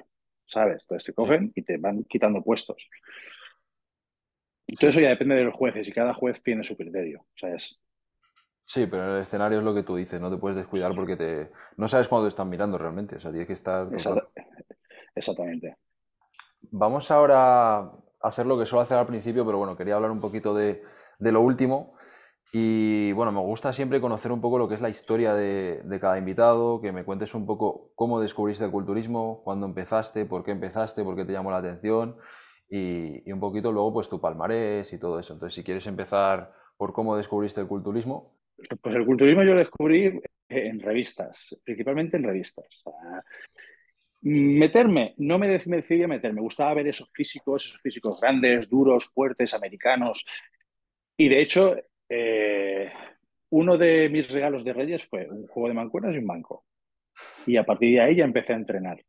¿sabes? 0.47 0.81
Entonces 0.81 1.05
te 1.05 1.13
cogen 1.13 1.51
y 1.55 1.61
te 1.61 1.77
van 1.77 2.03
quitando 2.03 2.41
puestos. 2.41 2.77
Entonces 4.67 4.89
eso 4.89 5.01
ya 5.01 5.09
depende 5.09 5.35
de 5.35 5.45
los 5.45 5.55
jueces 5.55 5.87
y 5.87 5.93
cada 5.93 6.13
juez 6.13 6.43
tiene 6.43 6.63
su 6.63 6.75
criterio, 6.75 7.25
¿sabes? 7.39 7.79
Sí, 8.63 8.85
pero 8.85 9.15
el 9.15 9.21
escenario 9.21 9.59
es 9.59 9.63
lo 9.63 9.73
que 9.73 9.83
tú 9.83 9.95
dices, 9.95 10.19
no 10.19 10.29
te 10.29 10.37
puedes 10.37 10.57
descuidar 10.57 10.93
porque 10.93 11.15
te... 11.15 11.51
no 11.77 11.87
sabes 11.87 12.09
cuándo 12.09 12.25
te 12.25 12.29
están 12.29 12.49
mirando 12.49 12.77
realmente, 12.77 13.15
o 13.15 13.19
sea, 13.19 13.31
tienes 13.31 13.47
que 13.47 13.53
estar... 13.53 13.87
Exactamente. 15.15 15.77
Vamos 16.71 17.09
ahora 17.11 17.77
a 17.77 17.91
hacer 18.21 18.45
lo 18.45 18.57
que 18.57 18.65
suelo 18.65 18.81
hacer 18.81 18.97
al 18.97 19.07
principio, 19.07 19.45
pero 19.45 19.57
bueno, 19.57 19.77
quería 19.77 19.95
hablar 19.95 20.11
un 20.11 20.21
poquito 20.21 20.53
de, 20.53 20.83
lo 21.19 21.41
último. 21.41 21.95
Y 22.53 23.11
bueno, 23.11 23.31
me 23.31 23.41
gusta 23.41 23.73
siempre 23.73 23.99
conocer 23.99 24.31
un 24.31 24.39
poco 24.39 24.57
lo 24.57 24.69
que 24.69 24.75
es 24.75 24.81
la 24.81 24.89
historia 24.89 25.33
de, 25.33 25.81
cada 25.99 26.17
invitado, 26.17 26.79
que 26.81 26.91
me 26.91 27.03
cuentes 27.03 27.33
un 27.33 27.45
poco 27.45 27.91
cómo 27.95 28.21
descubriste 28.21 28.63
el 28.63 28.71
culturismo, 28.71 29.41
cuándo 29.43 29.65
empezaste, 29.65 30.25
por 30.25 30.45
qué 30.45 30.51
empezaste, 30.51 31.03
por 31.03 31.15
qué 31.15 31.25
te 31.25 31.33
llamó 31.33 31.51
la 31.51 31.57
atención 31.57 32.17
y, 32.69 33.29
un 33.31 33.39
poquito 33.39 33.71
luego 33.71 33.93
pues 33.93 34.09
tu 34.09 34.21
palmarés 34.21 34.91
y 34.93 34.99
todo 34.99 35.19
eso. 35.19 35.33
Entonces, 35.33 35.55
si 35.55 35.63
quieres 35.63 35.85
empezar 35.87 36.53
por 36.77 36.93
cómo 36.93 37.17
descubriste 37.17 37.59
el 37.59 37.67
culturismo. 37.67 38.37
Pues 38.81 38.95
el 38.95 39.05
culturismo 39.05 39.43
yo 39.43 39.51
lo 39.51 39.59
descubrí 39.59 40.19
en 40.47 40.79
revistas, 40.79 41.53
principalmente 41.65 42.15
en 42.15 42.23
revistas. 42.23 42.65
meterme, 44.21 45.15
no 45.17 45.37
me 45.37 45.49
decidí 45.49 46.03
a 46.03 46.07
meter, 46.07 46.33
me 46.33 46.41
gustaba 46.41 46.75
ver 46.75 46.87
esos 46.87 47.11
físicos, 47.11 47.65
esos 47.65 47.81
físicos 47.81 48.21
grandes, 48.21 48.69
duros, 48.69 49.05
fuertes, 49.07 49.53
americanos. 49.53 50.25
Y 51.17 51.29
de 51.29 51.41
hecho, 51.41 51.75
eh, 52.09 52.91
uno 53.49 53.77
de 53.77 54.09
mis 54.09 54.29
regalos 54.29 54.63
de 54.63 54.73
Reyes 54.73 55.05
fue 55.05 55.27
un 55.29 55.47
juego 55.47 55.69
de 55.69 55.73
mancuernas 55.73 56.15
y 56.15 56.19
un 56.19 56.27
banco. 56.27 56.65
Y 57.45 57.57
a 57.57 57.63
partir 57.63 57.95
de 57.95 58.01
ahí 58.01 58.15
ya 58.15 58.25
empecé 58.25 58.53
a 58.53 58.57
entrenar. 58.57 59.03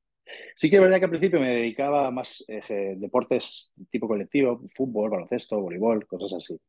Sí 0.54 0.68
que 0.68 0.76
es 0.76 0.82
verdad 0.82 0.98
que 0.98 1.04
al 1.04 1.10
principio 1.10 1.40
me 1.40 1.56
dedicaba 1.56 2.06
a 2.06 2.10
más 2.10 2.44
eh, 2.48 2.94
deportes 2.96 3.72
tipo 3.90 4.06
colectivo, 4.06 4.62
fútbol, 4.74 5.10
baloncesto, 5.10 5.60
voleibol, 5.60 6.06
cosas 6.06 6.34
así 6.34 6.60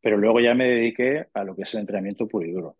pero 0.00 0.16
luego 0.16 0.40
ya 0.40 0.54
me 0.54 0.68
dediqué 0.68 1.26
a 1.34 1.44
lo 1.44 1.54
que 1.54 1.62
es 1.62 1.74
el 1.74 1.80
entrenamiento 1.80 2.26
puro 2.26 2.46
y 2.46 2.52
duro. 2.52 2.76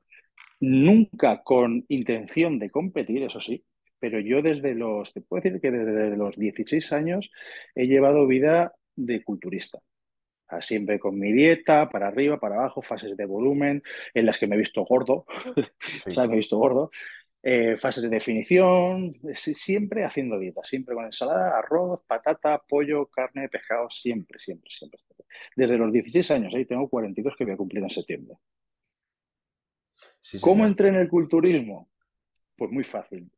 Nunca 0.60 1.42
con 1.42 1.84
intención 1.88 2.58
de 2.58 2.70
competir, 2.70 3.22
eso 3.22 3.40
sí, 3.40 3.64
pero 3.98 4.20
yo 4.20 4.42
desde 4.42 4.74
los, 4.74 5.12
te 5.12 5.20
puedo 5.20 5.42
decir 5.42 5.60
que 5.60 5.70
desde 5.70 6.16
los 6.16 6.36
16 6.36 6.92
años 6.92 7.30
he 7.74 7.86
llevado 7.86 8.26
vida 8.26 8.74
de 8.96 9.22
culturista. 9.22 9.78
Siempre 10.60 10.98
con 10.98 11.18
mi 11.18 11.32
dieta, 11.32 11.88
para 11.88 12.08
arriba, 12.08 12.38
para 12.38 12.56
abajo, 12.56 12.82
fases 12.82 13.16
de 13.16 13.24
volumen, 13.24 13.82
en 14.14 14.26
las 14.26 14.38
que 14.38 14.46
me 14.46 14.56
he 14.56 14.58
visto 14.58 14.84
gordo, 14.84 15.26
me 16.06 16.24
he 16.24 16.36
visto 16.36 16.58
gordo. 16.58 16.90
Eh, 17.42 17.78
fases 17.78 18.02
de 18.02 18.10
definición, 18.10 19.14
siempre 19.34 20.04
haciendo 20.04 20.38
dieta, 20.38 20.62
siempre 20.62 20.94
con 20.94 21.06
ensalada, 21.06 21.58
arroz, 21.58 22.02
patata, 22.06 22.62
pollo, 22.68 23.06
carne, 23.06 23.48
pescado, 23.48 23.88
siempre, 23.88 24.38
siempre, 24.38 24.70
siempre. 24.70 25.00
Desde 25.56 25.78
los 25.78 25.90
16 25.90 26.30
años, 26.32 26.54
ahí 26.54 26.66
tengo 26.66 26.88
42 26.88 27.34
que 27.36 27.44
voy 27.44 27.54
a 27.54 27.56
cumplir 27.56 27.82
en 27.82 27.90
septiembre. 27.90 28.36
¿Cómo 30.40 30.66
entré 30.66 30.88
en 30.88 30.96
el 30.96 31.08
culturismo? 31.08 31.88
Pues 32.56 32.70
muy 32.70 32.84
fácil. 32.84 33.30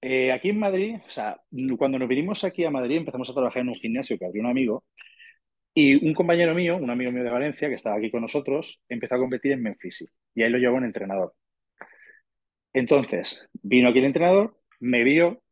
Eh, 0.00 0.32
aquí 0.32 0.50
en 0.50 0.58
Madrid, 0.58 0.96
o 1.06 1.10
sea, 1.10 1.40
cuando 1.78 1.98
nos 1.98 2.08
vinimos 2.08 2.44
aquí 2.44 2.64
a 2.64 2.70
Madrid 2.70 2.98
empezamos 2.98 3.30
a 3.30 3.34
trabajar 3.34 3.62
en 3.62 3.70
un 3.70 3.74
gimnasio 3.76 4.18
que 4.18 4.26
abrió 4.26 4.42
un 4.42 4.50
amigo 4.50 4.84
y 5.78 6.06
un 6.06 6.14
compañero 6.14 6.54
mío, 6.54 6.78
un 6.78 6.88
amigo 6.88 7.12
mío 7.12 7.22
de 7.22 7.28
Valencia 7.28 7.68
que 7.68 7.74
estaba 7.74 7.96
aquí 7.96 8.10
con 8.10 8.22
nosotros, 8.22 8.80
empezó 8.88 9.16
a 9.16 9.18
competir 9.18 9.52
en 9.52 9.62
Memphis 9.62 10.10
y 10.34 10.42
ahí 10.42 10.48
lo 10.48 10.56
llevó 10.56 10.78
un 10.78 10.84
entrenador. 10.84 11.34
Entonces, 12.72 13.46
vino 13.52 13.90
aquí 13.90 13.98
el 13.98 14.06
entrenador, 14.06 14.56
me 14.80 15.04
vio 15.04 15.42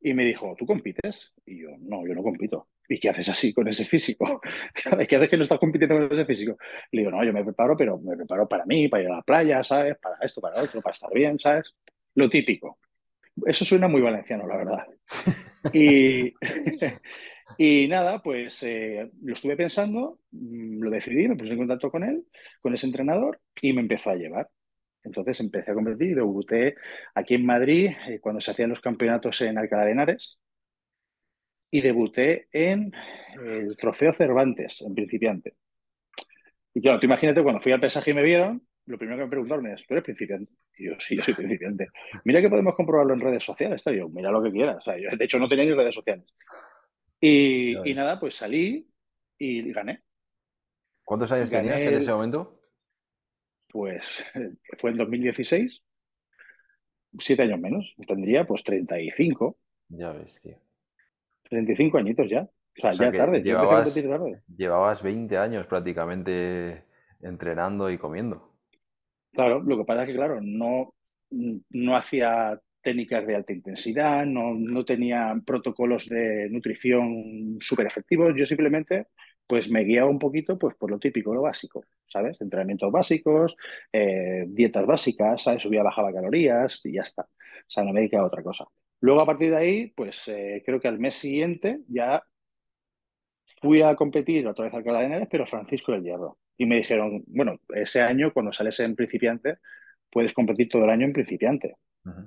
y 0.00 0.14
me 0.14 0.24
dijo, 0.24 0.56
¿tú 0.58 0.66
compites? 0.66 1.32
Y 1.46 1.62
yo, 1.62 1.68
no, 1.78 2.04
yo 2.04 2.12
no 2.12 2.24
compito. 2.24 2.70
¿Y 2.88 2.98
qué 2.98 3.10
haces 3.10 3.28
así 3.28 3.54
con 3.54 3.68
ese 3.68 3.84
físico? 3.84 4.40
¿Qué 5.08 5.16
haces 5.16 5.30
que 5.30 5.36
no 5.36 5.44
estás 5.44 5.60
compitiendo 5.60 5.94
con 5.94 6.12
ese 6.12 6.26
físico? 6.26 6.58
Le 6.90 7.02
digo, 7.02 7.12
no, 7.12 7.22
yo 7.22 7.32
me 7.32 7.44
preparo, 7.44 7.76
pero 7.76 7.98
me 7.98 8.16
preparo 8.16 8.48
para 8.48 8.66
mí, 8.66 8.88
para 8.88 9.04
ir 9.04 9.10
a 9.10 9.16
la 9.16 9.22
playa, 9.22 9.62
¿sabes? 9.62 9.96
Para 9.98 10.16
esto, 10.22 10.40
para 10.40 10.60
otro, 10.60 10.82
para 10.82 10.94
estar 10.94 11.10
bien, 11.14 11.38
¿sabes? 11.38 11.72
Lo 12.16 12.28
típico. 12.28 12.80
Eso 13.46 13.64
suena 13.64 13.86
muy 13.86 14.00
valenciano, 14.00 14.44
la 14.48 14.56
verdad. 14.56 14.86
Y, 15.72 16.34
y 17.58 17.88
nada, 17.88 18.22
pues 18.22 18.62
eh, 18.62 19.10
lo 19.22 19.34
estuve 19.34 19.56
pensando, 19.56 20.20
mm, 20.32 20.82
lo 20.82 20.90
decidí, 20.90 21.28
me 21.28 21.36
puse 21.36 21.52
en 21.52 21.58
contacto 21.58 21.90
con 21.90 22.04
él, 22.04 22.24
con 22.60 22.74
ese 22.74 22.86
entrenador, 22.86 23.40
y 23.60 23.72
me 23.72 23.80
empezó 23.80 24.10
a 24.10 24.16
llevar. 24.16 24.48
Entonces 25.04 25.38
empecé 25.40 25.70
a 25.70 25.74
competir 25.74 26.10
y 26.10 26.14
debuté 26.14 26.74
aquí 27.14 27.34
en 27.34 27.46
Madrid 27.46 27.90
eh, 28.08 28.18
cuando 28.20 28.40
se 28.40 28.50
hacían 28.50 28.70
los 28.70 28.80
campeonatos 28.80 29.40
en 29.42 29.56
Alcalá 29.56 29.84
de 29.84 29.92
Henares 29.92 30.38
y 31.70 31.80
debuté 31.80 32.48
en 32.52 32.92
el 33.44 33.76
Trofeo 33.76 34.12
Cervantes, 34.12 34.82
en 34.82 34.94
principiante. 34.94 35.54
Y 36.74 36.80
claro, 36.80 36.98
tú 36.98 37.06
imagínate, 37.06 37.42
cuando 37.42 37.60
fui 37.60 37.72
al 37.72 37.80
pesaje 37.80 38.10
y 38.10 38.14
me 38.14 38.22
vieron, 38.22 38.66
lo 38.86 38.98
primero 38.98 39.18
que 39.18 39.24
me 39.24 39.30
preguntaron 39.30 39.66
es, 39.68 39.84
¿tú 39.86 39.94
eres 39.94 40.04
principiante? 40.04 40.52
Y 40.78 40.86
yo, 40.86 40.92
sí, 40.98 41.16
yo 41.16 41.22
soy 41.22 41.34
principiante. 41.34 41.88
Mira 42.24 42.40
que 42.40 42.50
podemos 42.50 42.74
comprobarlo 42.74 43.14
en 43.14 43.20
redes 43.20 43.44
sociales. 43.44 43.82
Yo, 43.84 44.08
mira 44.08 44.30
lo 44.30 44.42
que 44.42 44.52
quieras. 44.52 44.84
de 44.84 45.24
hecho, 45.24 45.38
no 45.38 45.48
tenía 45.48 45.64
ni 45.64 45.72
redes 45.72 45.94
sociales. 45.94 46.26
Y, 47.20 47.94
nada, 47.94 48.20
pues 48.20 48.34
salí 48.34 48.88
y 49.38 49.72
gané. 49.72 50.02
¿Cuántos 51.04 51.30
años 51.32 51.50
tenías 51.50 51.80
en 51.82 51.94
ese 51.94 52.12
momento? 52.12 52.60
Pues 53.68 54.04
fue 54.78 54.90
en 54.90 54.96
2016. 54.96 55.82
Siete 57.18 57.42
años 57.42 57.60
menos. 57.60 57.94
Tendría 58.06 58.46
pues 58.46 58.62
35. 58.64 59.58
Ya 59.88 60.12
ves, 60.12 60.40
tío. 60.40 60.58
35 61.44 61.98
añitos 61.98 62.28
ya. 62.28 62.42
O 62.42 62.80
sea, 62.80 62.92
ya 62.92 63.12
tarde. 63.12 63.42
Llevabas, 63.42 63.94
tarde. 63.94 64.42
llevabas 64.54 65.02
20 65.02 65.38
años 65.38 65.66
prácticamente 65.66 66.84
entrenando 67.20 67.90
y 67.90 67.98
comiendo. 67.98 68.52
Claro, 69.32 69.62
lo 69.62 69.78
que 69.78 69.84
pasa 69.84 70.02
es 70.02 70.08
que, 70.08 70.14
claro, 70.14 70.40
no, 70.42 70.94
no 71.30 71.96
hacía 71.96 72.60
técnicas 72.86 73.26
de 73.26 73.34
alta 73.34 73.52
intensidad, 73.52 74.24
no, 74.24 74.54
no 74.54 74.84
tenía 74.84 75.34
protocolos 75.44 76.08
de 76.08 76.48
nutrición 76.50 77.58
súper 77.60 77.86
efectivos. 77.86 78.32
Yo 78.36 78.46
simplemente 78.46 79.08
pues 79.44 79.68
me 79.68 79.82
guiaba 79.82 80.08
un 80.08 80.20
poquito 80.20 80.56
pues 80.56 80.76
por 80.76 80.88
lo 80.92 81.00
típico, 81.00 81.34
lo 81.34 81.42
básico, 81.42 81.84
¿sabes? 82.06 82.40
Entrenamientos 82.40 82.92
básicos, 82.92 83.56
eh, 83.92 84.44
dietas 84.46 84.86
básicas. 84.86 85.42
Subía, 85.58 85.82
bajaba 85.82 86.12
calorías 86.12 86.80
y 86.84 86.92
ya 86.92 87.02
está. 87.02 87.22
O 87.22 87.70
sea, 87.70 87.82
no 87.82 87.92
me 87.92 88.00
dedicaba 88.00 88.22
a 88.22 88.28
otra 88.28 88.44
cosa. 88.44 88.64
Luego, 89.00 89.20
a 89.20 89.26
partir 89.26 89.50
de 89.50 89.56
ahí, 89.56 89.86
pues 89.96 90.28
eh, 90.28 90.62
creo 90.64 90.80
que 90.80 90.86
al 90.86 91.00
mes 91.00 91.16
siguiente 91.16 91.80
ya 91.88 92.22
fui 93.60 93.82
a 93.82 93.96
competir 93.96 94.46
otra 94.46 94.66
vez 94.66 94.74
al 94.74 94.78
Alcalá 94.78 95.18
de 95.18 95.26
pero 95.26 95.44
Francisco 95.44 95.90
del 95.90 96.04
Hierro. 96.04 96.38
Y 96.56 96.66
me 96.66 96.76
dijeron, 96.76 97.24
bueno, 97.26 97.58
ese 97.74 98.00
año, 98.00 98.32
cuando 98.32 98.52
sales 98.52 98.78
en 98.78 98.94
principiante, 98.94 99.58
puedes 100.10 100.32
competir 100.32 100.68
todo 100.68 100.84
el 100.84 100.90
año 100.90 101.06
en 101.06 101.12
principiante. 101.12 101.74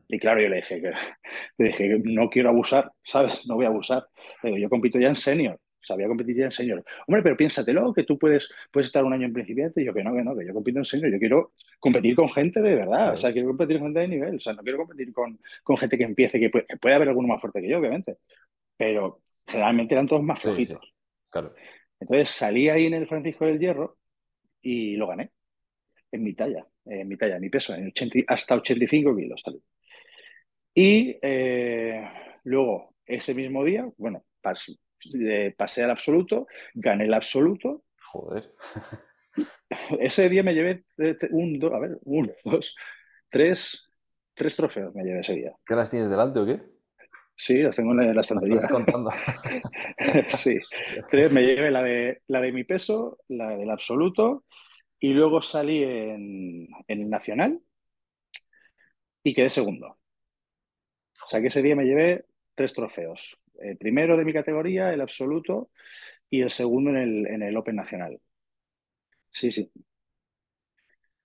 Y 0.07 0.19
claro, 0.19 0.41
yo 0.41 0.49
le 0.49 0.57
dije, 0.57 0.81
que, 0.81 0.91
le 1.57 1.65
dije, 1.65 2.01
no 2.03 2.29
quiero 2.29 2.49
abusar, 2.49 2.91
¿sabes? 3.03 3.47
No 3.47 3.55
voy 3.55 3.65
a 3.65 3.69
abusar. 3.69 4.07
yo 4.43 4.69
compito 4.69 4.99
ya 4.99 5.09
en 5.09 5.15
senior. 5.15 5.59
Sabía 5.81 6.07
competir 6.07 6.35
ya 6.35 6.45
en 6.45 6.51
senior. 6.51 6.83
Hombre, 7.07 7.23
pero 7.23 7.37
piénsatelo, 7.37 7.93
que 7.93 8.03
tú 8.03 8.19
puedes, 8.19 8.49
puedes 8.71 8.87
estar 8.87 9.03
un 9.03 9.13
año 9.13 9.25
en 9.25 9.33
principiante. 9.33 9.81
Y 9.81 9.85
yo 9.85 9.93
que 9.93 10.03
no, 10.03 10.13
que 10.13 10.23
no, 10.23 10.37
que 10.37 10.45
yo 10.45 10.53
compito 10.53 10.77
en 10.77 10.85
senior. 10.85 11.11
Yo 11.11 11.17
quiero 11.17 11.53
competir 11.79 12.15
con 12.15 12.29
gente 12.29 12.61
de 12.61 12.75
verdad. 12.75 13.13
O 13.13 13.17
sea, 13.17 13.31
quiero 13.31 13.47
competir 13.47 13.79
con 13.79 13.87
gente 13.87 14.01
de 14.01 14.07
nivel. 14.07 14.35
O 14.35 14.39
sea, 14.39 14.53
no 14.53 14.61
quiero 14.61 14.77
competir 14.77 15.11
con, 15.13 15.39
con 15.63 15.77
gente 15.77 15.97
que 15.97 16.03
empiece, 16.03 16.39
que 16.39 16.49
puede, 16.49 16.95
haber 16.95 17.09
alguno 17.09 17.29
más 17.29 17.41
fuerte 17.41 17.61
que 17.61 17.69
yo, 17.69 17.79
obviamente. 17.79 18.17
Pero 18.77 19.21
generalmente 19.47 19.95
eran 19.95 20.07
todos 20.07 20.21
más 20.21 20.39
flojitos. 20.39 20.93
Claro. 21.29 21.53
Entonces 21.99 22.29
salí 22.29 22.69
ahí 22.69 22.85
en 22.85 22.93
el 22.93 23.07
Francisco 23.07 23.45
del 23.45 23.59
Hierro 23.59 23.97
y 24.61 24.95
lo 24.95 25.07
gané. 25.07 25.31
En 26.11 26.23
mi 26.23 26.33
talla, 26.33 26.65
en 26.85 27.07
mi 27.07 27.17
talla, 27.17 27.39
mi 27.39 27.49
peso, 27.49 27.73
en 27.75 27.93
hasta 28.27 28.55
85 28.55 29.15
kilos 29.15 29.41
salí. 29.43 29.61
Y 30.73 31.17
eh, 31.21 32.09
luego, 32.43 32.95
ese 33.05 33.33
mismo 33.33 33.63
día, 33.63 33.87
bueno, 33.97 34.23
pasé, 34.41 34.77
pasé 35.57 35.83
al 35.83 35.91
absoluto, 35.91 36.47
gané 36.73 37.05
el 37.05 37.13
absoluto. 37.13 37.83
Joder. 38.11 38.51
Ese 39.99 40.29
día 40.29 40.43
me 40.43 40.53
llevé 40.53 40.83
un, 41.29 41.59
dos, 41.59 41.71
a 41.73 41.79
ver, 41.79 41.99
uno, 42.03 42.29
dos, 42.43 42.75
tres, 43.29 43.87
tres 44.33 44.55
trofeos 44.55 44.93
me 44.95 45.03
llevé 45.03 45.19
ese 45.19 45.35
día. 45.35 45.53
¿Qué 45.65 45.75
las 45.75 45.91
tienes 45.91 46.09
delante 46.09 46.39
o 46.39 46.45
qué? 46.45 46.61
Sí, 47.35 47.61
las 47.61 47.75
tengo 47.75 47.91
en 47.91 48.13
la 48.13 48.21
estantería. 48.21 48.57
Estás 48.57 48.71
contando. 48.71 49.11
sí. 50.37 50.57
me 51.33 51.41
llevé 51.41 51.71
la 51.71 51.83
de, 51.83 52.21
la 52.27 52.41
de 52.41 52.51
mi 52.51 52.65
peso, 52.65 53.17
la 53.29 53.55
del 53.55 53.69
absoluto, 53.69 54.43
y 54.99 55.13
luego 55.13 55.41
salí 55.41 55.83
en, 55.83 56.67
en 56.87 57.01
el 57.01 57.09
nacional 57.09 57.61
y 59.23 59.33
quedé 59.33 59.49
segundo. 59.49 59.97
O 61.25 61.29
sea 61.29 61.41
que 61.41 61.47
ese 61.47 61.61
día 61.61 61.75
me 61.75 61.85
llevé 61.85 62.25
tres 62.55 62.73
trofeos. 62.73 63.39
El 63.59 63.77
primero 63.77 64.17
de 64.17 64.25
mi 64.25 64.33
categoría, 64.33 64.93
el 64.93 65.01
absoluto, 65.01 65.69
y 66.29 66.41
el 66.41 66.51
segundo 66.51 66.91
en 66.91 66.97
el, 66.97 67.27
en 67.27 67.43
el 67.43 67.57
Open 67.57 67.75
Nacional. 67.75 68.19
Sí, 69.31 69.51
sí. 69.51 69.71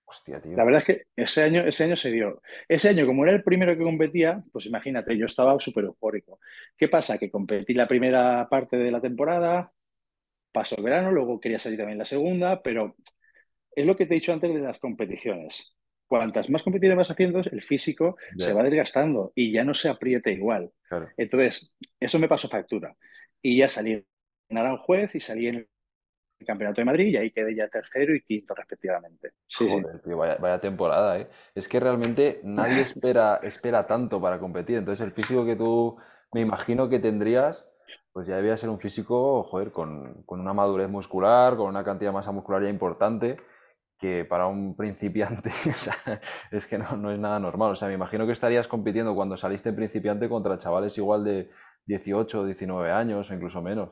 Hostia, 0.05 0.39
tío. 0.39 0.55
La 0.55 0.63
verdad 0.63 0.81
es 0.81 0.85
que 0.85 1.07
ese 1.15 1.43
año, 1.43 1.61
ese 1.61 1.83
año 1.85 1.95
se 1.95 2.11
dio. 2.11 2.41
Ese 2.67 2.89
año, 2.89 3.05
como 3.05 3.23
era 3.23 3.33
el 3.33 3.43
primero 3.43 3.75
que 3.75 3.83
competía, 3.83 4.43
pues 4.51 4.65
imagínate, 4.65 5.17
yo 5.17 5.25
estaba 5.25 5.59
súper 5.59 5.85
eufórico. 5.85 6.39
¿Qué 6.77 6.87
pasa? 6.87 7.17
Que 7.17 7.31
competí 7.31 7.73
la 7.73 7.87
primera 7.87 8.47
parte 8.49 8.77
de 8.77 8.91
la 8.91 9.01
temporada, 9.01 9.71
pasó 10.51 10.77
el 10.77 10.83
verano, 10.83 11.11
luego 11.11 11.39
quería 11.39 11.59
salir 11.59 11.79
también 11.79 11.97
la 11.97 12.05
segunda, 12.05 12.61
pero 12.61 12.95
es 13.75 13.85
lo 13.85 13.95
que 13.95 14.05
te 14.05 14.13
he 14.13 14.19
dicho 14.19 14.33
antes 14.33 14.53
de 14.53 14.61
las 14.61 14.79
competiciones. 14.79 15.75
Cuantas 16.07 16.49
más 16.49 16.63
competiciones 16.63 16.97
vas 16.97 17.11
haciendo, 17.11 17.39
el 17.39 17.61
físico 17.61 18.15
se 18.37 18.53
va 18.53 18.63
desgastando 18.63 19.31
y 19.35 19.51
ya 19.51 19.63
no 19.63 19.73
se 19.73 19.89
aprieta 19.89 20.29
igual. 20.29 20.71
Entonces, 21.17 21.75
eso 21.99 22.19
me 22.19 22.27
pasó 22.27 22.47
factura. 22.47 22.95
Y 23.41 23.57
ya 23.57 23.69
salí 23.69 24.05
en 24.49 24.57
Aranjuez 24.57 25.15
y 25.15 25.19
salí 25.19 25.47
en 25.47 25.55
el 25.55 26.45
Campeonato 26.45 26.81
de 26.81 26.85
Madrid 26.85 27.07
y 27.07 27.17
ahí 27.17 27.31
quedé 27.31 27.55
ya 27.55 27.67
tercero 27.69 28.13
y 28.13 28.21
quinto 28.21 28.53
respectivamente. 28.53 29.31
Joder, 29.57 30.01
Tío, 30.03 30.17
vaya, 30.17 30.59
temporada, 30.59 31.19
¿eh? 31.19 31.27
Es 31.55 31.67
que 31.67 31.79
realmente 31.79 32.39
nadie 32.43 32.81
espera, 32.81 33.39
espera 33.41 33.87
tanto 33.87 34.21
para 34.21 34.39
competir. 34.39 34.77
Entonces 34.77 35.05
el 35.05 35.11
físico 35.11 35.43
que 35.43 35.55
tú 35.55 35.97
me 36.33 36.41
imagino 36.41 36.87
que 36.87 36.99
tendrías, 36.99 37.71
pues 38.13 38.27
ya 38.27 38.35
debía 38.35 38.57
ser 38.57 38.69
un 38.69 38.79
físico, 38.79 39.43
joder, 39.43 39.71
con, 39.71 40.21
con 40.23 40.39
una 40.39 40.53
madurez 40.53 40.87
muscular, 40.87 41.55
con 41.57 41.67
una 41.67 41.83
cantidad 41.83 42.11
de 42.11 42.15
masa 42.15 42.31
muscular 42.31 42.61
ya 42.61 42.69
importante 42.69 43.37
que 43.97 44.25
para 44.25 44.47
un 44.47 44.75
principiante 44.75 45.49
es 46.51 46.67
que 46.67 46.77
no, 46.77 46.97
no, 46.97 47.11
es 47.11 47.19
nada 47.19 47.39
normal. 47.39 47.71
O 47.71 47.75
sea, 47.75 47.87
me 47.87 47.93
imagino 47.93 48.25
que 48.25 48.33
estarías 48.33 48.67
compitiendo 48.67 49.15
cuando 49.15 49.37
saliste 49.37 49.69
en 49.69 49.75
principiante 49.75 50.29
contra 50.29 50.57
chavales 50.57 50.97
igual 50.97 51.23
de 51.23 51.49
18 51.85 52.41
o 52.41 52.45
19 52.45 52.91
años 52.91 53.29
o 53.29 53.33
incluso 53.33 53.61
menos. 53.61 53.89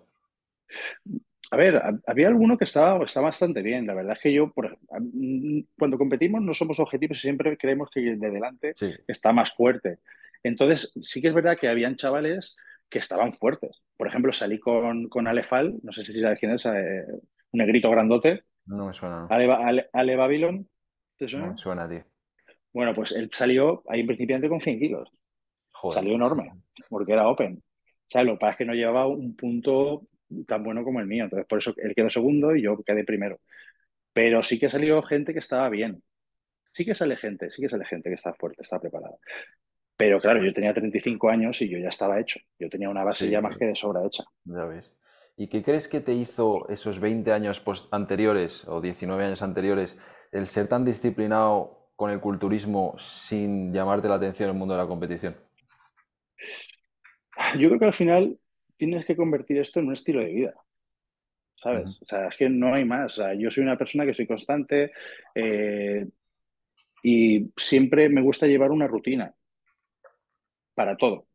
A 1.51 1.55
ver, 1.55 1.79
había 2.07 2.29
alguno 2.29 2.57
que 2.57 2.65
estaba, 2.65 2.97
bastante 2.97 3.61
bien. 3.61 3.85
La 3.85 3.93
verdad 3.93 4.13
es 4.13 4.19
que 4.19 4.33
yo, 4.33 4.47
mm, 4.47 5.59
cuando 5.77 5.97
competimos, 5.97 6.41
no 6.41 6.53
somos 6.53 6.79
objetivos 6.79 7.19
y 7.19 7.21
siempre 7.21 7.57
creemos 7.57 7.89
que 7.91 7.99
el 7.99 8.19
de 8.19 8.31
delante 8.31 8.73
está 9.07 9.31
más 9.31 9.53
fuerte. 9.53 9.99
Entonces, 10.41 10.91
sí 11.01 11.21
que 11.21 11.27
es 11.27 11.33
verdad 11.33 11.57
que 11.57 11.67
habían 11.67 11.95
chavales 11.95 12.55
que 12.89 12.99
estaban 12.99 13.33
fuertes. 13.33 13.83
Por 13.97 14.07
ejemplo, 14.07 14.33
salí 14.33 14.59
con, 14.59 15.09
con 15.09 15.27
Alefal, 15.27 15.79
no 15.83 15.91
sé 15.91 16.03
si 16.03 16.19
sabes 16.19 16.39
quién 16.39 16.53
es, 16.53 16.65
eh, 16.65 17.05
un 17.51 17.57
negrito 17.59 17.91
grandote. 17.91 18.43
No 18.65 18.87
me 18.87 18.93
suena. 18.93 19.27
Ale, 19.29 19.89
Ale, 19.91 20.15
Babylon, 20.15 20.67
¿te 21.17 21.27
suena? 21.27 21.45
No 21.45 21.51
me 21.51 21.57
suena, 21.57 21.89
tío. 21.89 22.03
Bueno, 22.71 22.93
pues 22.93 23.11
él 23.11 23.29
salió 23.31 23.83
ahí 23.87 24.01
en 24.01 24.07
principiante 24.07 24.49
con 24.49 24.61
100 24.61 24.79
kilos. 24.79 25.11
Salió 25.93 26.15
enorme, 26.15 26.51
porque 26.89 27.13
era 27.13 27.27
open. 27.27 27.61
O 27.85 28.09
sea, 28.09 28.23
lo 28.23 28.33
que 28.33 28.39
pasa 28.39 28.51
es 28.51 28.57
que 28.57 28.65
no 28.65 28.73
llevaba 28.73 29.07
un 29.07 29.35
punto 29.35 30.07
tan 30.47 30.63
bueno 30.63 30.83
como 30.83 30.99
el 30.99 31.07
mío. 31.07 31.25
Entonces, 31.25 31.47
por 31.47 31.59
eso 31.59 31.73
él 31.77 31.93
quedó 31.95 32.09
segundo 32.09 32.55
y 32.55 32.63
yo 32.63 32.81
quedé 32.83 33.03
primero. 33.03 33.39
Pero 34.13 34.43
sí 34.43 34.59
que 34.59 34.69
salió 34.69 35.01
gente 35.01 35.33
que 35.33 35.39
estaba 35.39 35.69
bien. 35.69 36.03
Sí 36.71 36.85
que 36.85 36.95
sale 36.95 37.17
gente, 37.17 37.51
sí 37.51 37.61
que 37.61 37.69
sale 37.69 37.85
gente 37.85 38.09
que 38.09 38.15
está 38.15 38.33
fuerte, 38.33 38.63
está 38.63 38.79
preparada. 38.79 39.15
Pero 39.95 40.19
claro, 40.19 40.43
yo 40.43 40.51
tenía 40.51 40.73
35 40.73 41.29
años 41.29 41.61
y 41.61 41.69
yo 41.69 41.77
ya 41.77 41.89
estaba 41.89 42.19
hecho. 42.19 42.39
Yo 42.57 42.69
tenía 42.69 42.89
una 42.89 43.03
base 43.03 43.29
ya 43.29 43.41
más 43.41 43.57
que 43.57 43.65
de 43.65 43.75
sobra 43.75 44.05
hecha. 44.05 44.23
Ya 44.45 44.65
ves. 44.65 44.93
¿Y 45.35 45.47
qué 45.47 45.63
crees 45.63 45.87
que 45.87 45.99
te 45.99 46.13
hizo 46.13 46.69
esos 46.69 46.99
20 46.99 47.31
años 47.31 47.63
anteriores 47.91 48.67
o 48.67 48.81
19 48.81 49.23
años 49.23 49.41
anteriores 49.41 49.97
el 50.31 50.45
ser 50.45 50.67
tan 50.67 50.85
disciplinado 50.85 51.89
con 51.95 52.11
el 52.11 52.19
culturismo 52.19 52.95
sin 52.97 53.73
llamarte 53.73 54.07
la 54.07 54.15
atención 54.15 54.49
en 54.49 54.55
el 54.55 54.59
mundo 54.59 54.75
de 54.75 54.81
la 54.81 54.87
competición? 54.87 55.35
Yo 57.57 57.67
creo 57.67 57.79
que 57.79 57.85
al 57.85 57.93
final 57.93 58.37
tienes 58.77 59.05
que 59.05 59.15
convertir 59.15 59.57
esto 59.57 59.79
en 59.79 59.87
un 59.87 59.93
estilo 59.93 60.19
de 60.19 60.27
vida. 60.27 60.53
¿Sabes? 61.55 61.97
O 62.01 62.05
sea, 62.05 62.27
es 62.27 62.35
que 62.35 62.49
no 62.49 62.73
hay 62.73 62.83
más. 62.83 63.19
yo 63.37 63.49
soy 63.49 63.63
una 63.63 63.77
persona 63.77 64.05
que 64.05 64.13
soy 64.13 64.27
constante 64.27 64.91
eh, 65.33 66.05
y 67.01 67.43
siempre 67.55 68.09
me 68.09 68.21
gusta 68.21 68.47
llevar 68.47 68.71
una 68.71 68.85
rutina 68.85 69.33
para 70.75 70.97
todo. 70.97 71.27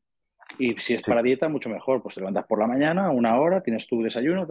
Y 0.57 0.75
si 0.79 0.95
es 0.95 1.07
para 1.07 1.23
dieta, 1.23 1.49
mucho 1.49 1.69
mejor. 1.69 2.03
Pues 2.03 2.15
te 2.15 2.21
levantas 2.21 2.47
por 2.47 2.59
la 2.59 2.67
mañana, 2.67 3.11
una 3.11 3.39
hora, 3.39 3.63
tienes 3.63 3.87
tu 3.87 4.03
desayuno 4.03 4.47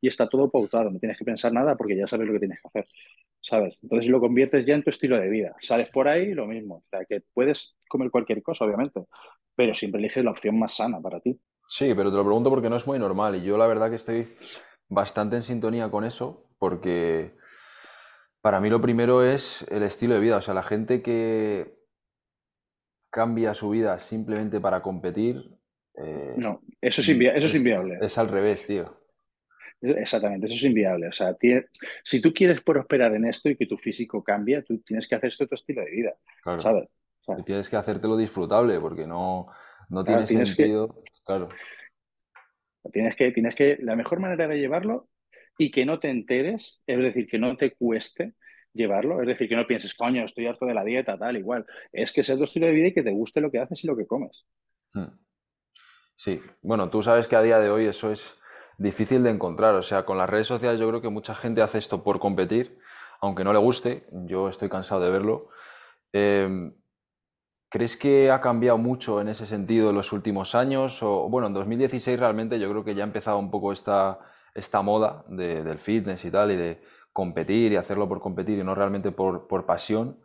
y 0.00 0.08
está 0.08 0.28
todo 0.28 0.50
pautado. 0.50 0.90
No 0.90 0.98
tienes 0.98 1.18
que 1.18 1.24
pensar 1.24 1.52
nada 1.52 1.76
porque 1.76 1.96
ya 1.96 2.06
sabes 2.06 2.26
lo 2.26 2.32
que 2.32 2.40
tienes 2.40 2.60
que 2.60 2.68
hacer. 2.68 2.86
¿Sabes? 3.40 3.78
Entonces 3.82 4.10
lo 4.10 4.20
conviertes 4.20 4.66
ya 4.66 4.74
en 4.74 4.82
tu 4.82 4.90
estilo 4.90 5.18
de 5.18 5.28
vida. 5.28 5.54
Sales 5.60 5.90
por 5.90 6.08
ahí, 6.08 6.34
lo 6.34 6.46
mismo. 6.46 6.76
O 6.76 6.84
sea, 6.90 7.04
que 7.04 7.22
puedes 7.32 7.76
comer 7.88 8.10
cualquier 8.10 8.42
cosa, 8.42 8.64
obviamente, 8.64 9.00
pero 9.54 9.74
siempre 9.74 10.00
eliges 10.00 10.24
la 10.24 10.32
opción 10.32 10.58
más 10.58 10.76
sana 10.76 11.00
para 11.00 11.20
ti. 11.20 11.38
Sí, 11.68 11.92
pero 11.96 12.10
te 12.10 12.16
lo 12.16 12.24
pregunto 12.24 12.50
porque 12.50 12.70
no 12.70 12.76
es 12.76 12.86
muy 12.86 12.98
normal 12.98 13.36
y 13.36 13.42
yo 13.42 13.56
la 13.58 13.66
verdad 13.66 13.90
que 13.90 13.96
estoy 13.96 14.28
bastante 14.88 15.36
en 15.36 15.42
sintonía 15.42 15.90
con 15.90 16.04
eso 16.04 16.48
porque 16.58 17.34
para 18.40 18.60
mí 18.60 18.70
lo 18.70 18.80
primero 18.80 19.24
es 19.24 19.66
el 19.70 19.82
estilo 19.82 20.14
de 20.14 20.20
vida. 20.20 20.36
O 20.36 20.40
sea, 20.40 20.54
la 20.54 20.62
gente 20.62 21.02
que 21.02 21.75
cambia 23.16 23.54
su 23.54 23.70
vida 23.70 23.98
simplemente 23.98 24.60
para 24.60 24.82
competir. 24.82 25.42
Eh, 25.96 26.34
no, 26.36 26.60
eso 26.82 27.00
es, 27.00 27.08
eso 27.08 27.46
es, 27.46 27.54
inviable. 27.54 27.96
Es 28.02 28.18
al 28.18 28.28
revés, 28.28 28.66
tío. 28.66 29.00
Exactamente, 29.80 30.48
eso 30.48 30.54
es 30.54 30.64
inviable. 30.64 31.08
O 31.08 31.12
sea, 31.12 31.34
si 32.04 32.20
tú 32.20 32.34
quieres 32.34 32.60
prosperar 32.60 33.14
en 33.14 33.24
esto 33.24 33.48
y 33.48 33.56
que 33.56 33.64
tu 33.64 33.78
físico 33.78 34.22
cambie, 34.22 34.60
tú 34.60 34.82
tienes 34.82 35.08
que 35.08 35.14
hacer 35.14 35.30
esto 35.30 35.46
tu 35.46 35.54
estilo 35.54 35.80
de 35.80 35.90
vida. 35.90 36.14
¿sabes? 36.60 36.88
tienes 37.46 37.70
que 37.70 37.76
hacértelo 37.76 38.18
disfrutable 38.18 38.78
porque 38.80 39.06
no, 39.06 39.46
no 39.88 40.04
tiene 40.04 40.26
sentido. 40.26 41.02
claro. 41.24 41.48
Tienes 42.92 43.16
que, 43.16 43.32
tienes 43.32 43.54
que, 43.54 43.78
la 43.80 43.96
mejor 43.96 44.20
manera 44.20 44.46
de 44.46 44.58
llevarlo 44.58 45.08
y 45.56 45.70
que 45.70 45.86
no 45.86 46.00
te 46.00 46.10
enteres, 46.10 46.82
es 46.86 46.98
decir, 46.98 47.26
que 47.26 47.38
no 47.38 47.56
te 47.56 47.72
cueste, 47.72 48.34
llevarlo. 48.76 49.20
Es 49.20 49.26
decir, 49.26 49.48
que 49.48 49.56
no 49.56 49.66
pienses, 49.66 49.94
coño, 49.94 50.24
estoy 50.24 50.46
harto 50.46 50.66
de 50.66 50.74
la 50.74 50.84
dieta, 50.84 51.18
tal, 51.18 51.36
igual. 51.36 51.66
Es 51.92 52.12
que 52.12 52.22
sea 52.22 52.36
tu 52.36 52.44
estilo 52.44 52.66
de 52.66 52.72
vida 52.72 52.88
y 52.88 52.94
que 52.94 53.02
te 53.02 53.10
guste 53.10 53.40
lo 53.40 53.50
que 53.50 53.58
haces 53.58 53.82
y 53.82 53.86
lo 53.86 53.96
que 53.96 54.06
comes. 54.06 54.44
Hmm. 54.94 55.18
Sí, 56.16 56.40
bueno, 56.62 56.88
tú 56.88 57.02
sabes 57.02 57.28
que 57.28 57.36
a 57.36 57.42
día 57.42 57.58
de 57.58 57.70
hoy 57.70 57.86
eso 57.86 58.10
es 58.10 58.38
difícil 58.78 59.22
de 59.22 59.30
encontrar. 59.30 59.74
O 59.74 59.82
sea, 59.82 60.04
con 60.04 60.18
las 60.18 60.30
redes 60.30 60.46
sociales 60.46 60.80
yo 60.80 60.88
creo 60.88 61.02
que 61.02 61.08
mucha 61.10 61.34
gente 61.34 61.62
hace 61.62 61.78
esto 61.78 62.02
por 62.02 62.18
competir, 62.18 62.78
aunque 63.20 63.44
no 63.44 63.52
le 63.52 63.58
guste. 63.58 64.06
Yo 64.12 64.48
estoy 64.48 64.68
cansado 64.68 65.00
de 65.02 65.10
verlo. 65.10 65.48
Em, 66.12 66.74
¿Crees 67.68 67.96
que 67.96 68.30
ha 68.30 68.40
cambiado 68.40 68.78
mucho 68.78 69.20
en 69.20 69.28
ese 69.28 69.44
sentido 69.44 69.90
en 69.90 69.96
los 69.96 70.12
últimos 70.12 70.54
años? 70.54 71.02
O, 71.02 71.28
bueno, 71.28 71.48
en 71.48 71.52
2016 71.52 72.18
realmente 72.18 72.58
yo 72.58 72.70
creo 72.70 72.84
que 72.84 72.94
ya 72.94 73.02
ha 73.02 73.06
empezado 73.06 73.38
un 73.38 73.50
poco 73.50 73.72
esta, 73.72 74.20
esta 74.54 74.82
moda 74.82 75.24
del 75.28 75.78
fitness 75.78 76.24
y 76.24 76.30
tal, 76.30 76.52
y 76.52 76.56
de 76.56 76.80
competir 77.16 77.72
y 77.72 77.76
hacerlo 77.76 78.06
por 78.10 78.20
competir 78.20 78.58
y 78.58 78.62
no 78.62 78.74
realmente 78.74 79.10
por, 79.10 79.64
pasión. 79.64 80.20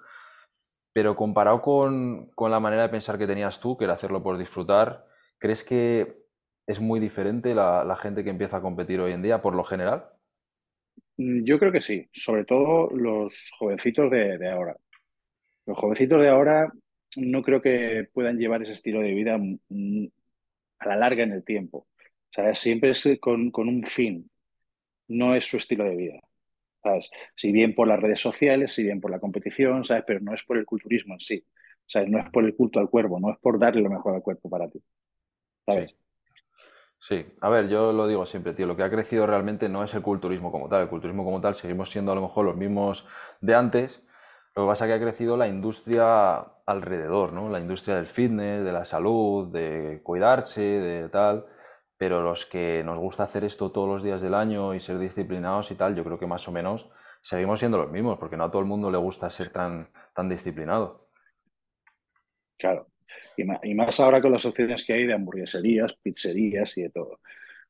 Pero 0.92 1.16
comparado 1.16 1.62
con, 1.62 2.32
la 2.38 2.60
manera 2.60 2.82
de 2.82 2.90
pensar 2.90 3.18
que 3.18 3.28
tenías 3.28 3.62
tú, 3.62 3.78
que 3.78 3.86
era 3.86 3.94
hacerlo 3.94 4.22
por 4.22 4.38
disfrutar, 4.38 5.06
¿crees 5.38 5.64
que 5.64 6.18
es 6.68 6.82
muy 6.82 7.00
diferente 7.00 7.56
la, 7.56 7.96
gente 7.96 8.26
que 8.26 8.30
empieza 8.30 8.58
a 8.58 8.62
competir 8.62 9.00
hoy 9.00 9.14
en 9.14 9.22
día 9.22 9.42
por 9.42 9.56
lo 9.56 9.64
general? 9.64 10.04
Mm, 11.16 11.46
yo 11.46 11.58
creo 11.60 11.72
que 11.72 11.80
sí, 11.82 12.10
sobre 12.12 12.44
todo 12.44 12.90
los 12.90 13.50
jovencitos 13.58 14.12
de, 14.12 14.50
ahora. 14.52 14.76
Los 15.66 15.78
jovencitos 15.80 16.22
de 16.22 16.28
ahora 16.28 16.74
no 17.16 17.42
creo 17.42 17.62
que 17.62 18.10
puedan 18.14 18.38
llevar 18.38 18.64
ese 18.64 18.74
estilo 18.74 19.00
de 19.00 19.14
vida 19.14 19.40
a 20.80 20.88
la 20.90 20.96
larga 20.98 21.24
en 21.24 21.32
el 21.32 21.46
tiempo. 21.46 21.88
O 21.88 22.34
sea, 22.34 22.54
siempre 22.54 22.92
es 22.92 23.08
con, 23.22 23.50
con 23.50 23.70
un 23.70 23.86
fin, 23.86 24.30
no 25.08 25.36
es 25.36 25.46
su 25.46 25.56
estilo 25.56 25.86
de 25.86 25.96
vida. 25.96 26.20
Si 27.36 27.52
bien 27.52 27.76
por 27.76 27.88
las 27.88 28.00
redes 28.00 28.22
sociales, 28.22 28.74
si 28.74 28.84
bien 28.84 29.02
por 29.02 29.12
la 29.12 29.20
competición, 29.20 29.86
¿sabes? 29.86 30.04
Pero 30.06 30.20
no 30.22 30.34
es 30.34 30.44
por 30.44 30.58
el 30.58 30.66
culturismo 30.66 31.14
en 31.16 31.20
sí. 31.20 31.46
¿Sabes? 31.88 32.10
No 32.10 32.20
es 32.20 32.30
por 32.30 32.46
el 32.46 32.56
culto 32.56 32.80
al 32.80 32.90
cuerpo, 32.90 33.20
no 33.20 33.32
es 33.32 33.38
por 33.40 33.60
darle 33.60 33.82
lo 33.82 33.90
mejor 33.90 34.16
al 34.16 34.22
cuerpo 34.22 34.50
para 34.50 34.70
ti. 34.70 34.82
¿Sabes? 35.66 35.96
Sí. 37.00 37.26
a 37.42 37.50
ver, 37.50 37.68
yo 37.68 37.92
lo 37.92 38.08
digo 38.08 38.26
siempre, 38.26 38.54
tío, 38.54 38.68
lo 38.68 38.76
que 38.76 38.84
ha 38.84 38.90
crecido 38.90 39.26
realmente 39.26 39.68
no 39.68 39.84
es 39.84 39.94
el 39.94 40.02
culturismo 40.02 40.52
como 40.52 40.70
tal. 40.70 40.84
El 40.84 40.90
culturismo 40.90 41.24
como 41.24 41.42
tal 41.42 41.56
seguimos 41.56 41.90
siendo 41.90 42.12
a 42.12 42.16
lo 42.16 42.22
mejor 42.22 42.46
los 42.46 42.56
mismos 42.56 43.08
de 43.42 43.56
antes. 43.56 44.06
Lo 44.56 44.64
que 44.64 44.68
pasa 44.68 44.86
es 44.86 44.90
que 44.90 44.96
ha 44.96 45.02
crecido 45.02 45.38
la 45.38 45.48
industria 45.48 46.40
alrededor, 46.66 47.34
¿no? 47.34 47.50
La 47.50 47.60
industria 47.60 47.96
del 47.96 48.08
fitness, 48.08 48.64
de 48.64 48.72
la 48.72 48.86
salud, 48.86 49.48
de 49.52 50.02
cuidarse, 50.04 50.62
de 50.62 51.10
tal 51.10 51.46
pero 52.02 52.24
los 52.24 52.48
que 52.48 52.82
nos 52.84 52.98
gusta 52.98 53.22
hacer 53.22 53.44
esto 53.44 53.72
todos 53.72 53.88
los 53.88 54.02
días 54.02 54.24
del 54.24 54.34
año 54.34 54.74
y 54.74 54.80
ser 54.80 54.98
disciplinados 54.98 55.70
y 55.70 55.76
tal, 55.76 55.96
yo 55.96 56.04
creo 56.04 56.18
que 56.18 56.26
más 56.26 56.48
o 56.48 56.52
menos 56.52 56.90
seguimos 57.22 57.60
siendo 57.60 57.78
los 57.78 57.92
mismos, 57.92 58.18
porque 58.18 58.36
no 58.36 58.46
a 58.46 58.50
todo 58.50 58.60
el 58.60 58.68
mundo 58.68 58.90
le 58.90 58.98
gusta 58.98 59.30
ser 59.30 59.52
tan, 59.52 59.88
tan 60.16 60.28
disciplinado. 60.28 61.10
Claro, 62.58 62.88
y 63.36 63.76
más, 63.76 64.00
ahora 64.00 64.20
con 64.20 64.32
las 64.32 64.44
opciones 64.46 64.84
que 64.84 64.94
hay 64.94 65.06
de 65.06 65.14
hamburgueserías, 65.14 65.94
pizzerías 66.02 66.76
y 66.80 66.82
de 66.82 66.90
todo. 66.90 67.20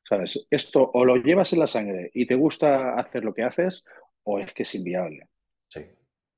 ¿Sabes? 0.08 0.46
Esto 0.48 0.90
o 0.94 1.04
lo 1.04 1.16
llevas 1.16 1.52
en 1.52 1.58
la 1.58 1.66
sangre 1.66 2.10
y 2.14 2.26
te 2.26 2.34
gusta 2.34 2.94
hacer 2.94 3.24
lo 3.24 3.34
que 3.34 3.42
haces, 3.42 3.84
o 4.22 4.38
es 4.38 4.50
que 4.54 4.62
es 4.62 4.74
inviable. 4.74 5.28
Sí, 5.68 5.84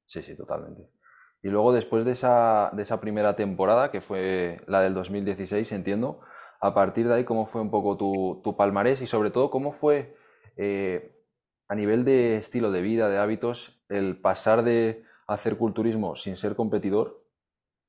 sí, 0.05 0.20
sí, 0.20 0.36
totalmente. 0.36 0.82
Y 1.45 1.49
luego 1.49 1.72
después 1.72 2.05
de 2.05 2.11
esa, 2.11 2.72
de 2.72 2.82
esa 2.82 3.01
primera 3.01 3.36
temporada, 3.36 3.92
que 3.92 4.01
fue 4.01 4.61
la 4.66 4.80
del 4.82 4.95
2016, 4.95 5.70
entiendo, 5.70 6.22
a 6.61 6.75
partir 6.75 7.09
de 7.09 7.15
ahí, 7.15 7.25
¿cómo 7.25 7.47
fue 7.47 7.61
un 7.61 7.71
poco 7.71 7.97
tu, 7.97 8.57
palmarés 8.57 9.03
y 9.03 9.07
sobre 9.07 9.31
todo 9.31 9.51
cómo 9.51 9.73
fue 9.73 10.17
eh, 10.57 11.15
a 11.69 11.75
nivel 11.75 12.05
de 12.05 12.37
estilo 12.37 12.71
de 12.71 12.83
vida, 12.83 13.09
de 13.09 13.19
hábitos, 13.19 13.83
el 13.89 14.21
pasar 14.21 14.63
de 14.63 15.05
hacer 15.27 15.57
culturismo 15.57 16.17
sin 16.17 16.37
ser 16.37 16.55
competidor 16.55 17.25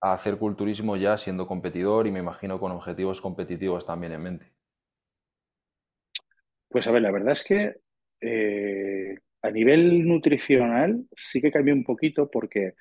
a 0.02 0.14
hacer 0.14 0.38
culturismo 0.38 0.98
ya 0.98 1.18
siendo 1.18 1.48
competidor 1.48 2.06
y 2.08 2.12
me 2.12 2.20
imagino 2.20 2.60
con 2.60 2.72
objetivos 2.72 3.22
competitivos 3.22 3.86
también 3.86 4.14
en 4.14 4.22
mente? 4.22 4.52
Pues 6.70 6.88
a 6.88 6.92
ver, 6.92 7.02
la 7.02 7.12
verdad 7.12 7.34
es 7.34 7.44
que 7.44 7.82
eh, 8.22 8.95
a 9.46 9.52
nivel 9.52 10.06
nutricional 10.08 11.06
sí 11.16 11.42
que 11.42 11.52
cambió 11.52 11.74
un 11.74 11.84
poquito 11.84 12.30
porque, 12.32 12.74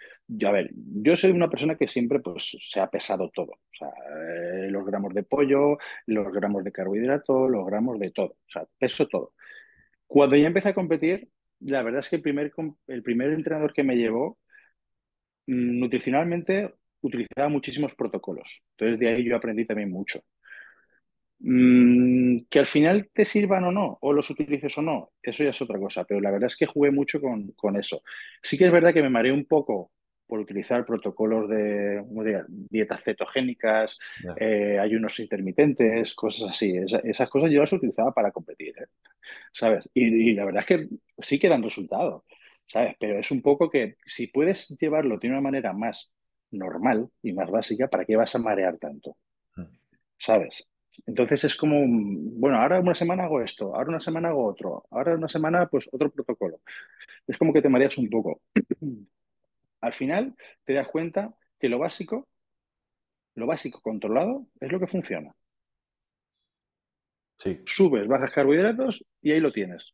a 0.46 0.50
ver, 0.50 0.70
yo 0.74 1.16
soy 1.16 1.30
una 1.32 1.50
persona 1.50 1.76
que 1.76 1.88
siempre 1.88 2.20
pues 2.20 2.56
se 2.70 2.80
ha 2.80 2.90
pesado 2.90 3.30
todo. 3.30 3.52
Eh, 3.80 4.70
los 4.70 4.84
gramos 4.86 5.12
de 5.14 5.24
pollo, 5.24 5.78
los 6.06 6.32
gramos 6.32 6.64
de 6.64 6.72
carbohidrato, 6.72 7.48
los 7.48 7.66
gramos 7.66 7.98
de 7.98 8.10
todo. 8.10 8.36
O 8.48 8.50
sea, 8.50 8.66
peso 8.78 9.06
todo. 9.08 9.34
Cuando 10.06 10.36
ya 10.36 10.46
empecé 10.48 10.70
a 10.70 10.74
competir, 10.74 11.28
la 11.60 11.82
verdad 11.82 12.00
es 12.00 12.08
que 12.10 12.16
el 12.16 12.22
primer, 12.22 12.52
el 12.88 13.02
primer 13.02 13.32
entrenador 13.32 13.72
que 13.74 13.84
me 13.84 13.96
llevó, 13.96 14.38
mm, 15.46 15.78
nutricionalmente, 15.80 16.74
utilizaba 17.00 17.48
muchísimos 17.48 17.94
protocolos. 17.94 18.62
Entonces 18.76 18.98
de 19.00 19.08
ahí 19.08 19.24
yo 19.24 19.36
aprendí 19.36 19.66
también 19.66 19.90
mucho. 19.90 20.20
Mm, 21.46 22.46
que 22.48 22.58
al 22.58 22.64
final 22.64 23.10
te 23.12 23.26
sirvan 23.26 23.64
o 23.64 23.70
no, 23.70 23.98
o 24.00 24.14
los 24.14 24.30
utilices 24.30 24.78
o 24.78 24.82
no, 24.82 25.10
eso 25.22 25.44
ya 25.44 25.50
es 25.50 25.60
otra 25.60 25.78
cosa, 25.78 26.04
pero 26.04 26.18
la 26.18 26.30
verdad 26.30 26.46
es 26.46 26.56
que 26.56 26.64
jugué 26.64 26.90
mucho 26.90 27.20
con, 27.20 27.76
eso. 27.76 28.02
Sí 28.42 28.56
que 28.56 28.64
es 28.64 28.72
verdad 28.72 28.94
que 28.94 29.02
me 29.02 29.10
mareé 29.10 29.30
un 29.30 29.44
poco 29.44 29.92
por 30.26 30.40
utilizar 30.40 30.86
protocolos 30.86 31.50
de, 31.50 32.02
dietas 32.48 33.04
cetogénicas, 33.04 33.98
eh, 34.40 34.78
ayunos 34.80 35.20
intermitentes, 35.20 36.14
cosas 36.14 36.48
así. 36.48 36.76
esas 37.04 37.28
cosas 37.28 37.50
yo 37.50 37.60
las 37.60 37.72
utilizaba 37.74 38.14
para 38.14 38.32
competir, 38.32 38.70
¿eh? 38.78 38.86
¿sabes? 39.52 39.86
Y, 39.92 40.32
la 40.32 40.46
verdad 40.46 40.64
es 40.66 40.66
que 40.66 40.88
sí 41.18 41.38
que 41.38 41.50
dan 41.50 41.62
resultados, 41.62 42.22
¿sabes? 42.66 42.96
Pero 42.98 43.18
es 43.18 43.30
un 43.30 43.42
poco 43.42 43.68
que 43.68 43.96
si 44.06 44.28
puedes 44.28 44.70
llevarlo 44.80 45.18
de 45.18 45.28
una 45.28 45.42
manera 45.42 45.74
más 45.74 46.10
normal 46.52 47.10
y 47.22 47.34
más 47.34 47.50
básica, 47.50 47.88
¿para 47.88 48.06
qué 48.06 48.16
vas 48.16 48.34
a 48.34 48.38
marear 48.38 48.78
tanto? 48.78 49.18
Hmm. 49.56 49.64
¿Sabes? 50.18 50.64
Entonces 51.06 51.44
es 51.44 51.56
como, 51.56 51.84
bueno, 51.86 52.60
ahora 52.60 52.80
una 52.80 52.94
semana 52.94 53.24
hago 53.24 53.40
esto, 53.40 53.74
ahora 53.74 53.90
una 53.90 54.00
semana 54.00 54.28
hago 54.28 54.46
otro, 54.46 54.84
ahora 54.90 55.14
una 55.14 55.28
semana 55.28 55.66
pues 55.66 55.88
otro 55.92 56.10
protocolo. 56.10 56.60
Es 57.26 57.36
como 57.36 57.52
que 57.52 57.62
te 57.62 57.68
mareas 57.68 57.98
un 57.98 58.08
poco. 58.08 58.40
Al 59.80 59.92
final 59.92 60.34
te 60.64 60.72
das 60.72 60.88
cuenta 60.88 61.34
que 61.58 61.68
lo 61.68 61.78
básico, 61.78 62.28
lo 63.34 63.46
básico 63.46 63.80
controlado 63.82 64.46
es 64.60 64.70
lo 64.70 64.80
que 64.80 64.86
funciona. 64.86 65.34
Sí. 67.36 67.60
Subes, 67.66 68.06
bajas 68.06 68.30
carbohidratos 68.30 69.04
y 69.20 69.32
ahí 69.32 69.40
lo 69.40 69.52
tienes. 69.52 69.92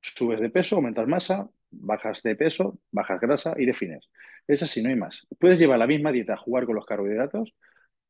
Subes 0.00 0.40
de 0.40 0.50
peso, 0.50 0.76
aumentas 0.76 1.06
masa, 1.06 1.48
bajas 1.70 2.22
de 2.22 2.34
peso, 2.36 2.78
bajas 2.90 3.20
grasa 3.20 3.54
y 3.56 3.66
defines. 3.66 4.08
Es 4.46 4.62
así, 4.62 4.82
no 4.82 4.88
hay 4.88 4.96
más. 4.96 5.26
Puedes 5.38 5.58
llevar 5.58 5.78
la 5.78 5.86
misma 5.86 6.10
dieta, 6.10 6.36
jugar 6.36 6.64
con 6.64 6.74
los 6.74 6.86
carbohidratos 6.86 7.54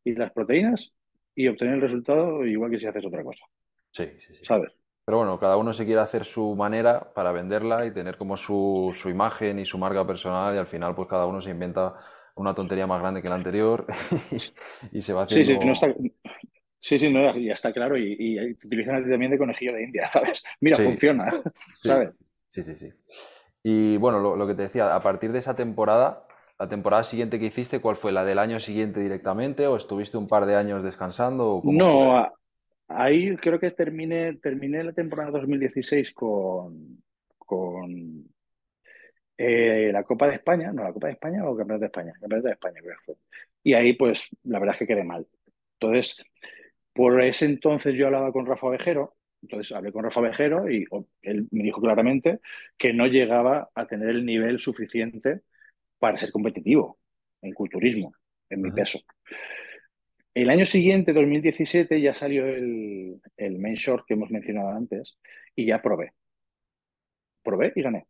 y 0.04 0.14
las 0.14 0.32
proteínas 0.32 0.94
y 1.34 1.48
obtener 1.48 1.74
el 1.76 1.80
resultado 1.82 2.44
igual 2.46 2.70
que 2.70 2.78
si 2.80 2.86
haces 2.86 3.04
otra 3.04 3.22
cosa. 3.24 3.44
Sí, 3.92 4.06
sí, 4.20 4.34
sí. 4.34 4.44
¿Sabes? 4.46 4.72
Pero 5.04 5.18
bueno, 5.18 5.38
cada 5.40 5.56
uno 5.56 5.72
se 5.72 5.84
quiere 5.86 6.00
hacer 6.00 6.24
su 6.24 6.54
manera 6.56 7.12
para 7.14 7.32
venderla 7.32 7.86
y 7.86 7.92
tener 7.92 8.16
como 8.18 8.36
su, 8.36 8.92
su 8.94 9.10
imagen 9.10 9.58
y 9.58 9.66
su 9.66 9.78
marca 9.78 10.06
personal 10.06 10.54
y 10.54 10.58
al 10.58 10.66
final 10.66 10.94
pues 10.94 11.08
cada 11.08 11.26
uno 11.26 11.40
se 11.40 11.50
inventa 11.50 11.96
una 12.36 12.54
tontería 12.54 12.86
más 12.86 13.00
grande 13.00 13.22
que 13.22 13.28
la 13.28 13.34
anterior 13.36 13.86
y 14.92 15.02
se 15.02 15.12
va 15.12 15.22
Sí, 15.26 15.44
haciendo... 15.44 15.46
sí, 15.46 15.58
no 15.58 15.72
está, 15.72 15.94
sí, 16.80 16.98
sí, 16.98 17.10
no, 17.12 17.36
ya 17.38 17.54
está 17.54 17.72
claro. 17.72 17.96
Y, 17.98 18.16
y 18.18 18.52
utilizan 18.52 19.08
también 19.08 19.30
de 19.32 19.38
conejillo 19.38 19.74
de 19.74 19.84
India, 19.84 20.08
¿sabes? 20.12 20.42
Mira, 20.60 20.78
Sí, 20.78 20.82
funciona, 20.82 21.30
sí, 21.68 21.88
¿sabes? 21.88 22.18
sí, 22.46 22.62
sí, 22.62 22.74
sí. 22.74 22.92
Y 23.62 23.96
bueno, 23.98 24.20
lo, 24.20 24.36
lo 24.36 24.46
que 24.46 24.54
te 24.54 24.62
decía, 24.62 24.94
a 24.94 25.00
partir 25.02 25.32
de 25.32 25.38
esa 25.40 25.56
temporada, 25.56 26.26
la 26.60 26.68
temporada 26.68 27.02
siguiente 27.02 27.40
que 27.40 27.46
hiciste, 27.46 27.80
¿cuál 27.80 27.96
fue? 27.96 28.12
¿La 28.12 28.24
del 28.24 28.38
año 28.38 28.60
siguiente 28.60 29.00
directamente 29.00 29.66
o 29.66 29.76
estuviste 29.76 30.16
un 30.16 30.28
par 30.28 30.46
de 30.46 30.54
años 30.56 30.84
descansando 30.84 31.48
o? 31.56 31.62
No, 31.62 32.16
a- 32.18 32.32
ahí 32.88 33.36
creo 33.36 33.60
que 33.60 33.70
terminé, 33.72 34.34
terminé 34.38 34.84
la 34.84 34.92
temporada 34.92 35.30
2016 35.32 36.12
con, 36.14 37.02
con 37.38 38.26
eh, 39.38 39.90
la 39.92 40.04
Copa 40.04 40.28
de 40.28 40.34
España, 40.36 40.72
no, 40.72 40.82
la 40.84 40.92
Copa 40.92 41.06
de 41.08 41.14
España 41.14 41.44
o 41.48 41.56
Campeonato 41.56 41.80
de 41.80 41.86
España, 41.86 42.12
Campeonato 42.20 42.48
de 42.48 42.52
España 42.54 42.80
creo 42.82 42.96
que 42.98 43.04
fue. 43.04 43.14
Y 43.62 43.74
ahí 43.74 43.92
pues 43.94 44.28
la 44.44 44.58
verdad 44.58 44.74
es 44.74 44.78
que 44.80 44.86
quedé 44.86 45.04
mal. 45.04 45.26
Entonces, 45.80 46.22
por 46.92 47.22
ese 47.22 47.46
entonces 47.46 47.94
yo 47.96 48.06
hablaba 48.06 48.32
con 48.32 48.46
Rafa 48.46 48.68
Vejero, 48.68 49.16
entonces 49.42 49.74
hablé 49.76 49.92
con 49.92 50.04
Rafa 50.04 50.20
Vejero 50.20 50.70
y 50.70 50.84
o- 50.90 51.06
él 51.22 51.48
me 51.50 51.62
dijo 51.62 51.80
claramente 51.80 52.40
que 52.78 52.92
no 52.92 53.06
llegaba 53.06 53.70
a 53.74 53.86
tener 53.86 54.10
el 54.10 54.26
nivel 54.26 54.58
suficiente 54.60 55.42
para 56.00 56.18
ser 56.18 56.32
competitivo 56.32 56.98
en 57.42 57.54
culturismo, 57.54 58.14
en 58.50 58.62
mi 58.62 58.72
peso. 58.72 59.00
El 60.34 60.50
año 60.50 60.66
siguiente, 60.66 61.12
2017, 61.12 62.00
ya 62.00 62.14
salió 62.14 62.46
el, 62.46 63.20
el 63.36 63.58
main 63.58 63.74
short 63.76 64.06
que 64.06 64.14
hemos 64.14 64.30
mencionado 64.30 64.70
antes 64.70 65.18
y 65.54 65.66
ya 65.66 65.82
probé. 65.82 66.14
Probé 67.42 67.72
y 67.76 67.82
gané. 67.82 68.06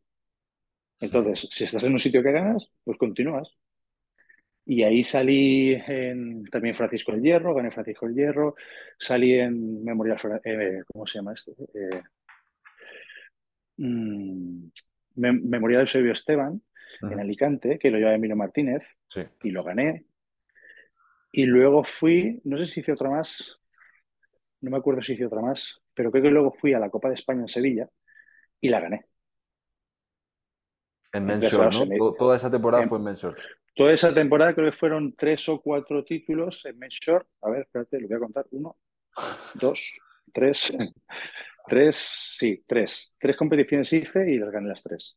Entonces, 1.01 1.49
si 1.51 1.65
estás 1.65 1.83
en 1.85 1.93
un 1.93 1.99
sitio 1.99 2.23
que 2.23 2.33
ganas, 2.33 2.71
pues 2.85 2.99
continúas. 2.99 3.57
Y 4.67 4.83
ahí 4.85 5.03
salí 5.03 5.75
en 5.75 6.45
también 6.45 6.75
Francisco 6.75 7.13
el 7.13 7.23
Hierro, 7.23 7.55
gané 7.55 7.71
Francisco 7.71 8.07
el 8.07 8.15
Hierro, 8.15 8.55
salí 8.99 9.35
en 9.35 9.83
Memorial, 9.83 10.19
eh, 10.45 10.83
¿cómo 10.87 11.07
se 11.07 11.19
llama 11.19 11.33
esto? 11.35 11.53
Eh, 11.75 12.03
mm, 13.79 14.71
Mem- 15.17 15.43
Memorial 15.45 15.83
Eusebio 15.83 16.13
Esteban 16.13 16.63
en. 17.03 17.21
Alicante, 17.21 17.79
que 17.79 17.91
lo 17.91 17.99
lleva 17.99 18.15
Emilio 18.15 18.37
Martínez, 18.37 18.83
Sí. 19.07 19.23
y 19.43 19.51
lo 19.51 19.65
gané. 19.65 20.05
Y 21.33 21.47
luego 21.47 21.85
fui, 21.85 22.41
no 22.45 22.59
sé 22.59 22.67
si 22.67 22.81
hice 22.81 22.93
otra 22.93 23.09
más, 23.11 23.57
no 24.61 24.71
me 24.71 24.77
acuerdo 24.79 25.03
si 25.03 25.13
hice 25.15 25.27
otra 25.27 25.41
más, 25.41 25.81
pero 25.95 26.11
creo 26.11 26.23
que 26.25 26.31
luego 26.31 26.53
fui 26.53 26.75
a 26.75 26.79
la 26.79 26.91
Copa 26.91 27.09
de 27.09 27.15
España 27.15 27.43
en 27.43 27.49
Sevilla 27.49 27.89
y 28.61 28.69
la 28.69 28.81
gané. 28.81 29.07
En 31.13 31.25
men's 31.25 31.45
Entonces, 31.45 31.53
short, 31.53 31.71
claro, 31.73 31.87
¿no? 31.99 32.11
me, 32.13 32.17
Toda 32.19 32.37
esa 32.37 32.51
temporada 32.51 32.83
em, 32.85 32.89
fue 32.89 32.99
en 32.99 33.05
men's 33.05 33.21
short. 33.23 33.39
toda 33.75 33.93
esa 33.93 34.15
temporada 34.15 34.55
creo 34.55 34.71
que 34.71 34.77
fueron 34.77 35.15
tres 35.17 35.49
o 35.49 35.61
cuatro 35.61 36.05
títulos 36.05 36.65
en 36.67 36.79
men's 36.79 36.95
short. 37.01 37.27
A 37.43 37.51
ver, 37.51 37.63
espérate, 37.63 38.01
lo 38.01 38.09
voy 38.09 38.17
a 38.17 38.21
contar. 38.21 38.47
Uno, 38.51 38.77
dos, 39.55 39.93
tres, 40.33 40.73
tres, 41.69 41.97
sí, 41.97 42.63
tres. 42.67 43.13
Tres 43.19 43.37
competiciones 43.37 43.93
hice 43.93 44.31
y 44.31 44.39
las 44.39 44.51
gané 44.51 44.69
las 44.69 44.83
tres. 44.83 45.17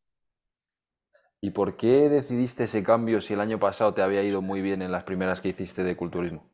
¿Y 1.44 1.50
por 1.50 1.76
qué 1.76 2.08
decidiste 2.08 2.64
ese 2.64 2.84
cambio 2.84 3.20
si 3.20 3.34
el 3.34 3.42
año 3.42 3.60
pasado 3.60 3.94
te 3.94 4.02
había 4.02 4.24
ido 4.24 4.42
muy 4.42 4.62
bien 4.62 4.82
en 4.82 4.94
las 4.94 5.04
primeras 5.04 5.42
que 5.42 5.50
hiciste 5.50 5.84
de 5.84 5.98
culturismo? 5.98 6.50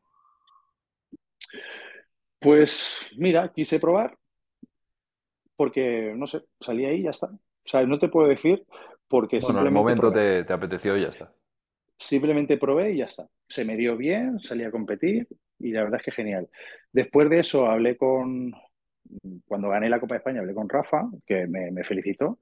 Pues 2.40 3.06
mira, 3.16 3.54
quise 3.54 3.80
probar 3.80 4.18
porque, 5.56 6.16
no 6.18 6.26
sé, 6.26 6.42
salí 6.60 6.86
ahí 6.86 7.02
y 7.02 7.04
ya 7.04 7.12
está. 7.12 7.28
O 7.28 7.68
sea, 7.68 7.86
no 7.86 8.00
te 8.00 8.08
puedo 8.08 8.28
decir 8.28 8.66
porque 9.08 9.38
Bueno, 9.40 9.60
en 9.60 9.68
el 9.68 9.74
simplemente 9.74 10.08
momento 10.08 10.12
te, 10.12 10.44
te 10.44 10.54
apeteció 10.54 10.98
y 10.98 11.02
ya 11.02 11.10
está. 11.10 11.32
Simplemente 12.00 12.58
probé 12.58 12.94
y 12.94 12.98
ya 12.98 13.06
está. 13.06 13.28
Se 13.48 13.66
me 13.66 13.78
dio 13.78 13.96
bien, 13.96 14.40
salí 14.40 14.64
a 14.64 14.72
competir 14.72 15.28
y 15.60 15.72
la 15.72 15.84
verdad 15.84 16.00
es 16.00 16.06
que 16.06 16.12
genial. 16.14 16.50
Después 16.92 17.30
de 17.30 17.42
eso 17.42 17.68
hablé 17.68 17.96
con, 17.96 18.54
cuando 19.46 19.70
gané 19.70 19.88
la 19.88 20.00
Copa 20.00 20.16
de 20.16 20.18
España, 20.18 20.40
hablé 20.40 20.56
con 20.56 20.68
Rafa, 20.68 21.08
que 21.28 21.46
me, 21.46 21.70
me 21.70 21.84
felicitó, 21.84 22.40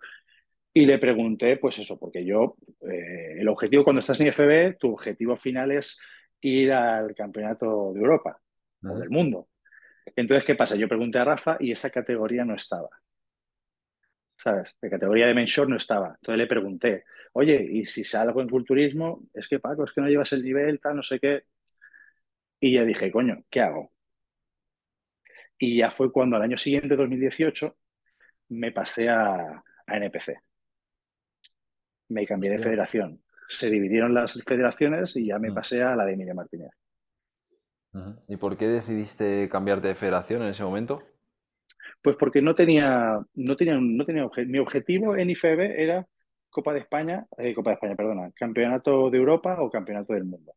y 0.78 0.86
le 0.86 1.00
pregunté, 1.00 1.58
pues 1.58 1.80
eso, 1.80 1.98
porque 2.00 2.24
yo, 2.26 2.56
eh, 2.90 3.38
el 3.40 3.48
objetivo 3.48 3.84
cuando 3.84 4.00
estás 4.02 4.20
en 4.20 4.28
IFB, 4.28 4.78
tu 4.78 4.94
objetivo 4.94 5.36
final 5.38 5.72
es 5.72 5.98
ir 6.42 6.72
al 6.74 7.16
Campeonato 7.16 7.94
de 7.94 8.00
Europa 8.00 8.40
o 8.86 8.90
Ujú. 8.90 9.00
del 9.00 9.10
mundo. 9.10 9.48
Entonces, 10.16 10.46
¿qué 10.46 10.56
pasa? 10.56 10.76
Yo 10.78 10.88
pregunté 10.90 11.20
a 11.20 11.26
Rafa 11.26 11.58
y 11.60 11.72
esa 11.72 11.90
categoría 11.90 12.46
no 12.46 12.56
estaba. 12.56 12.90
¿sabes? 14.38 14.76
De 14.82 14.90
categoría 14.90 15.28
de 15.28 15.34
menshort 15.34 15.70
no 15.70 15.78
estaba. 15.78 16.10
Entonces 16.16 16.38
le 16.38 16.48
pregunté, 16.48 17.06
oye, 17.34 17.56
¿y 17.72 17.86
si 17.86 18.04
salgo 18.04 18.42
en 18.42 18.50
culturismo? 18.50 19.24
Es 19.34 19.48
que 19.48 19.60
Paco, 19.60 19.84
es 19.86 19.92
que 19.94 20.02
no 20.02 20.08
llevas 20.10 20.32
el 20.34 20.44
nivel, 20.44 20.80
tal, 20.80 20.96
no 20.98 21.04
sé 21.04 21.20
qué. 21.20 21.44
Y 22.60 22.74
ya 22.76 22.86
dije, 22.86 23.12
coño, 23.12 23.44
¿qué 23.50 23.62
hago? 23.62 23.92
Y 25.60 25.78
ya 25.78 25.92
fue 25.92 26.12
cuando 26.12 26.36
al 26.36 26.44
año 26.44 26.58
siguiente, 26.58 26.96
2018, 26.96 27.78
me 28.50 28.72
pasé 28.72 29.10
a, 29.10 29.64
a 29.88 29.98
NPC. 29.98 30.38
Me 32.10 32.26
cambié 32.26 32.50
de 32.52 32.60
federación. 32.60 33.22
Se 33.50 33.70
dividieron 33.70 34.14
las 34.14 34.42
federaciones 34.44 35.16
y 35.16 35.28
ya 35.28 35.40
me 35.40 35.52
Mm. 35.52 35.56
pasé 35.56 35.82
a 35.82 35.96
la 35.96 36.06
de 36.06 36.14
Emilia 36.14 36.34
Martínez. 36.34 36.72
¿Y 38.28 38.38
por 38.38 38.58
qué 38.58 38.68
decidiste 38.68 39.50
cambiarte 39.50 39.88
de 39.88 39.96
federación 39.96 40.42
en 40.44 40.50
ese 40.50 40.64
momento? 40.64 41.02
Pues 42.02 42.16
porque 42.18 42.42
no 42.42 42.56
tenía, 42.56 43.20
no 43.36 43.56
tenía, 43.56 43.78
no 43.80 44.06
tenía 44.06 44.26
obje- 44.26 44.46
mi 44.48 44.60
objetivo 44.60 45.16
en 45.16 45.30
IFB 45.30 45.82
era 45.84 46.08
Copa 46.50 46.74
de 46.74 46.80
España, 46.80 47.26
eh, 47.38 47.54
Copa 47.54 47.72
de 47.72 47.74
España, 47.76 47.96
perdona, 47.96 48.32
Campeonato 48.36 49.10
de 49.10 49.18
Europa 49.18 49.58
o 49.62 49.70
Campeonato 49.70 50.14
del 50.14 50.26
Mundo. 50.26 50.54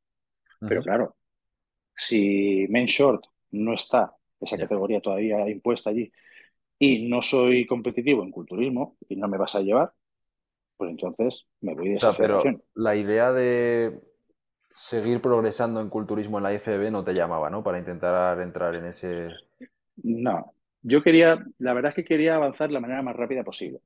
Pero 0.61 0.83
claro, 0.83 1.17
si 1.97 2.67
main 2.71 2.87
short 2.87 3.25
no 3.53 3.75
está, 3.75 4.15
esa 4.41 4.59
categoría 4.59 5.01
todavía 5.01 5.49
impuesta 5.49 5.91
allí, 5.91 6.13
y 6.79 7.09
no 7.09 7.23
soy 7.23 7.67
competitivo 7.67 8.23
en 8.25 8.31
culturismo 8.33 8.97
y 9.09 9.17
no 9.17 9.29
me 9.29 9.39
vas 9.39 9.55
a 9.55 9.61
llevar, 9.61 9.93
pues 10.81 10.93
entonces 10.93 11.45
me 11.61 11.75
voy 11.75 11.91
de 11.91 11.95
O 11.95 11.97
esa 11.99 12.15
sea, 12.15 12.27
pero 12.27 12.43
la 12.75 12.97
idea 12.97 13.33
de 13.33 14.01
seguir 14.71 15.21
progresando 15.21 15.83
en 15.83 15.91
culturismo 15.91 16.39
en 16.39 16.45
la 16.45 16.55
IFBB 16.55 16.91
no 16.91 17.05
te 17.05 17.13
llamaba, 17.13 17.51
¿no? 17.51 17.63
Para 17.63 17.79
intentar 17.79 18.41
entrar 18.41 18.75
en 18.77 18.87
ese... 18.87 19.29
No, 19.97 20.55
yo 20.81 21.03
quería, 21.03 21.45
la 21.59 21.75
verdad 21.75 21.91
es 21.91 21.97
que 21.97 22.05
quería 22.07 22.37
avanzar 22.37 22.69
de 22.69 22.73
la 22.73 22.81
manera 22.81 23.03
más 23.03 23.15
rápida 23.15 23.45
posible. 23.45 23.81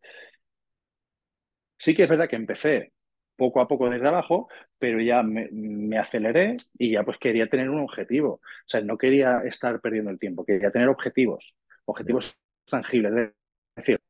Sí 1.79 1.97
que 1.97 2.05
es 2.05 2.09
verdad 2.09 2.29
que 2.29 2.37
empecé 2.37 2.93
poco 3.35 3.61
a 3.61 3.67
poco 3.67 3.91
desde 3.91 4.07
abajo, 4.07 4.49
pero 4.79 5.01
ya 5.01 5.25
me, 5.25 5.49
me 5.51 5.99
aceleré 5.99 6.59
y 6.79 6.93
ya 6.93 7.03
pues 7.03 7.19
quería 7.19 7.49
tener 7.49 7.71
un 7.71 7.81
objetivo. 7.81 8.35
O 8.35 8.69
sea, 8.69 8.83
no 8.83 8.97
quería 8.97 9.41
estar 9.41 9.81
perdiendo 9.81 10.13
el 10.13 10.21
tiempo, 10.21 10.45
quería 10.45 10.71
tener 10.71 10.89
objetivos, 10.89 11.57
objetivos 11.87 12.39
tangibles. 12.71 13.13
Es 13.13 13.31
decir, 13.75 14.01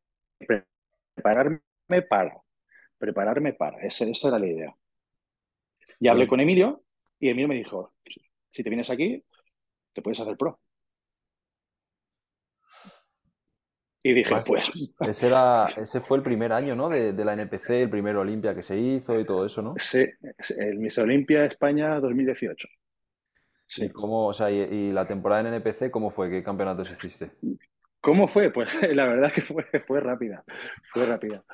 prepararme 1.15 1.61
para, 2.11 2.44
prepararme 3.05 3.55
para. 3.55 3.79
Esa, 3.87 4.05
esa 4.07 4.29
era 4.29 4.39
la 4.41 4.47
idea. 4.49 4.77
Y 6.01 6.09
hablé 6.09 6.27
Pues, 6.27 6.29
con 6.29 6.41
Emilio 6.41 6.85
y 7.19 7.29
Emilio 7.31 7.49
me 7.49 7.55
dijo, 7.57 7.95
si 8.51 8.63
te 8.63 8.71
vienes 8.71 8.91
aquí, 8.91 9.25
te 9.93 10.03
puedes 10.03 10.21
hacer 10.21 10.37
pro. 10.37 10.61
Y 14.05 14.13
dije, 14.13 14.37
además, 14.37 14.47
pues 14.47 14.71
ese 15.03 15.27
era, 15.27 15.73
ese 15.77 16.01
fue 16.01 16.17
el 16.19 16.23
primer 16.23 16.53
año, 16.53 16.75
¿no? 16.77 16.89
De, 16.89 17.13
de 17.13 17.25
la 17.25 17.35
NPC, 17.35 17.83
el 17.83 17.91
primer 17.91 18.17
Olimpia 18.17 18.55
que 18.55 18.63
se 18.63 18.79
hizo 18.79 19.19
y 19.21 19.25
todo 19.27 19.47
eso, 19.47 19.63
¿no? 19.63 19.79
sí, 19.79 20.05
el 20.59 20.79
Miss 20.79 20.99
Olimpia 20.99 21.45
España 21.47 22.01
2018. 22.01 22.69
Y 23.77 23.89
Sí. 23.89 23.93
cómo, 23.93 24.27
o 24.27 24.35
sea, 24.35 24.51
y, 24.51 24.57
y 24.63 24.93
la 24.93 25.07
temporada 25.07 25.43
en 25.43 25.47
NPC, 25.49 25.91
¿cómo 25.91 26.11
fue? 26.11 26.29
¿Qué 26.31 26.43
campeonatos 26.43 26.91
hiciste? 26.91 27.33
¿Cómo 28.01 28.29
fue? 28.29 28.51
Pues 28.53 28.69
la 28.95 29.07
verdad 29.07 29.27
es 29.27 29.33
que 29.33 29.43
fue, 29.43 29.65
fue 29.87 30.01
rápida, 30.01 30.45
fue 30.93 31.07
rápida, 31.07 31.45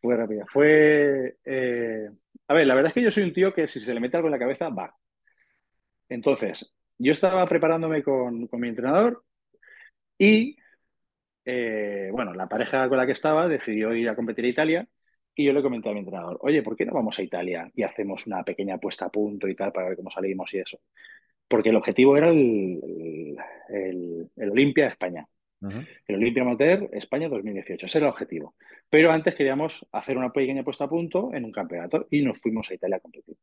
fue 0.00 0.16
rápida. 0.16 0.44
Fue, 0.48 1.36
eh, 1.44 2.08
a 2.48 2.54
ver, 2.54 2.66
la 2.66 2.74
verdad 2.74 2.88
es 2.90 2.94
que 2.94 3.02
yo 3.02 3.10
soy 3.10 3.24
un 3.24 3.32
tío 3.32 3.52
que 3.54 3.68
si 3.68 3.80
se 3.80 3.94
le 3.94 4.00
mete 4.00 4.16
algo 4.16 4.28
en 4.28 4.32
la 4.32 4.38
cabeza, 4.38 4.68
va. 4.70 4.94
Entonces, 6.08 6.74
yo 6.98 7.12
estaba 7.12 7.46
preparándome 7.46 8.02
con, 8.02 8.46
con 8.48 8.60
mi 8.60 8.68
entrenador 8.68 9.24
y, 10.18 10.56
eh, 11.44 12.08
bueno, 12.12 12.34
la 12.34 12.48
pareja 12.48 12.88
con 12.88 12.98
la 12.98 13.06
que 13.06 13.12
estaba 13.12 13.48
decidió 13.48 13.94
ir 13.94 14.08
a 14.08 14.16
competir 14.16 14.44
a 14.44 14.48
Italia 14.48 14.88
y 15.34 15.44
yo 15.46 15.52
le 15.52 15.62
comenté 15.62 15.90
a 15.90 15.92
mi 15.92 16.00
entrenador, 16.00 16.38
oye, 16.42 16.62
¿por 16.62 16.76
qué 16.76 16.84
no 16.84 16.94
vamos 16.94 17.18
a 17.18 17.22
Italia 17.22 17.70
y 17.74 17.82
hacemos 17.84 18.26
una 18.26 18.42
pequeña 18.44 18.78
puesta 18.78 19.06
a 19.06 19.10
punto 19.10 19.46
y 19.48 19.54
tal 19.54 19.72
para 19.72 19.88
ver 19.88 19.96
cómo 19.96 20.10
salimos 20.10 20.52
y 20.54 20.58
eso? 20.58 20.80
Porque 21.46 21.70
el 21.70 21.76
objetivo 21.76 22.16
era 22.16 22.30
el, 22.30 23.36
el, 23.68 24.30
el 24.36 24.50
Olimpia 24.50 24.84
de 24.84 24.90
España. 24.90 25.28
El 25.60 26.16
Olimpia 26.16 26.42
Amateur 26.42 26.88
España 26.92 27.28
2018. 27.28 27.86
Ese 27.86 27.98
era 27.98 28.06
el 28.06 28.12
objetivo. 28.12 28.54
Pero 28.88 29.10
antes 29.10 29.34
queríamos 29.34 29.86
hacer 29.92 30.16
una 30.16 30.32
pequeña 30.32 30.62
puesta 30.62 30.84
a 30.84 30.88
punto 30.88 31.30
en 31.34 31.44
un 31.44 31.52
campeonato 31.52 32.06
y 32.10 32.22
nos 32.22 32.40
fuimos 32.40 32.70
a 32.70 32.74
Italia 32.74 32.96
a 32.96 33.00
competir. 33.00 33.36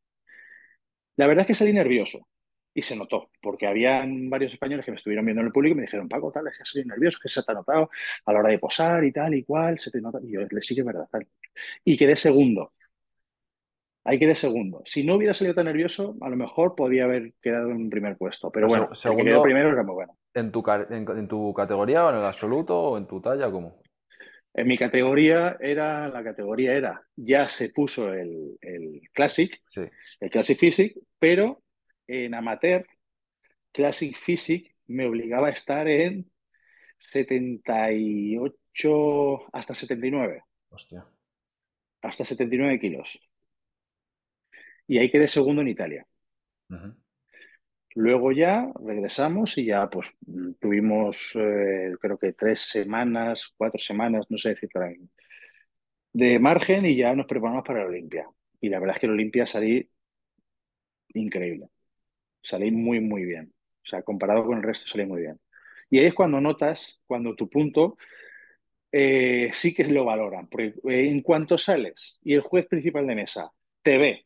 La 1.16 1.26
verdad 1.26 1.42
es 1.42 1.46
que 1.48 1.54
salí 1.54 1.72
nervioso 1.72 2.26
y 2.74 2.82
se 2.82 2.94
notó, 2.94 3.30
porque 3.40 3.66
habían 3.66 4.28
varios 4.28 4.52
españoles 4.52 4.84
que 4.84 4.90
me 4.90 4.98
estuvieron 4.98 5.24
viendo 5.24 5.40
en 5.40 5.46
el 5.46 5.52
público 5.52 5.72
y 5.72 5.76
me 5.76 5.82
dijeron, 5.82 6.08
Paco, 6.08 6.30
tal, 6.30 6.46
es 6.48 6.58
que 6.58 6.64
salí 6.64 6.84
nervioso, 6.84 7.18
que 7.22 7.30
se 7.30 7.42
te 7.42 7.50
ha 7.50 7.54
notado 7.54 7.90
a 8.26 8.32
la 8.32 8.38
hora 8.40 8.50
de 8.50 8.58
posar 8.58 9.02
y 9.02 9.12
tal 9.12 9.34
y 9.34 9.44
cual, 9.44 9.80
se 9.80 9.90
te 9.90 10.00
nota. 10.00 10.18
Y 10.22 10.32
yo 10.32 10.40
le 10.42 10.60
sigue 10.60 10.82
verdad, 10.82 11.08
tal. 11.10 11.26
Y 11.84 11.96
quedé 11.96 12.16
segundo. 12.16 12.74
Ahí 14.08 14.20
quedé 14.20 14.36
segundo. 14.36 14.82
Si 14.84 15.02
no 15.02 15.16
hubiera 15.16 15.34
salido 15.34 15.56
tan 15.56 15.64
nervioso, 15.64 16.16
a 16.20 16.28
lo 16.28 16.36
mejor 16.36 16.76
podía 16.76 17.02
haber 17.04 17.32
quedado 17.42 17.72
en 17.72 17.90
primer 17.90 18.16
puesto. 18.16 18.52
Pero 18.52 18.68
bueno, 18.68 18.94
segundo 18.94 19.42
primero 19.42 19.70
era 19.70 19.82
muy 19.82 19.94
bueno. 19.94 20.16
¿En 20.32 20.52
tu, 20.52 20.62
en, 20.90 21.26
tu 21.26 21.52
categoría 21.52 22.06
o 22.06 22.10
en 22.10 22.18
el 22.18 22.24
absoluto 22.24 22.80
o 22.80 22.98
en 22.98 23.08
tu 23.08 23.20
talla? 23.20 23.50
¿Cómo? 23.50 23.82
En 24.54 24.68
mi 24.68 24.78
categoría 24.78 25.56
era, 25.58 26.06
la 26.08 26.22
categoría 26.22 26.74
era, 26.74 27.02
ya 27.16 27.48
se 27.48 27.70
puso 27.70 28.12
el, 28.12 28.56
el 28.60 29.00
Classic, 29.12 29.60
el 30.20 30.30
Classic 30.30 30.56
Physique, 30.56 31.00
pero 31.18 31.62
en 32.06 32.32
amateur, 32.32 32.86
Classic 33.72 34.16
Physique 34.16 34.76
me 34.86 35.06
obligaba 35.06 35.48
a 35.48 35.52
estar 35.52 35.88
en 35.88 36.30
78 36.98 39.48
hasta 39.52 39.74
79. 39.74 40.44
Hostia. 40.70 41.04
Hasta 42.02 42.24
79 42.24 42.78
kilos 42.78 43.20
y 44.86 44.98
ahí 44.98 45.10
quedé 45.10 45.28
segundo 45.28 45.62
en 45.62 45.68
Italia. 45.68 46.06
Luego 47.94 48.30
ya 48.30 48.70
regresamos 48.84 49.56
y 49.56 49.66
ya 49.66 49.88
pues 49.88 50.08
tuvimos 50.60 51.32
eh, 51.34 51.94
creo 52.00 52.18
que 52.18 52.34
tres 52.34 52.60
semanas, 52.60 53.54
cuatro 53.56 53.78
semanas, 53.78 54.26
no 54.28 54.36
sé 54.36 54.50
decir 54.50 54.68
de 56.12 56.38
margen 56.38 56.86
y 56.86 56.96
ya 56.96 57.14
nos 57.14 57.26
preparamos 57.26 57.64
para 57.64 57.80
la 57.80 57.86
Olimpia. 57.86 58.28
Y 58.60 58.68
la 58.68 58.78
verdad 58.80 58.96
es 58.96 59.00
que 59.00 59.06
la 59.06 59.12
Olimpia 59.14 59.46
salí 59.46 59.88
increíble. 61.14 61.68
Salí 62.42 62.70
muy, 62.70 63.00
muy 63.00 63.24
bien. 63.24 63.52
O 63.82 63.88
sea, 63.88 64.02
comparado 64.02 64.44
con 64.44 64.58
el 64.58 64.62
resto 64.62 64.88
salí 64.88 65.06
muy 65.06 65.22
bien. 65.22 65.40
Y 65.90 65.98
ahí 65.98 66.06
es 66.06 66.14
cuando 66.14 66.40
notas, 66.40 67.00
cuando 67.06 67.34
tu 67.34 67.48
punto 67.48 67.96
eh, 68.92 69.50
sí 69.52 69.74
que 69.74 69.84
lo 69.84 70.04
valoran. 70.04 70.48
Porque 70.48 70.74
en 70.84 71.20
cuanto 71.22 71.56
sales 71.58 72.18
y 72.22 72.34
el 72.34 72.40
juez 72.42 72.66
principal 72.66 73.06
de 73.06 73.14
mesa 73.14 73.50
te 73.82 73.98
ve 73.98 74.25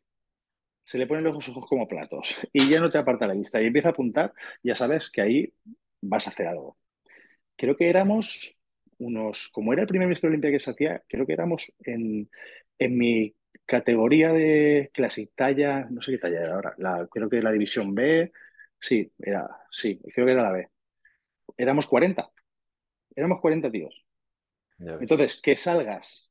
se 0.91 0.99
le 0.99 1.07
ponen 1.07 1.23
los 1.23 1.49
ojos 1.49 1.67
como 1.69 1.87
platos 1.87 2.35
y 2.53 2.69
ya 2.69 2.81
no 2.81 2.89
te 2.89 2.99
aparta 2.99 3.29
la 3.29 3.35
vista 3.35 3.63
y 3.63 3.67
empieza 3.67 3.89
a 3.89 3.93
apuntar, 3.93 4.35
ya 4.61 4.75
sabes 4.75 5.09
que 5.13 5.23
ahí 5.23 5.55
vas 6.01 6.27
a 6.27 6.31
hacer 6.31 6.49
algo. 6.49 6.77
Creo 7.55 7.77
que 7.77 7.89
éramos 7.89 8.57
unos, 8.99 9.51
como 9.53 9.73
era 9.73 9.83
el 9.83 9.89
primer 9.89 10.09
ministro 10.09 10.29
Olimpia 10.29 10.51
que 10.51 10.59
se 10.59 10.73
hacía, 10.73 11.05
creo 11.07 11.27
que 11.27 11.33
éramos 11.33 11.73
en, 11.85 12.29
mi 12.81 13.37
categoría 13.67 14.33
de 14.33 14.91
Classic 14.93 15.31
talla, 15.37 15.87
no 15.91 16.03
sé 16.03 16.11
qué 16.11 16.19
talla 16.19 16.41
era 16.41 16.55
ahora, 16.55 16.75
la, 16.79 17.07
creo 17.09 17.31
que 17.31 17.41
la 17.41 17.53
división 17.53 17.95
B, 17.95 18.33
sí, 18.81 19.13
era, 19.21 19.49
sí, 19.71 20.01
creo 20.13 20.27
que 20.27 20.33
era 20.33 20.43
la 20.43 20.53
B. 20.53 20.69
Éramos 21.57 21.87
40, 21.87 22.29
éramos 23.15 23.41
40 23.41 23.71
tíos. 23.71 24.05
Entonces, 24.79 25.41
que 25.41 25.57
salgas, 25.57 26.31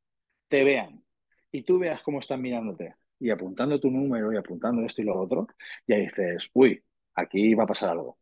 te 0.50 0.66
vean 0.66 1.02
y 1.50 1.64
tú 1.64 1.80
veas 1.80 2.02
cómo 2.02 2.20
están 2.20 2.42
mirándote 2.42 2.96
y 3.20 3.30
apuntando 3.30 3.80
tu 3.80 3.92
número 3.92 4.32
y 4.32 4.38
apuntando 4.38 4.84
esto 4.84 5.02
y 5.02 5.06
lo 5.06 5.20
otro, 5.20 5.48
ya 5.88 5.98
dices, 5.98 6.50
uy, 6.54 6.82
aquí 7.16 7.54
va 7.54 7.64
a 7.64 7.68
pasar 7.68 7.90
algo. 7.90 8.18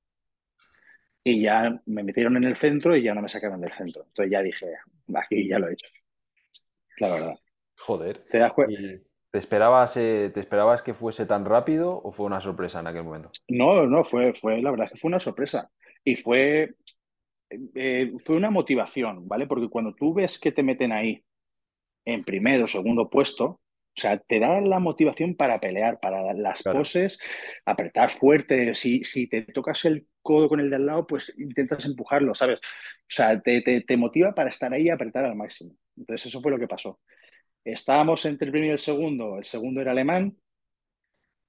Y 1.23 1.41
ya 1.41 1.81
me 1.85 2.03
metieron 2.03 2.37
en 2.37 2.45
el 2.45 2.55
centro 2.55 2.95
y 2.95 3.03
ya 3.03 3.13
no 3.13 3.21
me 3.21 3.29
sacaron 3.29 3.61
del 3.61 3.71
centro. 3.71 4.05
Entonces 4.07 4.31
ya 4.31 4.41
dije, 4.41 4.67
aquí 5.13 5.47
ya 5.47 5.59
lo 5.59 5.67
he 5.67 5.73
hecho. 5.73 5.87
La 6.99 7.09
verdad. 7.09 7.39
Joder. 7.75 8.25
¿Te 8.31 8.37
das 8.37 8.53
cuenta? 8.53 8.79
¿Te 9.29 9.39
esperabas, 9.39 9.97
eh, 9.97 10.31
¿Te 10.33 10.39
esperabas 10.39 10.81
que 10.81 10.93
fuese 10.93 11.25
tan 11.25 11.45
rápido 11.45 12.01
o 12.01 12.11
fue 12.11 12.25
una 12.25 12.39
sorpresa 12.39 12.79
en 12.79 12.87
aquel 12.87 13.03
momento? 13.03 13.29
No, 13.49 13.85
no, 13.85 14.03
fue, 14.03 14.33
fue 14.33 14.61
la 14.61 14.71
verdad 14.71 14.89
que 14.89 14.97
fue 14.97 15.09
una 15.09 15.19
sorpresa. 15.19 15.69
Y 16.03 16.15
fue, 16.15 16.75
eh, 17.75 18.13
fue 18.23 18.37
una 18.37 18.49
motivación, 18.49 19.27
¿vale? 19.27 19.45
Porque 19.45 19.69
cuando 19.69 19.93
tú 19.93 20.13
ves 20.13 20.39
que 20.39 20.53
te 20.53 20.63
meten 20.63 20.93
ahí 20.93 21.23
en 22.05 22.23
primero 22.23 22.65
o 22.65 22.67
segundo 22.67 23.09
puesto, 23.09 23.59
o 23.97 23.99
sea, 23.99 24.19
te 24.19 24.39
da 24.39 24.61
la 24.61 24.79
motivación 24.79 25.35
para 25.35 25.59
pelear, 25.59 25.99
para 25.99 26.31
las 26.33 26.61
poses, 26.61 27.19
apretar 27.65 28.11
fuerte. 28.11 28.75
Si, 28.75 29.03
si 29.03 29.27
te 29.27 29.41
tocas 29.41 29.85
el 29.85 30.07
codo 30.21 30.47
con 30.49 30.59
el 30.59 30.69
de 30.69 30.75
al 30.75 30.85
lado, 30.85 31.07
pues 31.07 31.33
intentas 31.37 31.83
empujarlo, 31.85 32.35
¿sabes? 32.35 32.59
O 32.59 32.61
sea, 33.07 33.41
te, 33.41 33.61
te, 33.61 33.97
motiva 33.97 34.35
para 34.35 34.51
estar 34.51 34.71
ahí 34.71 34.83
y 34.83 34.89
apretar 34.91 35.25
al 35.25 35.35
máximo. 35.35 35.75
Entonces, 35.95 36.27
eso 36.27 36.41
fue 36.41 36.51
lo 36.51 36.59
que 36.59 36.67
pasó. 36.67 36.99
Estábamos 37.63 38.23
entre 38.25 38.45
el 38.45 38.51
primero 38.51 38.71
y 38.71 38.73
el 38.73 38.79
segundo. 38.79 39.39
El 39.39 39.45
segundo 39.45 39.81
era 39.81 39.91
alemán 39.91 40.37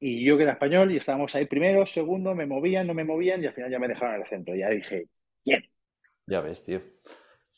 y 0.00 0.24
yo 0.24 0.38
que 0.38 0.44
era 0.44 0.52
español 0.52 0.90
y 0.90 0.96
estábamos 0.96 1.34
ahí 1.34 1.44
primero, 1.44 1.84
segundo, 1.86 2.34
me 2.34 2.46
movían, 2.46 2.86
no 2.86 2.94
me 2.94 3.04
movían 3.04 3.42
y 3.42 3.46
al 3.46 3.52
final 3.52 3.70
ya 3.70 3.78
me 3.78 3.88
dejaron 3.88 4.14
en 4.14 4.20
el 4.22 4.26
centro. 4.26 4.54
Ya 4.54 4.70
dije, 4.70 5.08
bien. 5.44 5.68
Ya 6.26 6.40
ves, 6.40 6.64
tío. 6.64 6.80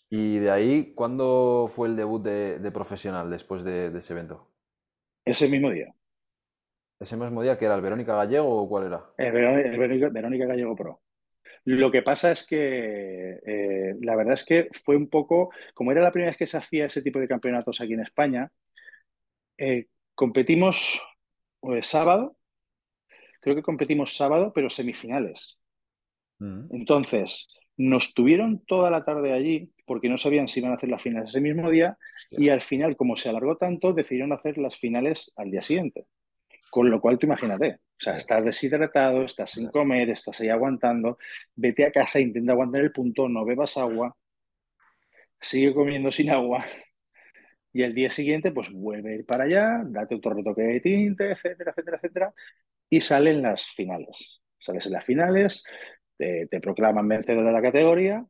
Y 0.08 0.38
de 0.38 0.50
ahí, 0.50 0.94
¿cuándo 0.96 1.70
fue 1.72 1.86
el 1.86 1.94
debut 1.94 2.22
de, 2.24 2.70
profesional 2.72 3.30
después 3.30 3.62
de 3.62 3.96
ese 3.96 4.14
evento? 4.14 4.50
Ese 5.30 5.48
mismo 5.48 5.70
día. 5.70 5.94
¿Ese 6.98 7.16
mismo 7.16 7.42
día 7.42 7.56
que 7.56 7.64
era 7.64 7.76
el 7.76 7.82
Verónica 7.82 8.16
Gallego 8.16 8.62
o 8.62 8.68
cuál 8.68 8.86
era? 8.86 9.04
El 9.16 9.32
Verónica, 9.32 10.46
Gallego 10.46 10.74
Pro. 10.74 11.00
Lo 11.64 11.90
que 11.90 12.02
pasa 12.02 12.32
es 12.32 12.46
que 12.46 13.38
eh, 13.46 13.94
la 14.00 14.16
verdad 14.16 14.34
es 14.34 14.44
que 14.44 14.68
fue 14.84 14.96
un 14.96 15.08
poco, 15.08 15.50
como 15.72 15.92
era 15.92 16.02
la 16.02 16.10
primera 16.10 16.30
vez 16.30 16.38
que 16.38 16.46
se 16.46 16.56
hacía 16.56 16.86
ese 16.86 17.02
tipo 17.02 17.20
de 17.20 17.28
campeonatos 17.28 17.80
aquí 17.80 17.92
en 17.92 18.00
España, 18.00 18.50
eh, 19.56 19.86
competimos 20.14 21.00
pues, 21.60 21.86
sábado, 21.86 22.36
creo 23.40 23.54
que 23.54 23.62
competimos 23.62 24.16
sábado, 24.16 24.52
pero 24.52 24.68
semifinales. 24.68 25.58
Mm. 26.38 26.74
Entonces, 26.74 27.48
nos 27.76 28.14
tuvieron 28.14 28.64
toda 28.64 28.90
la 28.90 29.04
tarde 29.04 29.32
allí 29.32 29.70
porque 29.90 30.08
no 30.08 30.18
sabían 30.18 30.46
si 30.46 30.60
iban 30.60 30.70
a 30.70 30.76
hacer 30.76 30.88
las 30.88 31.02
finales 31.02 31.30
ese 31.30 31.40
mismo 31.40 31.68
día 31.68 31.98
y 32.30 32.48
al 32.50 32.60
final, 32.60 32.96
como 32.96 33.16
se 33.16 33.28
alargó 33.28 33.56
tanto, 33.56 33.92
decidieron 33.92 34.32
hacer 34.32 34.56
las 34.56 34.76
finales 34.76 35.32
al 35.34 35.50
día 35.50 35.62
siguiente. 35.62 36.06
Con 36.70 36.88
lo 36.88 37.00
cual, 37.00 37.18
tú 37.18 37.26
imagínate, 37.26 37.72
o 37.72 37.78
sea, 37.98 38.16
estás 38.16 38.44
deshidratado, 38.44 39.24
estás 39.24 39.50
sin 39.50 39.68
comer, 39.68 40.10
estás 40.10 40.40
ahí 40.40 40.48
aguantando, 40.48 41.18
vete 41.56 41.86
a 41.86 41.90
casa, 41.90 42.20
intenta 42.20 42.52
aguantar 42.52 42.82
el 42.82 42.92
punto, 42.92 43.28
no 43.28 43.44
bebas 43.44 43.76
agua, 43.78 44.16
sigue 45.40 45.74
comiendo 45.74 46.12
sin 46.12 46.30
agua 46.30 46.64
y 47.72 47.82
el 47.82 47.92
día 47.92 48.10
siguiente, 48.10 48.52
pues 48.52 48.70
vuelve 48.70 49.10
a 49.10 49.14
ir 49.16 49.26
para 49.26 49.42
allá, 49.42 49.82
date 49.84 50.14
otro 50.14 50.34
retoque 50.34 50.62
de 50.62 50.78
tinte, 50.78 51.32
etcétera, 51.32 51.72
etcétera, 51.72 51.96
etcétera, 51.96 52.34
y 52.88 53.00
salen 53.00 53.42
las 53.42 53.66
finales. 53.66 54.40
Sales 54.56 54.86
en 54.86 54.92
las 54.92 55.04
finales, 55.04 55.64
te, 56.16 56.46
proclaman 56.60 57.08
vencedor 57.08 57.44
de 57.44 57.52
la 57.52 57.60
categoría 57.60 58.24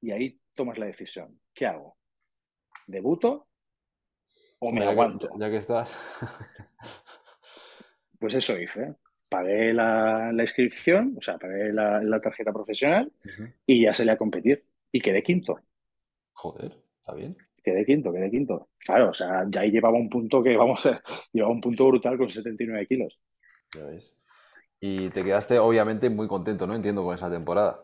y 0.00 0.12
ahí 0.12 0.38
tomas 0.54 0.78
la 0.78 0.86
decisión. 0.86 1.40
¿Qué 1.54 1.66
hago? 1.66 1.96
¿Debuto 2.86 3.48
o 4.60 4.72
me 4.72 4.84
aguanto? 4.84 5.28
ya 5.38 5.50
que 5.50 5.56
estás. 5.56 6.00
pues 8.18 8.34
eso 8.34 8.58
hice. 8.58 8.94
Pagué 9.28 9.72
la, 9.72 10.30
inscripción, 10.38 11.14
o 11.18 11.22
sea, 11.22 11.38
pagué 11.38 11.72
la, 11.72 12.20
tarjeta 12.20 12.52
profesional 12.52 13.10
y 13.66 13.82
ya 13.82 13.94
salí 13.94 14.10
a 14.10 14.18
competir. 14.18 14.64
Y 14.92 15.00
quedé 15.00 15.22
quinto. 15.22 15.58
Joder, 16.34 16.76
está 16.98 17.14
bien. 17.14 17.36
Quedé 17.64 17.86
quinto, 17.86 18.12
quedé 18.12 18.30
quinto. 18.30 18.68
Claro, 18.78 19.10
o 19.10 19.14
sea, 19.14 19.46
ya 19.48 19.60
ahí 19.60 19.70
llevaba 19.70 19.96
un 19.96 20.10
punto 20.10 20.42
que, 20.42 20.56
vamos, 20.56 20.82
llevaba 21.32 21.54
un 21.54 21.60
punto 21.60 21.86
brutal 21.86 22.18
con 22.18 22.28
79 22.28 22.86
kilos. 22.86 23.18
Ya 23.74 23.86
ves. 23.86 24.14
Y 24.80 25.08
te 25.10 25.24
quedaste 25.24 25.58
obviamente 25.58 26.10
muy 26.10 26.26
contento, 26.26 26.66
¿no? 26.66 26.74
Entiendo, 26.74 27.04
con 27.04 27.14
esa 27.14 27.30
temporada. 27.30 27.80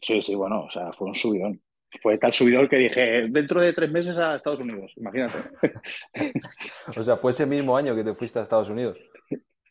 Sí, 0.00 0.22
sí, 0.22 0.34
bueno, 0.34 0.64
o 0.64 0.70
sea, 0.70 0.92
fue 0.92 1.08
un 1.08 1.14
subidón. 1.14 1.60
Fue 2.00 2.18
tal 2.18 2.32
subidón 2.32 2.68
que 2.68 2.76
dije, 2.76 3.28
dentro 3.28 3.60
de 3.60 3.72
tres 3.72 3.90
meses 3.90 4.16
a 4.16 4.36
Estados 4.36 4.60
Unidos, 4.60 4.92
imagínate. 4.96 5.38
o 6.96 7.02
sea, 7.02 7.16
fue 7.16 7.32
ese 7.32 7.46
mismo 7.46 7.76
año 7.76 7.94
que 7.94 8.04
te 8.04 8.14
fuiste 8.14 8.38
a 8.38 8.42
Estados 8.42 8.70
Unidos. 8.70 8.98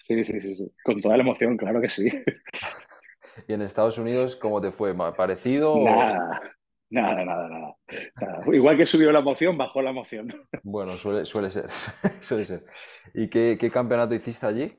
Sí, 0.08 0.24
sí, 0.24 0.40
sí, 0.42 0.56
sí. 0.56 0.72
Con 0.84 1.02
toda 1.02 1.18
la 1.18 1.24
emoción, 1.24 1.58
claro 1.58 1.82
que 1.82 1.90
sí. 1.90 2.08
¿Y 3.48 3.54
en 3.54 3.62
Estados 3.62 3.98
Unidos 3.98 4.36
cómo 4.36 4.62
te 4.62 4.72
fue? 4.72 4.96
¿Parecido? 5.16 5.78
Nada, 5.84 6.42
nada, 6.90 7.26
nada, 7.26 7.50
nada, 7.50 8.44
Igual 8.52 8.78
que 8.78 8.86
subió 8.86 9.12
la 9.12 9.20
emoción, 9.20 9.58
bajó 9.58 9.82
la 9.82 9.92
emoción. 9.92 10.28
Bueno, 10.64 10.98
suele, 10.98 11.26
suele 11.26 11.50
ser. 11.50 11.70
suele 12.22 12.46
ser. 12.46 12.66
¿Y 13.14 13.30
qué, 13.30 13.58
qué 13.60 13.70
campeonato 13.70 14.14
hiciste 14.14 14.46
allí? 14.46 14.78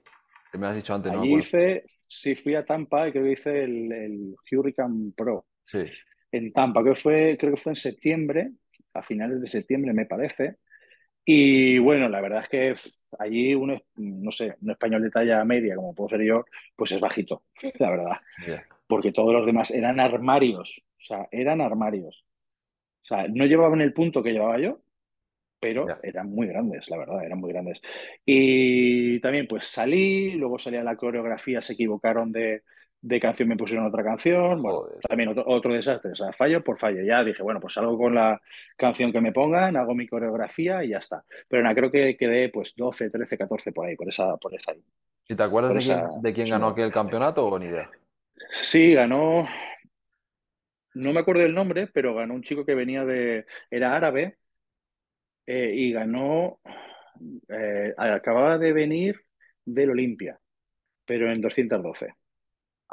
me 0.59 0.67
has 0.67 0.77
dicho 0.77 0.95
antes, 0.95 1.13
¿no? 1.13 1.23
Allí 1.23 1.37
hice, 1.37 1.85
sí, 2.07 2.35
fui 2.35 2.55
a 2.55 2.63
Tampa 2.63 3.09
y 3.09 3.13
creo 3.13 3.25
que 3.25 3.33
hice 3.33 3.65
el, 3.65 4.37
Hurricane 4.51 5.13
Pro. 5.17 5.47
Sí. 5.63 5.85
En 6.33 6.53
Tampa, 6.53 6.83
que 6.83 6.95
fue, 6.95 7.37
creo 7.39 7.55
que 7.55 7.61
fue 7.61 7.73
en 7.73 7.77
septiembre, 7.77 8.53
a 8.95 9.03
finales 9.03 9.41
de 9.41 9.47
septiembre 9.47 9.93
me 9.93 10.07
parece. 10.07 10.57
Y 11.25 11.79
bueno, 11.79 12.09
la 12.09 12.21
verdad 12.21 12.41
es 12.41 12.49
que 12.49 12.75
allí 13.19 13.55
uno, 13.55 13.81
no 13.97 14.33
sé, 14.33 14.57
un 14.61 14.71
español 14.71 15.03
de 15.03 15.11
talla 15.11 15.45
media, 15.45 15.77
como 15.77 15.95
puedo 15.95 16.11
ser 16.11 16.23
yo, 16.23 16.45
pues 16.75 16.93
es 16.93 17.01
bajito, 17.01 17.45
la 17.79 17.91
verdad. 17.91 18.21
porque 18.87 19.13
todos 19.13 19.33
los 19.33 19.47
demás 19.47 19.71
eran 19.71 20.01
armarios, 20.01 20.83
o 20.99 21.03
sea, 21.03 21.29
eran 21.31 21.61
armarios. 21.61 22.25
O 23.03 23.07
sea, 23.07 23.27
no 23.29 23.47
llevaban 23.47 23.81
el 23.81 23.93
punto 23.93 24.23
que 24.23 24.33
llevaba 24.33 24.59
yo, 24.59 24.81
pero 25.61 25.87
eran 26.03 26.29
muy 26.29 26.49
grandes, 26.49 26.89
la 26.89 26.99
verdad, 26.99 27.25
eran 27.25 27.39
muy 27.39 27.53
grandes. 27.53 27.81
Y 28.25 29.21
también 29.21 29.47
pues 29.47 29.67
salí, 29.67 30.33
luego 30.33 30.59
salía 30.59 30.83
la 30.83 30.97
coreografía, 30.97 31.61
se 31.61 31.75
equivocaron 31.75 32.33
de, 32.33 32.63
canción, 33.21 33.49
me 33.49 33.57
pusieron 33.57 33.87
otra 33.87 34.05
canción, 34.05 34.63
bueno, 34.63 34.87
también 35.09 35.35
otro, 35.45 35.73
desastre, 35.75 36.13
o 36.13 36.17
sea, 36.17 36.33
fallo 36.33 36.63
por 36.63 36.79
fallo. 36.79 37.03
Ya 37.03 37.25
dije, 37.25 37.43
bueno, 37.43 37.61
pues 37.61 37.75
salgo 37.75 37.99
con 37.99 38.15
la 38.15 38.41
canción 38.77 39.13
que 39.13 39.21
me 39.21 39.33
pongan, 39.33 39.77
hago 39.77 39.95
mi 39.95 40.07
coreografía 40.07 40.85
y 40.85 40.91
ya 40.91 40.99
está. 40.99 41.25
Pero 41.49 41.63
nada, 41.63 41.75
creo 41.75 41.91
que 41.91 42.17
quedé 42.17 42.49
pues 42.49 42.75
12, 42.77 43.11
13, 43.11 43.39
14 43.39 43.73
por 43.73 43.87
ahí, 43.87 43.97
por 43.97 44.09
esa, 44.09 44.37
por 44.37 44.55
esa. 44.55 44.73
¿Y 45.29 45.35
te 45.35 45.43
acuerdas 45.43 45.75
de, 45.75 45.81
quién, 45.81 46.23
de 46.23 46.33
quién 46.33 46.49
ganó 46.49 46.69
aquel 46.69 46.93
campeonato 46.93 47.47
o 47.47 47.59
ni 47.59 47.67
idea? 47.67 47.91
Sí, 48.61 48.95
ganó, 48.95 49.47
no 50.95 51.13
me 51.13 51.21
acuerdo 51.21 51.43
el 51.43 51.55
nombre, 51.55 51.87
pero 51.87 52.15
ganó 52.15 52.35
un 52.35 52.43
chico 52.43 52.65
que 52.65 52.75
venía 52.75 53.05
de, 53.05 53.47
era 53.71 53.97
árabe 53.97 54.39
eh, 55.47 55.73
y 55.75 55.93
ganó, 55.93 56.61
eh, 57.49 57.95
acababa 57.97 58.59
de 58.59 58.73
venir 58.73 59.21
del 59.65 59.91
Olimpia, 59.91 60.39
pero 61.05 61.31
en 61.33 61.41
212. 61.41 62.15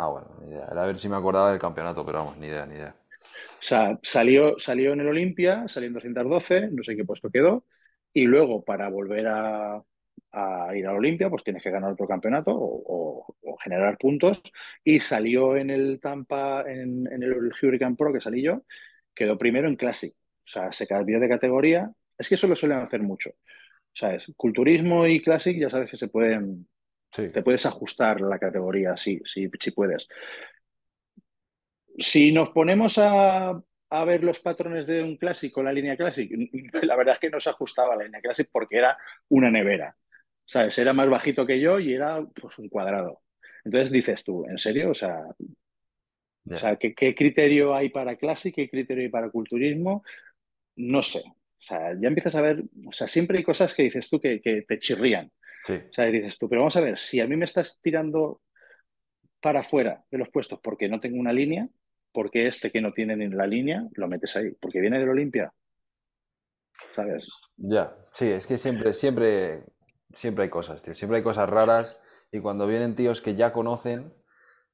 Ah, 0.02 0.08
bueno, 0.08 0.28
ni 0.40 0.48
idea. 0.48 0.66
Era 0.72 0.84
a 0.84 0.86
ver 0.86 0.98
si 0.98 1.10
me 1.10 1.18
acordaba 1.18 1.52
del 1.52 1.60
campeonato, 1.60 2.06
pero 2.06 2.20
vamos, 2.20 2.38
ni 2.38 2.48
idea, 2.48 2.66
ni 2.66 2.76
idea. 2.76 2.96
O 2.96 3.62
sea, 3.62 4.00
salió, 4.02 4.58
salió 4.58 4.94
en 4.94 5.02
el 5.02 5.10
Olimpia, 5.10 5.68
salió 5.68 5.88
en 5.88 5.94
212, 5.94 6.70
no 6.72 6.84
sé 6.84 6.96
qué 6.96 7.04
puesto 7.04 7.30
quedó, 7.30 7.66
y 8.14 8.24
luego 8.24 8.64
para 8.64 8.88
volver 8.88 9.28
a, 9.28 9.84
ir 10.74 10.88
al 10.88 10.96
Olimpia, 10.96 11.30
pues 11.30 11.44
tienes 11.44 11.62
que 11.62 11.70
ganar 11.70 11.92
otro 11.92 12.08
campeonato 12.08 12.52
o, 12.56 13.36
generar 13.62 13.98
puntos. 13.98 14.42
Y 14.86 15.02
salió 15.02 15.58
en 15.58 15.70
el 15.70 16.00
Tampa, 16.00 16.64
en, 16.66 17.06
el 17.12 17.52
Hurricane 17.62 17.98
Pro 17.98 18.14
que 18.14 18.22
salí 18.22 18.42
yo, 18.42 18.64
quedó 19.14 19.38
primero 19.38 19.68
en 19.68 19.76
Classic. 19.76 20.14
O 20.46 20.48
sea, 20.50 20.72
se 20.72 20.88
cambió 20.88 21.20
de 21.20 21.28
categoría. 21.28 21.92
Es 22.18 22.30
que 22.30 22.36
eso 22.36 22.48
lo 22.48 22.56
suelen 22.56 22.80
hacer 22.80 23.02
mucho. 23.02 23.32
¿Sabes? 23.94 24.24
Culturismo 24.38 25.06
y 25.08 25.22
Classic 25.22 25.58
ya 25.60 25.70
sabes 25.70 25.92
que 25.92 25.98
se 25.98 26.08
pueden. 26.08 26.70
Te 27.12 27.42
puedes 27.42 27.66
ajustar 27.66 28.22
la 28.22 28.38
categoría, 28.38 28.96
sí, 28.96 29.20
sí, 29.26 29.50
sí 29.60 29.72
puedes. 29.72 30.08
Si 31.98 32.32
nos 32.32 32.52
ponemos 32.52 32.98
a, 32.98 33.62
a 33.90 34.06
ver 34.06 34.24
los 34.24 34.40
patrones 34.40 34.86
de 34.88 35.04
un 35.04 35.18
clásico, 35.18 35.64
la 35.64 35.74
línea 35.74 35.98
Classic, 35.98 36.30
la 36.84 36.96
verdad 36.96 37.16
es 37.16 37.20
que 37.20 37.30
no 37.30 37.40
se 37.40 37.50
ajustaba 37.50 37.94
a 37.94 37.98
la 37.98 38.04
línea 38.06 38.22
Classic 38.22 38.48
porque 38.52 38.78
era 38.78 38.98
una 39.30 39.50
nevera. 39.50 39.96
¿sabes? 40.50 40.78
Era 40.80 40.94
más 40.94 41.10
bajito 41.10 41.46
que 41.46 41.60
yo 41.60 41.80
y 41.80 41.94
era 41.94 42.26
pues 42.42 42.58
un 42.58 42.70
cuadrado. 42.70 43.22
Entonces 43.64 43.92
dices 43.92 44.24
tú, 44.24 44.46
¿en 44.50 44.58
serio? 44.58 44.92
O 44.92 44.96
sea, 44.96 45.24
o 46.50 46.58
sea 46.58 46.76
¿qué, 46.78 47.16
criterio 47.16 47.76
hay 47.76 47.90
para 47.90 48.18
clase? 48.18 48.52
¿Qué 48.52 48.68
criterio 48.70 49.04
hay 49.04 49.10
para 49.10 49.30
culturismo? 49.30 50.04
No 50.78 51.02
sé. 51.04 51.20
O 51.20 51.62
sea, 51.62 51.94
ya 52.02 52.08
empiezas 52.08 52.34
a 52.36 52.42
ver, 52.42 52.64
o 52.88 52.92
sea, 52.92 53.08
siempre 53.08 53.38
hay 53.38 53.44
cosas 53.44 53.76
que 53.76 53.84
dices 53.84 54.10
tú 54.10 54.20
que, 54.20 54.40
te 54.68 54.80
chirrían. 54.80 55.32
Sí. 55.64 55.74
O 55.74 55.94
sea, 55.94 56.06
dices 56.06 56.38
tú, 56.38 56.48
pero 56.50 56.62
vamos 56.62 56.76
a 56.76 56.82
ver, 56.82 56.98
si 56.98 57.20
a 57.20 57.28
mí 57.28 57.36
me 57.36 57.46
estás 57.46 57.80
tirando 57.82 58.42
para 59.42 59.62
afuera 59.62 60.04
de 60.12 60.18
los 60.18 60.30
puestos 60.30 60.60
porque 60.62 60.90
no 60.90 61.00
tengo 61.00 61.20
una 61.20 61.34
línea, 61.34 61.68
porque 62.12 62.48
este 62.48 62.72
que 62.72 62.82
no 62.82 62.92
tiene 62.92 63.16
ni 63.16 63.28
la 63.30 63.48
línea 63.48 63.84
lo 63.94 64.08
metes 64.08 64.36
ahí? 64.36 64.52
Porque 64.60 64.82
viene 64.82 65.00
del 65.00 65.10
Olimpia. 65.10 65.54
¿Sabes? 66.72 67.28
Ya, 67.58 67.96
sí, 68.14 68.28
es 68.28 68.48
que 68.48 68.58
siempre, 68.58 68.94
siempre 68.94 69.64
siempre 70.14 70.44
hay 70.44 70.50
cosas, 70.50 70.82
tío. 70.82 70.94
Siempre 70.94 71.18
hay 71.18 71.24
cosas 71.24 71.50
raras. 71.50 72.00
Y 72.32 72.40
cuando 72.40 72.68
vienen 72.68 72.96
tíos 72.96 73.22
que 73.22 73.36
ya 73.36 73.52
conocen, 73.52 74.14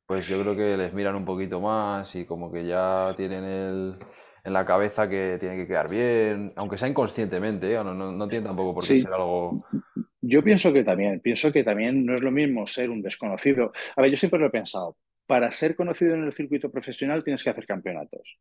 pues 0.05 0.27
yo 0.27 0.39
creo 0.41 0.55
que 0.55 0.77
les 0.77 0.93
miran 0.93 1.15
un 1.15 1.25
poquito 1.25 1.61
más 1.61 2.15
y 2.15 2.25
como 2.25 2.51
que 2.51 2.65
ya 2.65 3.13
tienen 3.15 3.43
el, 3.43 3.95
en 4.43 4.53
la 4.53 4.65
cabeza 4.65 5.07
que 5.07 5.37
tiene 5.39 5.55
que 5.55 5.67
quedar 5.67 5.89
bien, 5.89 6.53
aunque 6.55 6.77
sea 6.77 6.87
inconscientemente, 6.87 7.73
¿eh? 7.73 7.83
no, 7.83 7.93
no, 7.93 8.27
tiene 8.27 8.45
tampoco 8.45 8.75
por 8.75 8.87
qué 8.87 8.99
ser 8.99 9.13
algo... 9.13 9.65
Yo 10.27 10.43
pienso 10.43 10.73
que 10.73 10.83
también, 10.83 11.19
pienso 11.19 11.51
que 11.51 11.63
también 11.63 12.05
no 12.05 12.15
es 12.15 12.21
lo 12.21 12.31
mismo 12.31 12.65
ser 12.67 12.89
un 12.89 13.01
desconocido. 13.01 13.71
A 13.95 14.01
ver, 14.01 14.11
yo 14.11 14.17
siempre 14.17 14.39
lo 14.39 14.47
he 14.47 14.51
pensado, 14.51 14.97
para 15.25 15.51
ser 15.51 15.75
conocido 15.75 16.15
en 16.15 16.23
el 16.23 16.33
circuito 16.33 16.71
profesional 16.71 17.23
tienes 17.23 17.43
que 17.43 17.49
hacer 17.49 17.65
campeonatos. 17.65 18.37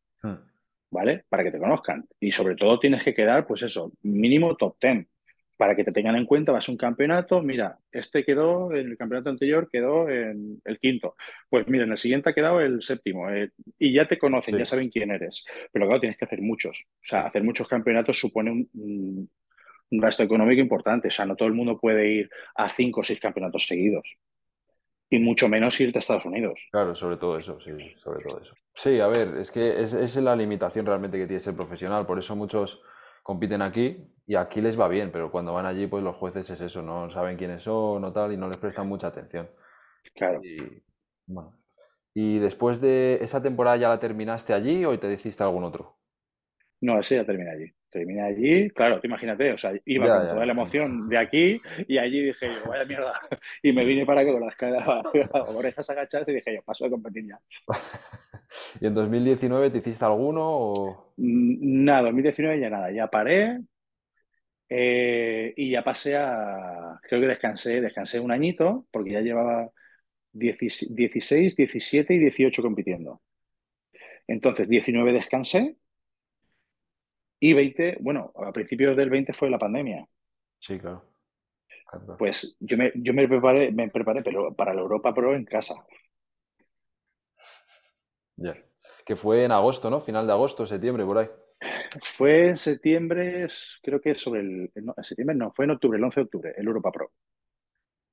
¿vale? 0.90 1.24
Para 1.28 1.42
que 1.42 1.50
te 1.50 1.58
conozcan. 1.58 2.06
Y 2.20 2.30
sobre 2.32 2.54
todo 2.54 2.78
tienes 2.78 3.02
que 3.02 3.14
quedar, 3.14 3.46
pues 3.46 3.62
eso, 3.62 3.92
mínimo 4.02 4.56
top 4.56 4.76
ten 4.78 5.08
para 5.56 5.76
que 5.76 5.84
te 5.84 5.92
tengan 5.92 6.16
en 6.16 6.26
cuenta, 6.26 6.52
vas 6.52 6.68
a 6.68 6.72
un 6.72 6.78
campeonato, 6.78 7.40
mira, 7.40 7.78
este 7.92 8.24
quedó, 8.24 8.74
en 8.74 8.88
el 8.88 8.96
campeonato 8.96 9.30
anterior 9.30 9.68
quedó 9.70 10.08
en 10.08 10.60
el 10.64 10.78
quinto, 10.80 11.14
pues 11.48 11.66
mira, 11.68 11.84
en 11.84 11.92
el 11.92 11.98
siguiente 11.98 12.30
ha 12.30 12.34
quedado 12.34 12.60
el 12.60 12.82
séptimo, 12.82 13.30
eh, 13.30 13.50
y 13.78 13.92
ya 13.92 14.06
te 14.06 14.18
conocen, 14.18 14.58
ya 14.58 14.64
saben 14.64 14.90
quién 14.90 15.12
eres, 15.12 15.44
pero 15.72 15.86
claro, 15.86 16.00
tienes 16.00 16.18
que 16.18 16.24
hacer 16.24 16.42
muchos, 16.42 16.86
o 16.88 17.06
sea, 17.06 17.20
hacer 17.22 17.44
muchos 17.44 17.68
campeonatos 17.68 18.18
supone 18.18 18.50
un, 18.50 19.30
gasto 19.98 20.22
económico 20.22 20.60
importante, 20.60 21.08
o 21.08 21.10
sea, 21.10 21.26
no 21.26 21.36
todo 21.36 21.48
el 21.48 21.54
mundo 21.54 21.78
puede 21.78 22.08
ir 22.08 22.30
a 22.54 22.68
cinco 22.68 23.00
o 23.00 23.04
seis 23.04 23.20
campeonatos 23.20 23.66
seguidos. 23.66 24.04
Y 25.10 25.18
mucho 25.18 25.48
menos 25.48 25.78
irte 25.80 25.98
a 25.98 26.00
Estados 26.00 26.24
Unidos. 26.24 26.66
Claro, 26.70 26.94
sobre 26.94 27.16
todo 27.16 27.36
eso, 27.36 27.60
sí, 27.60 27.70
sobre 27.94 28.24
todo 28.24 28.40
eso. 28.40 28.54
Sí, 28.72 29.00
a 29.00 29.06
ver, 29.06 29.36
es 29.38 29.50
que 29.50 29.60
es, 29.60 29.94
es 29.94 30.16
la 30.16 30.34
limitación 30.34 30.86
realmente 30.86 31.18
que 31.18 31.26
tiene 31.26 31.40
ser 31.40 31.54
profesional, 31.54 32.06
por 32.06 32.18
eso 32.18 32.34
muchos 32.34 32.82
compiten 33.22 33.62
aquí 33.62 33.96
y 34.26 34.36
aquí 34.36 34.60
les 34.60 34.78
va 34.78 34.86
bien, 34.88 35.10
pero 35.10 35.30
cuando 35.30 35.52
van 35.52 35.66
allí, 35.66 35.86
pues 35.86 36.02
los 36.02 36.16
jueces 36.16 36.48
es 36.50 36.60
eso, 36.60 36.82
no 36.82 37.10
saben 37.10 37.36
quiénes 37.36 37.62
son 37.62 38.04
o 38.04 38.12
tal 38.12 38.32
y 38.32 38.36
no 38.36 38.48
les 38.48 38.58
prestan 38.58 38.88
mucha 38.88 39.08
atención. 39.08 39.48
Claro. 40.14 40.40
Y, 40.44 40.82
bueno. 41.26 41.56
¿Y 42.14 42.38
después 42.38 42.80
de 42.80 43.18
esa 43.22 43.42
temporada 43.42 43.76
ya 43.76 43.88
la 43.88 43.98
terminaste 43.98 44.52
allí 44.52 44.84
o 44.84 44.96
te 44.98 45.12
hiciste 45.12 45.42
algún 45.42 45.64
otro? 45.64 45.98
No, 46.80 47.00
ese 47.00 47.16
ya 47.16 47.24
terminé 47.24 47.50
allí. 47.50 47.74
Terminé 47.94 48.22
allí, 48.22 48.70
claro, 48.70 49.00
te 49.00 49.06
imagínate, 49.06 49.52
o 49.52 49.56
sea, 49.56 49.72
iba 49.84 50.18
con 50.18 50.28
toda 50.30 50.44
la 50.44 50.50
emoción 50.50 51.08
de 51.08 51.16
aquí 51.16 51.60
y 51.86 51.96
allí 51.96 52.22
dije 52.22 52.48
yo, 52.48 52.68
vaya 52.68 52.84
mierda. 52.84 53.12
Y 53.62 53.72
me 53.72 53.84
vine 53.84 54.04
para 54.04 54.24
que 54.24 54.32
con 54.32 54.40
las 54.40 54.56
orejas 55.54 55.88
agachadas 55.90 56.28
y 56.28 56.34
dije 56.34 56.56
yo, 56.56 56.62
paso 56.62 56.82
de 56.82 56.90
competir 56.90 57.28
ya. 57.28 57.38
¿Y 58.80 58.86
en 58.86 58.94
2019 58.94 59.70
te 59.70 59.78
hiciste 59.78 60.04
alguno? 60.04 60.42
O... 60.44 61.12
Mm, 61.18 61.84
nada, 61.84 62.02
2019 62.02 62.58
ya 62.58 62.68
nada, 62.68 62.90
ya 62.90 63.06
paré 63.06 63.60
eh, 64.68 65.54
y 65.56 65.70
ya 65.70 65.84
pasé 65.84 66.16
a, 66.16 66.98
creo 67.00 67.20
que 67.20 67.28
descansé, 67.28 67.80
descansé 67.80 68.18
un 68.18 68.32
añito 68.32 68.88
porque 68.90 69.12
ya 69.12 69.20
llevaba 69.20 69.70
16, 70.32 71.54
17 71.54 72.12
y 72.12 72.18
18 72.18 72.60
compitiendo. 72.60 73.22
Entonces, 74.26 74.68
19 74.68 75.12
descansé 75.12 75.76
y 77.44 77.52
20, 77.52 77.98
bueno, 78.00 78.32
a 78.36 78.52
principios 78.52 78.96
del 78.96 79.10
20 79.10 79.34
fue 79.34 79.50
la 79.50 79.58
pandemia. 79.58 80.08
Sí, 80.56 80.78
claro. 80.78 81.04
Pues 82.18 82.56
yo 82.58 82.78
me, 82.78 82.90
yo 82.94 83.12
me 83.12 83.28
preparé, 83.28 83.70
me 83.70 83.90
preparé, 83.90 84.22
pero 84.22 84.54
para 84.54 84.72
la 84.72 84.80
Europa 84.80 85.12
Pro 85.12 85.34
en 85.34 85.44
casa. 85.44 85.74
Ya. 88.36 88.56
Que 89.04 89.14
fue 89.14 89.44
en 89.44 89.52
agosto, 89.52 89.90
¿no? 89.90 90.00
Final 90.00 90.26
de 90.26 90.32
agosto, 90.32 90.66
septiembre, 90.66 91.04
por 91.04 91.18
ahí. 91.18 91.28
Fue 92.02 92.48
en 92.48 92.56
septiembre, 92.56 93.46
creo 93.82 94.00
que 94.00 94.14
sobre 94.14 94.40
el. 94.40 94.72
No, 94.76 94.94
en 94.96 95.04
septiembre 95.04 95.36
no, 95.36 95.52
fue 95.52 95.66
en 95.66 95.72
octubre, 95.72 95.98
el 95.98 96.04
11 96.04 96.20
de 96.20 96.24
octubre, 96.24 96.54
el 96.56 96.66
Europa 96.66 96.90
Pro. 96.92 97.12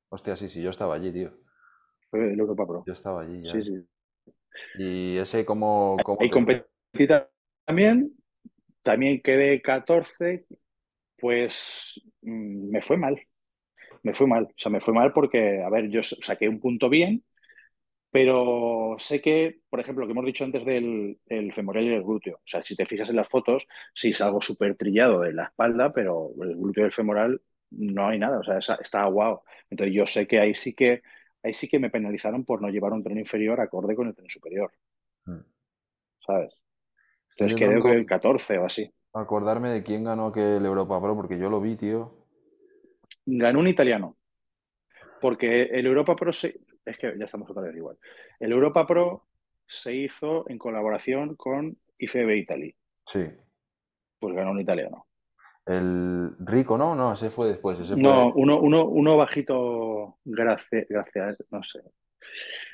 Hostia, 0.09 0.35
sí, 0.35 0.49
sí, 0.49 0.61
yo 0.61 0.71
estaba 0.71 0.95
allí, 0.95 1.09
tío. 1.13 1.31
Fue 2.09 2.33
el 2.33 2.37
Europa 2.37 2.67
Pro. 2.67 2.83
Yo 2.85 2.91
estaba 2.91 3.21
allí 3.21 3.43
ya. 3.43 3.53
Sí, 3.53 3.63
sí. 3.63 3.87
Y 4.77 5.17
ese, 5.17 5.45
¿cómo. 5.45 5.95
cómo 6.03 6.17
y 6.21 6.29
competí 6.29 7.07
también, 7.65 8.13
también 8.83 9.21
quedé 9.21 9.61
14, 9.61 10.45
pues 11.17 12.01
mm, 12.21 12.71
me 12.71 12.81
fue 12.81 12.97
mal. 12.97 13.21
Me 14.03 14.13
fue 14.13 14.27
mal. 14.27 14.45
O 14.45 14.53
sea, 14.57 14.71
me 14.71 14.81
fue 14.81 14.93
mal 14.93 15.13
porque, 15.13 15.61
a 15.63 15.69
ver, 15.69 15.89
yo 15.89 16.01
saqué 16.03 16.49
un 16.49 16.59
punto 16.59 16.89
bien, 16.89 17.23
pero 18.11 18.97
sé 18.99 19.21
que, 19.21 19.61
por 19.69 19.79
ejemplo, 19.79 20.03
lo 20.03 20.07
que 20.07 20.11
hemos 20.13 20.25
dicho 20.25 20.43
antes 20.43 20.65
del, 20.65 21.19
femoral 21.53 21.85
y 21.85 21.93
el 21.93 22.03
glúteo. 22.03 22.37
O 22.37 22.47
sea, 22.47 22.63
si 22.63 22.75
te 22.75 22.85
fijas 22.85 23.09
en 23.09 23.15
las 23.17 23.29
fotos, 23.29 23.67
sí 23.95 24.09
es 24.11 24.21
algo 24.21 24.41
súper 24.41 24.75
trillado 24.75 25.21
de 25.21 25.33
la 25.33 25.45
espalda, 25.45 25.93
pero 25.93 26.31
el 26.41 26.55
glúteo 26.57 26.83
y 26.83 26.87
el 26.87 26.93
femoral 26.93 27.41
no 27.71 28.07
hay 28.09 28.19
nada. 28.19 28.39
O 28.39 28.43
sea, 28.43 28.75
está 28.81 29.05
guau. 29.05 29.41
Entonces 29.69 29.95
yo 29.95 30.05
sé 30.07 30.27
que 30.27 30.39
ahí 30.39 30.55
sí 30.55 30.73
que 30.75 31.03
ahí 31.43 31.53
sí 31.53 31.67
que 31.69 31.79
me 31.79 31.89
penalizaron 31.89 32.45
por 32.45 32.61
no 32.61 32.69
llevar 32.69 32.93
un 32.93 33.03
tren 33.03 33.17
inferior 33.17 33.59
acorde 33.61 33.95
con 33.95 34.07
el 34.07 34.15
tren 34.15 34.29
superior. 34.29 34.71
Hmm. 35.25 35.41
¿Sabes? 36.25 36.61
Quedé 37.37 37.81
que 37.81 37.91
el 37.91 38.05
14 38.05 38.57
o 38.57 38.65
así. 38.65 38.91
Acordarme 39.13 39.69
de 39.69 39.83
quién 39.83 40.03
ganó 40.03 40.27
aquel 40.27 40.65
Europa 40.65 41.01
Pro, 41.01 41.15
porque 41.15 41.37
yo 41.37 41.49
lo 41.49 41.59
vi, 41.59 41.75
tío. 41.75 42.13
Ganó 43.25 43.59
un 43.59 43.67
italiano. 43.67 44.17
Porque 45.21 45.63
el 45.63 45.85
Europa 45.85 46.15
Pro 46.15 46.33
se... 46.33 46.59
es 46.85 46.97
que 46.97 47.13
ya 47.17 47.25
estamos 47.25 47.49
otra 47.49 47.63
vez 47.63 47.75
igual. 47.75 47.97
El 48.39 48.51
Europa 48.51 48.85
Pro 48.85 49.25
se 49.67 49.93
hizo 49.93 50.49
en 50.49 50.57
colaboración 50.57 51.35
con 51.35 51.77
IFEB 51.97 52.31
Italy. 52.31 52.75
Sí. 53.05 53.25
Pues 54.19 54.35
ganó 54.35 54.51
un 54.51 54.59
italiano. 54.59 55.07
El 55.65 56.35
rico, 56.39 56.77
¿no? 56.77 56.95
No, 56.95 57.13
ese 57.13 57.29
fue 57.29 57.49
después. 57.49 57.79
No, 57.97 58.33
uno, 58.33 58.59
uno, 58.59 58.85
uno 58.85 59.17
bajito, 59.17 59.90
gracias, 60.25 60.87
gracias, 60.89 61.37
no 61.51 61.63
sé. 61.63 61.81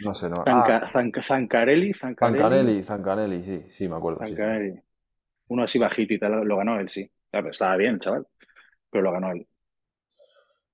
No 0.05 0.13
sé, 0.13 0.29
no. 0.29 0.43
Zanca- 0.45 0.79
Ah, 0.81 0.89
Zanca- 0.93 1.21
Zancarelli, 1.21 1.93
Zancarelli, 2.19 2.83
Zancanelli, 2.83 3.41
sí, 3.43 3.63
sí, 3.69 3.87
me 3.89 3.95
acuerdo, 3.95 4.25
sí, 4.25 4.37
sí. 4.37 4.51
Zancarelli. 4.51 4.79
Uno 5.49 5.63
así 5.63 5.79
bajito 5.79 6.13
y 6.15 6.19
tal, 6.19 6.43
lo 6.47 6.57
ganó 6.57 6.79
él, 6.79 6.89
sí. 6.89 7.09
Claro, 7.31 7.49
Estaba 7.51 7.77
bien, 7.77 7.99
chaval, 7.99 8.27
pero 8.91 9.03
lo 9.05 9.11
ganó 9.13 9.31
él. 9.33 9.47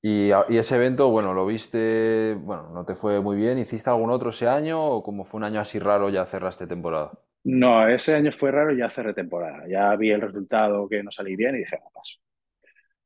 Y, 0.02 0.32
a- 0.32 0.46
y 0.50 0.58
ese 0.58 0.76
evento, 0.76 1.10
bueno, 1.10 1.34
lo 1.34 1.46
viste, 1.46 2.36
bueno, 2.42 2.70
no 2.74 2.86
te 2.86 2.94
fue 2.96 3.22
muy 3.22 3.38
bien. 3.38 3.58
¿Hiciste 3.58 3.90
algún 3.90 4.10
otro 4.12 4.30
ese 4.30 4.48
año 4.50 4.84
o 4.86 5.02
como 5.04 5.24
fue 5.26 5.38
un 5.40 5.46
año 5.46 5.60
así 5.62 5.80
raro 5.80 6.10
ya 6.10 6.26
cerraste 6.26 6.68
temporada? 6.68 7.12
No, 7.46 7.88
ese 7.90 8.16
año 8.16 8.32
fue 8.32 8.52
raro 8.52 8.74
y 8.74 8.78
ya 8.78 8.90
cerré 8.90 9.14
temporada. 9.14 9.68
Ya 9.68 9.94
vi 9.98 10.12
el 10.12 10.22
resultado 10.22 10.88
que 10.88 11.04
no 11.04 11.12
salí 11.12 11.36
bien 11.36 11.56
y 11.56 11.60
dije, 11.60 11.78
no 11.78 11.90
paso. 11.94 12.18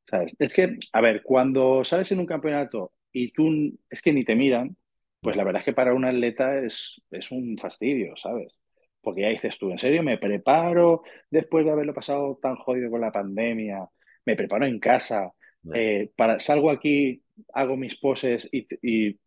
¿Sabes? 0.08 0.32
Es 0.38 0.54
que, 0.54 0.78
a 0.92 1.00
ver, 1.02 1.22
cuando 1.22 1.84
sales 1.84 2.12
en 2.12 2.20
un 2.20 2.26
campeonato 2.26 2.92
y 3.24 3.32
tú 3.32 3.78
es 3.90 4.00
que 4.00 4.12
ni 4.12 4.24
te 4.24 4.36
miran, 4.36 4.76
pues 5.20 5.36
la 5.36 5.44
verdad 5.44 5.60
es 5.60 5.64
que 5.64 5.72
para 5.72 5.94
un 5.94 6.04
atleta 6.04 6.58
es, 6.58 7.02
es 7.10 7.30
un 7.32 7.58
fastidio, 7.58 8.16
¿sabes? 8.16 8.54
Porque 9.00 9.22
ya 9.22 9.28
dices 9.28 9.58
tú, 9.58 9.70
¿en 9.70 9.78
serio 9.78 10.02
me 10.02 10.18
preparo 10.18 11.02
después 11.30 11.64
de 11.64 11.72
haberlo 11.72 11.94
pasado 11.94 12.38
tan 12.40 12.56
jodido 12.56 12.90
con 12.90 13.00
la 13.00 13.12
pandemia? 13.12 13.88
Me 14.24 14.36
preparo 14.36 14.66
en 14.66 14.78
casa, 14.78 15.32
eh, 15.74 16.10
para, 16.14 16.38
salgo 16.38 16.70
aquí, 16.70 17.22
hago 17.52 17.76
mis 17.76 17.96
poses 17.96 18.48
y, 18.52 18.66
y 18.82 19.18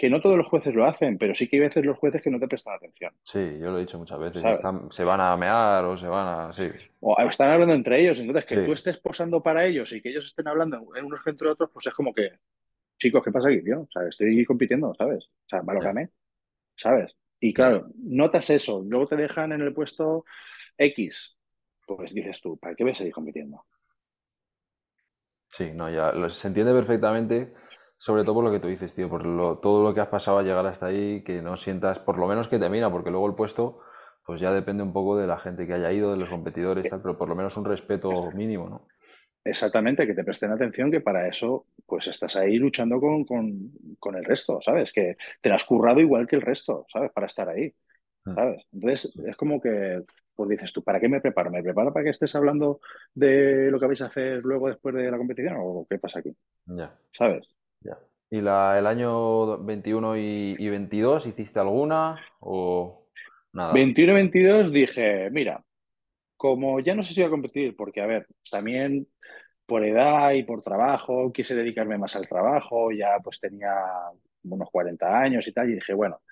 que 0.00 0.08
no 0.08 0.22
todos 0.22 0.38
los 0.38 0.46
jueces 0.46 0.74
lo 0.74 0.86
hacen, 0.86 1.18
pero 1.18 1.34
sí 1.34 1.46
que 1.46 1.56
hay 1.56 1.60
veces 1.60 1.84
los 1.84 1.98
jueces 1.98 2.22
que 2.22 2.30
no 2.30 2.40
te 2.40 2.48
prestan 2.48 2.74
atención, 2.74 3.12
Sí, 3.22 3.58
yo 3.60 3.70
lo 3.70 3.76
he 3.76 3.80
dicho 3.80 3.98
muchas 3.98 4.18
veces, 4.18 4.42
están, 4.42 4.90
se 4.90 5.04
van 5.04 5.20
a 5.20 5.36
mear 5.36 5.84
o 5.84 5.94
se 5.94 6.06
van 6.06 6.26
a... 6.26 6.52
Sí, 6.54 6.68
O 7.00 7.20
están 7.20 7.50
hablando 7.50 7.74
entre 7.74 8.00
ellos, 8.00 8.18
entonces 8.18 8.46
que 8.46 8.64
tú 8.64 8.72
estés 8.72 8.96
posando 8.96 9.42
para 9.42 9.66
ellos 9.66 9.92
y 9.92 10.00
que 10.00 10.08
ellos 10.08 10.24
estén 10.24 10.48
hablando 10.48 10.78
en 10.96 11.04
unos 11.04 11.20
entre 11.26 11.50
otros, 11.50 11.68
pues 11.70 11.86
es 11.86 11.92
como 11.92 12.14
que, 12.14 12.30
chicos, 13.00 13.24
¿qué 13.24 13.32
pasa 13.32 13.50
aquí, 13.50 13.64
tío? 13.64 13.82
O 13.82 13.88
sea, 13.92 14.08
estoy 14.08 14.46
compitiendo, 14.46 14.94
¿sabes? 14.96 15.26
O 15.46 15.50
sea, 15.50 15.62
valórame, 15.62 16.10
¿sabes? 16.76 17.16
Y 17.40 17.54
claro, 17.54 17.88
notas 17.96 18.50
eso, 18.50 18.82
luego 18.86 19.06
te 19.08 19.16
dejan 19.16 19.52
en 19.52 19.62
el 19.62 19.74
puesto 19.74 20.24
X, 20.78 21.36
pues 21.86 22.14
dices 22.14 22.40
tú, 22.42 22.58
¿para 22.58 22.74
qué 22.76 22.84
voy 22.84 22.92
a 22.94 22.96
seguir 22.96 23.14
compitiendo? 23.14 23.64
Sí, 25.48 25.72
no, 25.74 25.90
ya 25.90 26.12
lo- 26.12 26.30
se 26.30 26.48
entiende 26.48 26.72
perfectamente, 26.72 27.52
sobre 27.98 28.22
todo 28.24 28.36
por 28.36 28.44
lo 28.44 28.52
que 28.52 28.60
tú 28.60 28.68
dices, 28.68 28.94
tío, 28.94 29.08
por 29.10 29.26
lo- 29.26 29.58
todo 29.58 29.82
lo 29.82 29.94
que 29.94 30.00
has 30.00 30.08
pasado 30.08 30.38
a 30.38 30.42
llegar 30.42 30.66
hasta 30.66 30.86
ahí, 30.86 31.22
que 31.24 31.42
no 31.42 31.56
sientas, 31.56 31.98
por 31.98 32.18
lo 32.18 32.26
menos 32.28 32.48
que 32.48 32.58
te 32.58 32.70
mira, 32.70 32.90
porque 32.90 33.10
luego 33.10 33.26
el 33.26 33.34
puesto, 33.34 33.80
pues 34.24 34.40
ya 34.40 34.52
depende 34.52 34.82
un 34.82 34.92
poco 34.92 35.16
de 35.18 35.26
la 35.26 35.38
gente 35.38 35.66
que 35.66 35.74
haya 35.74 35.92
ido, 35.92 36.12
de 36.12 36.16
los 36.18 36.30
competidores, 36.30 36.88
tal, 36.88 37.02
pero 37.02 37.18
por 37.18 37.28
lo 37.28 37.34
menos 37.34 37.56
un 37.56 37.64
respeto 37.64 38.32
mínimo, 38.34 38.68
¿no? 38.68 38.86
Exactamente, 39.42 40.06
que 40.06 40.14
te 40.14 40.24
presten 40.24 40.52
atención, 40.52 40.90
que 40.90 41.00
para 41.00 41.26
eso, 41.26 41.66
pues 41.86 42.06
estás 42.08 42.36
ahí 42.36 42.56
luchando 42.56 43.00
con, 43.00 43.24
con, 43.24 43.72
con 43.98 44.14
el 44.16 44.24
resto, 44.24 44.60
¿sabes? 44.62 44.92
Que 44.92 45.16
te 45.40 45.48
lo 45.48 45.54
has 45.54 45.64
currado 45.64 46.00
igual 46.00 46.26
que 46.26 46.36
el 46.36 46.42
resto, 46.42 46.86
¿sabes? 46.92 47.10
Para 47.12 47.26
estar 47.26 47.48
ahí. 47.48 47.72
Mm, 48.24 48.34
¿sabes? 48.34 48.66
Entonces, 48.72 49.16
es 49.26 49.36
como 49.36 49.60
que, 49.60 50.02
pues 50.34 50.50
dices 50.50 50.72
tú, 50.72 50.82
¿para 50.82 51.00
qué 51.00 51.08
me 51.08 51.22
preparo? 51.22 51.50
¿Me 51.50 51.62
preparo 51.62 51.92
para 51.92 52.04
que 52.04 52.10
estés 52.10 52.34
hablando 52.34 52.80
de 53.14 53.70
lo 53.70 53.80
que 53.80 53.86
vais 53.86 54.00
a 54.02 54.06
hacer 54.06 54.44
luego 54.44 54.68
después 54.68 54.94
de 54.94 55.10
la 55.10 55.16
competición 55.16 55.56
o 55.58 55.86
qué 55.88 55.98
pasa 55.98 56.18
aquí? 56.18 56.36
Ya, 56.66 56.94
¿Sabes? 57.16 57.48
ya. 57.80 57.98
¿Y 58.30 58.40
la, 58.42 58.78
el 58.78 58.86
año 58.86 59.58
21 59.58 60.16
y, 60.16 60.54
y 60.58 60.68
22 60.68 61.26
hiciste 61.26 61.58
alguna 61.58 62.20
o 62.40 63.06
nada? 63.52 63.72
21-22 63.74 64.70
dije, 64.70 65.30
mira, 65.30 65.64
como 66.40 66.80
ya 66.80 66.94
no 66.94 67.04
sé 67.04 67.12
si 67.12 67.20
voy 67.20 67.28
a 67.28 67.30
competir, 67.32 67.76
porque 67.76 68.00
a 68.00 68.06
ver, 68.06 68.26
también 68.50 69.06
por 69.66 69.84
edad 69.84 70.32
y 70.32 70.42
por 70.42 70.62
trabajo, 70.62 71.30
quise 71.34 71.54
dedicarme 71.54 71.98
más 71.98 72.16
al 72.16 72.26
trabajo, 72.26 72.90
ya 72.92 73.18
pues 73.22 73.38
tenía 73.38 73.74
unos 74.44 74.70
40 74.70 75.20
años 75.20 75.46
y 75.46 75.52
tal, 75.52 75.68
y 75.68 75.74
dije, 75.74 75.92
bueno, 75.92 76.22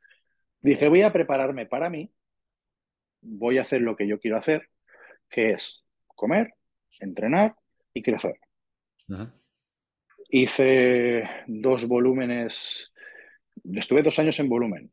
dije, 0.62 0.88
voy 0.88 1.02
a 1.02 1.12
prepararme 1.12 1.66
para 1.66 1.90
mí, 1.90 2.10
voy 3.20 3.58
a 3.58 3.60
hacer 3.60 3.82
lo 3.82 3.96
que 3.96 4.08
yo 4.08 4.18
quiero 4.18 4.38
hacer, 4.38 4.70
que 5.28 5.50
es 5.50 5.84
comer, 6.06 6.54
entrenar 7.00 7.54
y 7.92 8.00
crecer. 8.00 8.40
Hice 10.30 11.22
dos 11.46 11.86
volúmenes, 11.86 12.90
estuve 13.74 14.02
dos 14.02 14.18
años 14.18 14.40
en 14.40 14.48
volumen. 14.48 14.90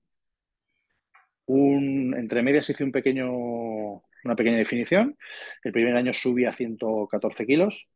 Un, 1.45 2.13
entre 2.17 2.43
medias 2.43 2.69
hice 2.69 2.83
un 2.83 2.91
pequeño, 2.91 4.03
una 4.25 4.35
pequeña 4.35 4.57
definición. 4.57 5.17
El 5.63 5.71
primer 5.71 5.95
año 5.95 6.13
subí 6.13 6.45
a 6.45 6.51
114 6.51 7.45
kilos, 7.45 7.87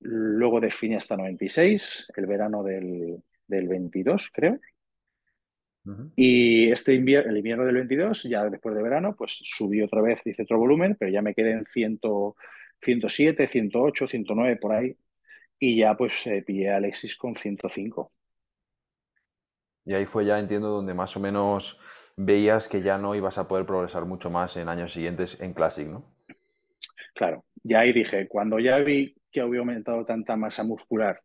luego 0.00 0.60
definí 0.60 0.94
hasta 0.94 1.16
96, 1.16 2.12
el 2.16 2.26
verano 2.26 2.62
del, 2.62 3.22
del 3.46 3.68
22, 3.68 4.30
creo. 4.32 4.58
Y 6.16 6.70
este 6.70 6.92
invierno, 6.92 7.30
el 7.30 7.38
invierno 7.38 7.64
del 7.64 7.76
22, 7.76 8.24
ya 8.24 8.44
después 8.44 8.74
de 8.74 8.82
verano, 8.82 9.16
pues 9.16 9.40
subí 9.42 9.80
otra 9.80 10.02
vez, 10.02 10.20
hice 10.26 10.42
otro 10.42 10.58
volumen, 10.58 10.96
pero 10.98 11.10
ya 11.10 11.22
me 11.22 11.34
quedé 11.34 11.52
en 11.52 11.64
100, 11.64 12.00
107, 12.82 13.48
108, 13.48 14.06
109 14.06 14.56
por 14.56 14.72
ahí. 14.72 14.96
Y 15.58 15.78
ya 15.78 15.96
pues 15.96 16.12
eh, 16.26 16.42
pillé 16.46 16.70
a 16.70 16.76
Alexis 16.76 17.16
con 17.16 17.34
105. 17.34 18.12
Y 19.86 19.94
ahí 19.94 20.04
fue 20.04 20.26
ya, 20.26 20.38
entiendo, 20.38 20.68
donde 20.68 20.92
más 20.92 21.16
o 21.16 21.20
menos 21.20 21.80
veías 22.18 22.68
que 22.68 22.82
ya 22.82 22.98
no 22.98 23.14
ibas 23.14 23.38
a 23.38 23.46
poder 23.46 23.64
progresar 23.64 24.04
mucho 24.04 24.28
más 24.28 24.56
en 24.56 24.68
años 24.68 24.92
siguientes 24.92 25.40
en 25.40 25.54
Classic, 25.54 25.86
¿no? 25.86 26.04
Claro, 27.14 27.44
ya 27.62 27.80
ahí 27.80 27.92
dije, 27.92 28.26
cuando 28.28 28.58
ya 28.58 28.78
vi 28.78 29.14
que 29.30 29.40
había 29.40 29.60
aumentado 29.60 30.04
tanta 30.04 30.36
masa 30.36 30.64
muscular 30.64 31.22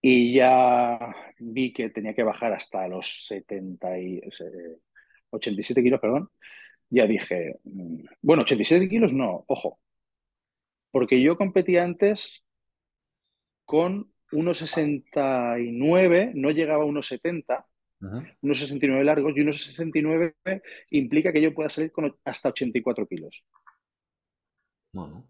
y 0.00 0.34
ya 0.34 0.98
vi 1.38 1.72
que 1.72 1.88
tenía 1.88 2.14
que 2.14 2.22
bajar 2.22 2.52
hasta 2.52 2.86
los 2.86 3.26
70 3.28 3.98
y, 3.98 4.18
eh, 4.18 4.78
87 5.30 5.82
kilos, 5.82 6.00
perdón, 6.00 6.30
ya 6.90 7.06
dije, 7.06 7.58
mm, 7.64 8.04
bueno, 8.22 8.42
87 8.42 8.88
kilos 8.88 9.12
no, 9.14 9.44
ojo, 9.48 9.80
porque 10.90 11.22
yo 11.22 11.36
competía 11.38 11.84
antes 11.84 12.44
con 13.64 14.12
1,69, 14.32 16.32
no 16.34 16.50
llegaba 16.50 16.84
a 16.84 16.86
1,70, 16.86 17.67
Ujú. 18.00 18.22
1,69 18.42 19.04
largos 19.04 19.32
y 19.36 19.40
1,69 19.40 20.34
implica 20.90 21.32
que 21.32 21.40
yo 21.40 21.52
pueda 21.54 21.68
salir 21.68 21.90
con 21.90 22.16
hasta 22.24 22.50
84 22.50 23.06
kilos. 23.06 23.44
Bueno, 24.92 25.24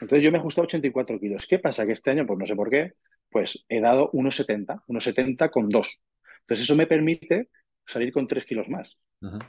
Entonces 0.00 0.22
yo 0.22 0.30
me 0.32 0.38
ajusté 0.38 0.60
a 0.60 0.64
84 0.64 1.18
kilos. 1.18 1.46
¿Qué 1.48 1.58
pasa? 1.58 1.86
Que 1.86 1.92
este 1.92 2.10
año, 2.10 2.26
pues 2.26 2.38
no 2.38 2.46
sé 2.46 2.54
por 2.54 2.68
qué, 2.70 2.94
pues 3.30 3.64
he 3.68 3.80
dado 3.80 4.10
1,70, 4.12 4.82
1,70 4.86 5.50
con 5.50 5.68
2. 5.68 6.00
Entonces 6.40 6.64
eso 6.64 6.76
me 6.76 6.86
permite 6.86 7.48
salir 7.86 8.12
con 8.12 8.26
3 8.26 8.44
kilos 8.44 8.68
más. 8.68 8.98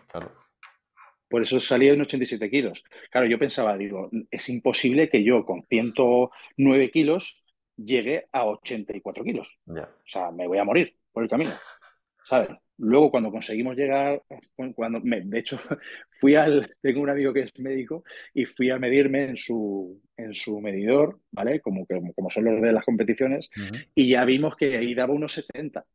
claro. 0.08 0.32
Por 1.30 1.43
eso 1.43 1.60
salí 1.60 1.89
en 1.89 2.00
87 2.00 2.50
kilos. 2.50 2.84
Claro, 3.12 3.28
yo 3.28 3.38
pensaba, 3.38 3.78
digo, 3.78 4.10
es 4.32 4.48
imposible 4.48 5.10
que 5.10 5.24
yo 5.24 5.45
con 5.45 5.62
109 5.64 6.89
kilos 6.89 7.43
llegue 7.76 8.28
a 8.32 8.45
84 8.45 9.24
kilos. 9.26 9.60
Ya. 9.66 9.84
O 9.84 10.08
sea, 10.08 10.32
me 10.32 10.48
voy 10.48 10.58
a 10.58 10.64
morir 10.64 10.95
por 11.12 11.24
el 11.24 11.30
camino, 11.30 11.52
¿sabes? 12.28 12.50
Luego, 12.80 13.10
cuando 13.10 13.32
conseguimos 13.32 13.76
llegar, 13.76 14.22
cuando 14.76 15.00
me- 15.02 15.22
de 15.22 15.40
hecho, 15.40 15.58
fui 16.20 16.36
al, 16.36 16.72
tengo 16.82 17.02
un 17.02 17.10
amigo 17.10 17.34
que 17.34 17.42
es 17.42 17.60
médico 17.60 18.04
y 18.34 18.46
fui 18.46 18.70
a 18.70 18.78
medirme 18.78 19.24
en 19.30 19.38
su, 19.38 20.02
en 20.16 20.34
su 20.34 20.60
medidor, 20.62 21.20
¿vale? 21.32 21.62
Como, 21.62 21.86
que, 21.88 22.00
como 22.16 22.30
son 22.30 22.46
los 22.46 22.62
de 22.62 22.72
las 22.74 22.86
competiciones, 22.86 23.50
y 23.96 24.10
ya 24.10 24.26
vimos 24.26 24.56
que 24.56 24.78
ahí 24.78 24.94
daba 24.94 25.14
unos 25.14 25.34
70. 25.34 25.86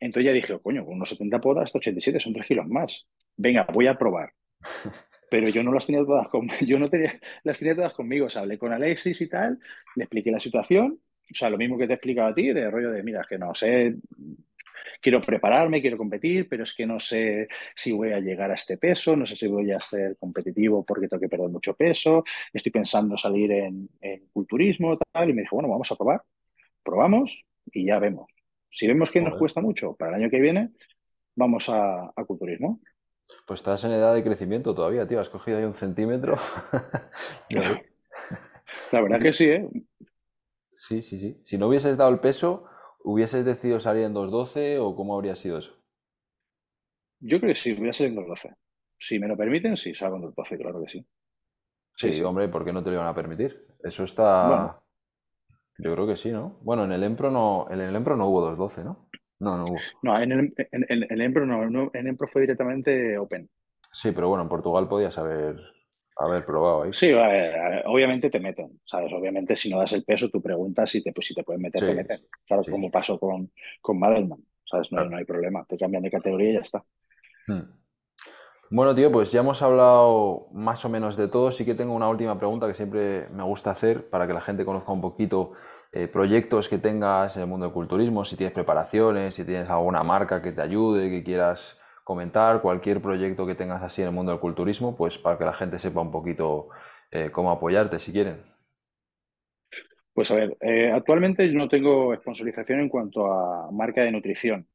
Entonces 0.00 0.26
ya 0.26 0.32
dije, 0.32 0.52
oh, 0.54 0.62
coño, 0.62 0.84
con 0.84 0.94
unos 0.96 1.08
70 1.08 1.40
puedo 1.40 1.56
dar 1.56 1.64
hasta 1.64 1.78
87, 1.78 2.20
son 2.20 2.34
3 2.34 2.46
kilos 2.46 2.66
más. 2.68 3.06
Venga, 3.36 3.66
voy 3.72 3.86
a 3.86 3.98
probar. 3.98 4.32
Pero 5.30 5.48
yo 5.48 5.62
no 5.64 5.72
las 5.72 5.86
tenía 5.86 6.04
todas 6.04 6.28
con, 6.28 6.48
yo 6.66 6.78
no 6.78 6.88
tenía, 6.88 7.18
las 7.44 7.58
tenía 7.58 7.74
todas 7.74 7.92
conmigo. 7.94 8.26
O 8.26 8.30
sea, 8.30 8.42
hablé 8.42 8.58
con 8.58 8.72
Alexis 8.72 9.20
y 9.20 9.28
tal, 9.28 9.58
le 9.96 10.04
expliqué 10.04 10.30
la 10.30 10.40
situación. 10.40 11.00
O 11.30 11.34
sea, 11.34 11.50
lo 11.50 11.58
mismo 11.58 11.78
que 11.78 11.86
te 11.86 11.94
he 11.94 11.96
explicado 11.96 12.28
a 12.28 12.34
ti, 12.34 12.52
de 12.52 12.70
rollo 12.70 12.90
de, 12.90 13.02
mira, 13.02 13.22
es 13.22 13.26
que 13.26 13.38
no 13.38 13.54
sé, 13.54 13.96
quiero 15.00 15.20
prepararme, 15.20 15.80
quiero 15.80 15.96
competir, 15.96 16.48
pero 16.48 16.64
es 16.64 16.74
que 16.74 16.86
no 16.86 17.00
sé 17.00 17.48
si 17.74 17.92
voy 17.92 18.12
a 18.12 18.20
llegar 18.20 18.50
a 18.50 18.54
este 18.54 18.78
peso, 18.78 19.16
no 19.16 19.26
sé 19.26 19.36
si 19.36 19.46
voy 19.46 19.70
a 19.72 19.80
ser 19.80 20.16
competitivo 20.16 20.84
porque 20.84 21.08
tengo 21.08 21.20
que 21.20 21.28
perder 21.28 21.48
mucho 21.48 21.74
peso, 21.74 22.24
estoy 22.52 22.72
pensando 22.72 23.16
salir 23.16 23.52
en, 23.52 23.88
en 24.00 24.26
culturismo, 24.32 24.98
tal, 25.12 25.30
y 25.30 25.32
me 25.32 25.42
dijo, 25.42 25.56
bueno, 25.56 25.68
vamos 25.68 25.90
a 25.90 25.96
probar, 25.96 26.22
probamos 26.82 27.44
y 27.72 27.86
ya 27.86 27.98
vemos. 27.98 28.30
Si 28.70 28.86
vemos 28.86 29.10
que 29.10 29.20
nos 29.20 29.38
cuesta 29.38 29.60
mucho 29.60 29.94
para 29.94 30.16
el 30.16 30.22
año 30.22 30.30
que 30.30 30.40
viene, 30.40 30.70
vamos 31.36 31.68
a, 31.68 32.12
a 32.14 32.24
culturismo. 32.24 32.80
Pues 33.46 33.60
estás 33.60 33.84
en 33.84 33.92
edad 33.92 34.14
de 34.14 34.24
crecimiento 34.24 34.74
todavía, 34.74 35.06
tío. 35.06 35.20
Has 35.20 35.30
cogido 35.30 35.58
ahí 35.58 35.64
un 35.64 35.74
centímetro. 35.74 36.36
La 38.92 39.00
verdad 39.00 39.20
que 39.20 39.32
sí, 39.32 39.44
¿eh? 39.44 39.68
Sí, 40.70 41.02
sí, 41.02 41.18
sí. 41.18 41.38
Si 41.42 41.56
no 41.56 41.68
hubieses 41.68 41.96
dado 41.96 42.10
el 42.10 42.18
peso, 42.18 42.64
¿hubieses 43.04 43.44
decidido 43.44 43.78
salir 43.78 44.02
en 44.02 44.14
2.12 44.14 44.78
o 44.80 44.96
cómo 44.96 45.14
habría 45.14 45.36
sido 45.36 45.58
eso? 45.58 45.76
Yo 47.18 47.40
creo 47.40 47.52
que 47.52 47.60
sí, 47.60 47.72
voy 47.72 47.88
a 47.88 47.92
salir 47.92 48.10
en 48.10 48.16
2.12. 48.18 48.54
Si 49.00 49.18
me 49.18 49.26
lo 49.26 49.36
permiten, 49.36 49.76
sí, 49.76 49.94
salgo 49.96 50.16
en 50.16 50.22
2.12, 50.22 50.56
claro 50.56 50.80
que 50.84 50.90
sí. 50.92 51.06
Sí, 51.96 52.12
Sí, 52.12 52.12
sí. 52.12 52.22
hombre, 52.22 52.48
¿por 52.48 52.64
qué 52.64 52.72
no 52.72 52.82
te 52.82 52.90
lo 52.90 52.96
iban 52.96 53.08
a 53.08 53.14
permitir? 53.14 53.66
Eso 53.82 54.04
Bueno, 54.40 54.70
está. 54.70 54.80
Yo 55.78 55.92
creo 55.94 56.06
que 56.06 56.16
sí, 56.16 56.32
¿no? 56.32 56.58
Bueno, 56.62 56.84
en 56.84 56.92
el 56.92 57.02
Empro 57.04 57.30
no, 57.30 57.66
en 57.70 57.80
el 57.80 57.94
Empro 57.96 58.16
no 58.16 58.28
hubo 58.28 58.42
2.12, 58.42 58.84
¿no? 58.84 59.08
No, 59.40 59.56
no 59.58 59.68
hubo. 59.68 59.94
No, 60.02 60.20
en 60.20 60.32
el, 60.32 60.54
en, 60.72 60.86
en- 60.88 61.12
en 61.12 61.20
Empro 61.20 61.46
no, 61.46 61.68
no, 61.70 61.90
en 61.94 62.06
Empro 62.06 62.28
fue 62.28 62.42
directamente 62.42 63.18
Open. 63.18 63.48
Sí, 63.92 64.12
pero 64.12 64.28
bueno, 64.28 64.42
en 64.42 64.50
Portugal 64.50 64.88
podías 64.88 65.16
haber, 65.16 65.56
haber 66.16 66.44
probado 66.44 66.82
ahí. 66.84 66.92
Sí, 66.92 67.10
a 67.12 67.28
ver, 67.28 67.58
a 67.58 67.68
ver, 67.70 67.82
obviamente 67.86 68.30
te 68.30 68.40
meten, 68.40 68.80
¿sabes? 68.84 69.12
Obviamente 69.12 69.56
si 69.56 69.70
no 69.70 69.78
das 69.78 69.92
el 69.92 70.04
peso, 70.04 70.28
tú 70.30 70.40
preguntas 70.40 70.90
si 70.90 71.02
te, 71.02 71.12
pues, 71.12 71.26
si 71.26 71.34
te 71.34 71.42
pueden 71.42 71.62
meter, 71.62 71.80
Sí, 71.80 71.86
te 71.86 71.94
meten. 71.94 72.20
Claro, 72.46 72.62
sí, 72.62 72.70
como 72.70 72.90
pasó 72.90 73.18
con, 73.18 73.50
con 73.80 73.98
Madelman, 73.98 74.44
¿sabes? 74.64 74.90
No, 74.92 74.96
claro. 74.96 75.10
no 75.10 75.16
hay 75.16 75.24
problema, 75.24 75.64
te 75.64 75.76
cambian 75.76 76.02
de 76.02 76.10
categoría 76.10 76.50
y 76.50 76.54
ya 76.54 76.60
está. 76.60 76.84
Hmm. 77.46 77.84
Bueno, 78.70 78.94
tío, 78.94 79.12
pues 79.12 79.30
ya 79.30 79.40
hemos 79.40 79.62
hablado 79.62 80.48
más 80.52 80.84
o 80.84 80.88
menos 80.88 81.16
de 81.16 81.28
todo. 81.28 81.50
Sí 81.50 81.64
que 81.64 81.74
tengo 81.74 81.94
una 81.94 82.08
última 82.08 82.38
pregunta 82.38 82.66
que 82.66 82.74
siempre 82.74 83.28
me 83.28 83.42
gusta 83.44 83.70
hacer 83.70 84.08
para 84.08 84.26
que 84.26 84.32
la 84.32 84.40
gente 84.40 84.64
conozca 84.64 84.90
un 84.90 85.00
poquito 85.00 85.52
eh, 85.92 86.08
proyectos 86.08 86.68
que 86.68 86.78
tengas 86.78 87.36
en 87.36 87.42
el 87.42 87.48
mundo 87.48 87.66
del 87.66 87.72
culturismo, 87.72 88.24
si 88.24 88.36
tienes 88.36 88.52
preparaciones, 88.52 89.34
si 89.34 89.44
tienes 89.44 89.70
alguna 89.70 90.02
marca 90.02 90.42
que 90.42 90.50
te 90.50 90.62
ayude, 90.62 91.08
que 91.10 91.22
quieras 91.22 91.78
comentar, 92.04 92.62
cualquier 92.62 93.00
proyecto 93.02 93.46
que 93.46 93.54
tengas 93.56 93.82
así 93.82 94.02
en 94.02 94.08
el 94.08 94.14
mundo 94.14 94.32
del 94.32 94.40
culturismo, 94.40 94.96
pues 94.96 95.18
para 95.18 95.38
que 95.38 95.44
la 95.44 95.54
gente 95.54 95.78
sepa 95.78 96.02
un 96.02 96.12
poquito 96.12 96.68
eh, 97.10 97.30
cómo 97.32 97.50
apoyarte 97.50 97.98
si 97.98 98.12
quieren. 98.12 98.42
Pues 100.12 100.30
a 100.30 100.36
ver, 100.36 100.56
eh, 100.60 100.92
actualmente 100.92 101.46
yo 101.50 101.58
no 101.58 101.68
tengo 101.68 102.14
sponsorización 102.16 102.80
en 102.80 102.88
cuanto 102.88 103.26
a 103.26 103.70
marca 103.72 104.02
de 104.02 104.12
nutrición, 104.12 104.68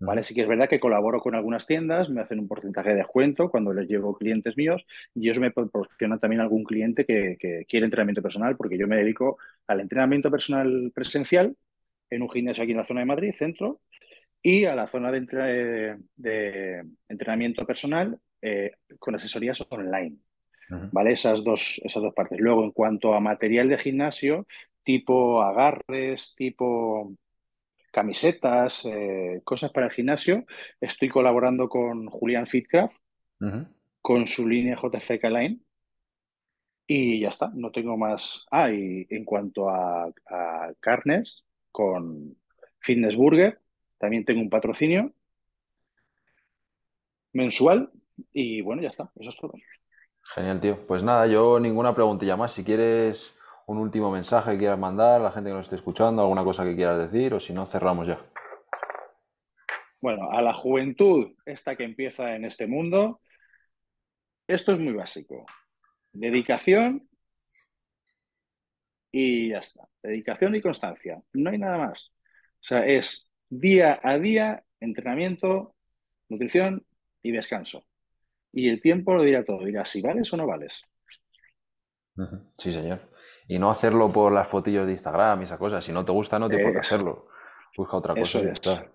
¿vale? 0.00 0.24
Sí 0.24 0.34
que 0.34 0.42
es 0.42 0.48
verdad 0.48 0.68
que 0.68 0.80
colaboro 0.80 1.20
con 1.20 1.34
algunas 1.36 1.66
tiendas, 1.66 2.10
me 2.10 2.22
hacen 2.22 2.40
un 2.40 2.48
porcentaje 2.48 2.90
de 2.90 2.96
descuento 2.96 3.50
cuando 3.50 3.72
les 3.72 3.88
llevo 3.88 4.16
clientes 4.16 4.56
míos 4.56 4.84
y 5.14 5.28
ellos 5.28 5.38
me 5.38 5.52
proporcionan 5.52 6.18
también 6.18 6.40
algún 6.40 6.64
cliente 6.64 7.04
que, 7.04 7.36
que 7.38 7.66
quiere 7.68 7.86
entrenamiento 7.86 8.22
personal 8.22 8.56
porque 8.56 8.78
yo 8.78 8.88
me 8.88 8.96
dedico 8.96 9.38
al 9.68 9.80
entrenamiento 9.80 10.30
personal 10.30 10.90
presencial 10.94 11.56
en 12.10 12.22
un 12.22 12.30
gimnasio 12.30 12.64
aquí 12.64 12.72
en 12.72 12.78
la 12.78 12.84
zona 12.84 13.00
de 13.00 13.06
Madrid, 13.06 13.32
centro, 13.32 13.80
y 14.42 14.64
a 14.64 14.74
la 14.74 14.86
zona 14.86 15.10
de, 15.12 15.18
entre- 15.18 15.98
de 16.16 16.84
entrenamiento 17.08 17.66
personal 17.66 18.18
eh, 18.42 18.72
con 18.98 19.14
asesorías 19.14 19.64
online. 19.70 20.16
ujú, 20.70 20.90
¿vale? 20.90 21.12
Esas 21.12 21.44
dos, 21.44 21.80
esas 21.84 22.02
dos 22.02 22.14
partes. 22.14 22.38
Luego, 22.40 22.64
en 22.64 22.72
cuanto 22.72 23.14
a 23.14 23.20
material 23.20 23.68
de 23.68 23.78
gimnasio, 23.78 24.46
tipo 24.84 25.42
agarres, 25.42 26.34
tipo 26.36 27.14
camisetas, 27.92 28.82
eh, 28.86 29.40
cosas 29.44 29.72
para 29.72 29.86
el 29.86 29.92
gimnasio, 29.92 30.44
estoy 30.80 31.08
colaborando 31.08 31.68
con 31.68 32.06
Julián 32.08 32.46
Fitcraft, 32.46 32.94
con 34.02 34.26
su 34.26 34.46
línea 34.46 34.76
JFK 34.76 35.24
Line, 35.30 35.60
y 36.86 37.20
ya 37.20 37.28
está, 37.28 37.50
no 37.54 37.70
tengo 37.70 37.96
más. 37.96 38.44
Ah, 38.50 38.70
y 38.70 39.06
en 39.10 39.24
cuanto 39.24 39.68
a, 39.70 40.06
a 40.26 40.72
carnes, 40.80 41.44
con 41.70 42.36
Fitness 42.80 43.16
Burger, 43.16 43.60
también 44.00 44.24
tengo 44.24 44.40
un 44.40 44.50
patrocinio 44.50 45.12
mensual, 47.32 47.92
y 48.32 48.62
bueno, 48.62 48.82
ya 48.82 48.88
está, 48.88 49.12
eso 49.14 49.28
es 49.28 49.36
todo. 49.36 49.52
Genial, 50.34 50.60
tío. 50.60 50.76
Pues 50.86 51.02
nada, 51.02 51.26
yo 51.26 51.60
ninguna 51.60 51.94
preguntilla 51.94 52.36
más. 52.36 52.52
Si 52.52 52.64
quieres 52.64 53.36
un 53.66 53.78
último 53.78 54.10
mensaje 54.10 54.52
que 54.52 54.58
quieras 54.58 54.78
mandar 54.78 55.20
a 55.20 55.24
la 55.24 55.30
gente 55.30 55.50
que 55.50 55.54
nos 55.54 55.66
esté 55.66 55.76
escuchando, 55.76 56.22
alguna 56.22 56.44
cosa 56.44 56.64
que 56.64 56.74
quieras 56.74 56.98
decir, 56.98 57.34
o 57.34 57.40
si 57.40 57.52
no, 57.52 57.66
cerramos 57.66 58.08
ya. 58.08 58.18
Bueno, 60.00 60.30
a 60.32 60.40
la 60.42 60.54
juventud, 60.54 61.34
esta 61.44 61.76
que 61.76 61.84
empieza 61.84 62.34
en 62.34 62.46
este 62.46 62.66
mundo, 62.66 63.20
esto 64.48 64.72
es 64.72 64.78
muy 64.78 64.94
básico. 64.94 65.44
Dedicación 66.12 67.08
y 69.12 69.50
ya 69.50 69.58
está. 69.58 69.86
Dedicación 70.02 70.54
y 70.54 70.62
constancia. 70.62 71.22
No 71.34 71.50
hay 71.50 71.58
nada 71.58 71.78
más. 71.78 72.12
O 72.60 72.62
sea, 72.62 72.86
es 72.86 73.29
día 73.50 74.00
a 74.02 74.18
día 74.18 74.64
entrenamiento, 74.78 75.74
nutrición 76.28 76.86
y 77.22 77.32
descanso. 77.32 77.84
Y 78.52 78.68
el 78.68 78.80
tiempo 78.80 79.14
lo 79.14 79.22
dirá 79.22 79.44
todo. 79.44 79.64
Dirá 79.64 79.84
si 79.84 80.00
vales 80.00 80.32
o 80.32 80.36
no 80.36 80.46
vales. 80.46 80.82
Sí, 82.54 82.72
señor. 82.72 83.00
Y 83.46 83.58
no 83.58 83.70
hacerlo 83.70 84.10
por 84.10 84.32
las 84.32 84.48
fotillos 84.48 84.86
de 84.86 84.92
Instagram 84.92 85.40
y 85.40 85.44
esas 85.44 85.58
cosas. 85.58 85.84
Si 85.84 85.92
no 85.92 86.04
te 86.04 86.12
gusta, 86.12 86.38
no 86.38 86.48
qué 86.48 86.56
Eso, 86.56 86.80
hacerlo. 86.80 87.28
Busca 87.76 87.96
otra 87.96 88.14
cosa 88.14 88.38
eso 88.38 88.40
y 88.40 88.42
ya 88.42 88.52
es. 88.52 88.56
está. 88.56 88.92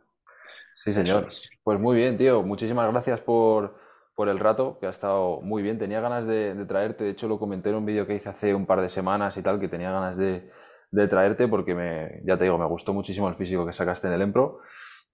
Sí, 0.74 0.92
señor. 0.92 1.28
es. 1.30 1.50
Pues 1.64 1.80
muy 1.80 1.96
bien, 1.96 2.18
tío. 2.18 2.44
Muchísimas 2.44 2.92
gracias 2.92 3.22
por, 3.22 3.78
por 4.14 4.30
el 4.30 4.40
rato, 4.40 4.78
que 4.80 4.88
ha 4.88 4.90
estado 4.90 5.42
muy 5.42 5.64
bien. 5.64 5.78
Tenía 5.78 6.02
ganas 6.02 6.26
de, 6.26 6.54
de 6.54 6.66
traerte. 6.66 7.06
De 7.06 7.12
hecho, 7.12 7.28
lo 7.28 7.40
comenté 7.40 7.70
en 7.70 7.76
un 7.76 7.86
vídeo 7.86 8.06
que 8.06 8.16
hice 8.16 8.30
hace 8.30 8.54
un 8.54 8.66
par 8.66 8.82
de 8.82 8.90
semanas 8.90 9.38
y 9.38 9.42
tal, 9.42 9.60
que 9.60 9.68
tenía 9.68 9.92
ganas 9.92 10.18
de, 10.18 10.50
de 10.96 11.08
traerte 11.08 11.48
porque 11.48 11.76
me, 11.76 12.22
ya 12.24 12.38
te 12.38 12.46
digo, 12.46 12.58
me 12.58 12.66
gustó 12.66 12.94
muchísimo 12.94 13.28
el 13.28 13.36
físico 13.36 13.66
que 13.66 13.74
sacaste 13.74 14.08
en 14.08 14.14
el 14.14 14.22
Empro. 14.22 14.60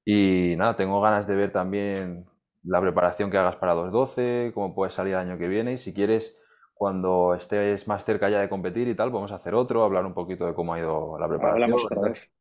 Y 0.06 0.56
nada, 0.58 0.76
tengo 0.76 1.02
ganas 1.02 1.28
de 1.28 1.36
ver 1.36 1.52
también 1.52 2.26
la 2.64 2.80
preparación 2.82 3.32
que 3.32 3.38
hagas 3.38 3.56
para 3.56 3.74
212, 3.74 4.52
cómo 4.54 4.76
puedes 4.76 4.94
salir 4.94 5.14
el 5.14 5.20
año 5.20 5.38
que 5.38 5.48
viene. 5.48 5.74
Y 5.74 5.78
si 5.78 5.94
quieres, 5.94 6.40
cuando 6.74 7.34
estés 7.34 7.88
más 7.88 8.06
cerca 8.06 8.30
ya 8.30 8.42
de 8.42 8.50
competir 8.50 8.88
y 8.88 8.96
tal, 8.96 9.10
podemos 9.10 9.32
hacer 9.32 9.56
otro, 9.56 9.84
hablar 9.84 10.06
un 10.06 10.14
poquito 10.14 10.46
de 10.46 10.54
cómo 10.54 10.74
ha 10.74 10.80
ido 10.80 11.18
la 11.20 11.28
preparación 11.28 11.64
Hablamos 11.64 11.86
otra 11.86 12.10
vez. 12.10 12.32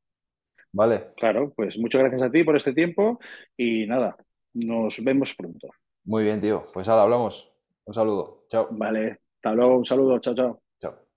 Vale, 0.72 1.12
Claro, 1.16 1.52
pues 1.56 1.76
muchas 1.78 2.02
gracias 2.02 2.22
a 2.22 2.30
ti 2.30 2.44
por 2.44 2.56
este 2.56 2.72
tiempo 2.72 3.18
y 3.56 3.86
nada, 3.86 4.16
nos 4.54 5.02
vemos 5.02 5.34
pronto. 5.34 5.68
muy 6.04 6.24
bien, 6.24 6.40
tío. 6.40 6.66
Pues 6.72 6.88
ahora 6.88 7.02
hablamos. 7.02 7.52
Un 7.86 7.94
saludo. 7.94 8.44
Chao. 8.48 8.68
Vale, 8.70 9.18
hasta 9.36 9.52
luego, 9.52 9.78
un 9.78 9.86
saludo, 9.86 10.18
chao. 10.20 10.34
Chao. 10.34 10.69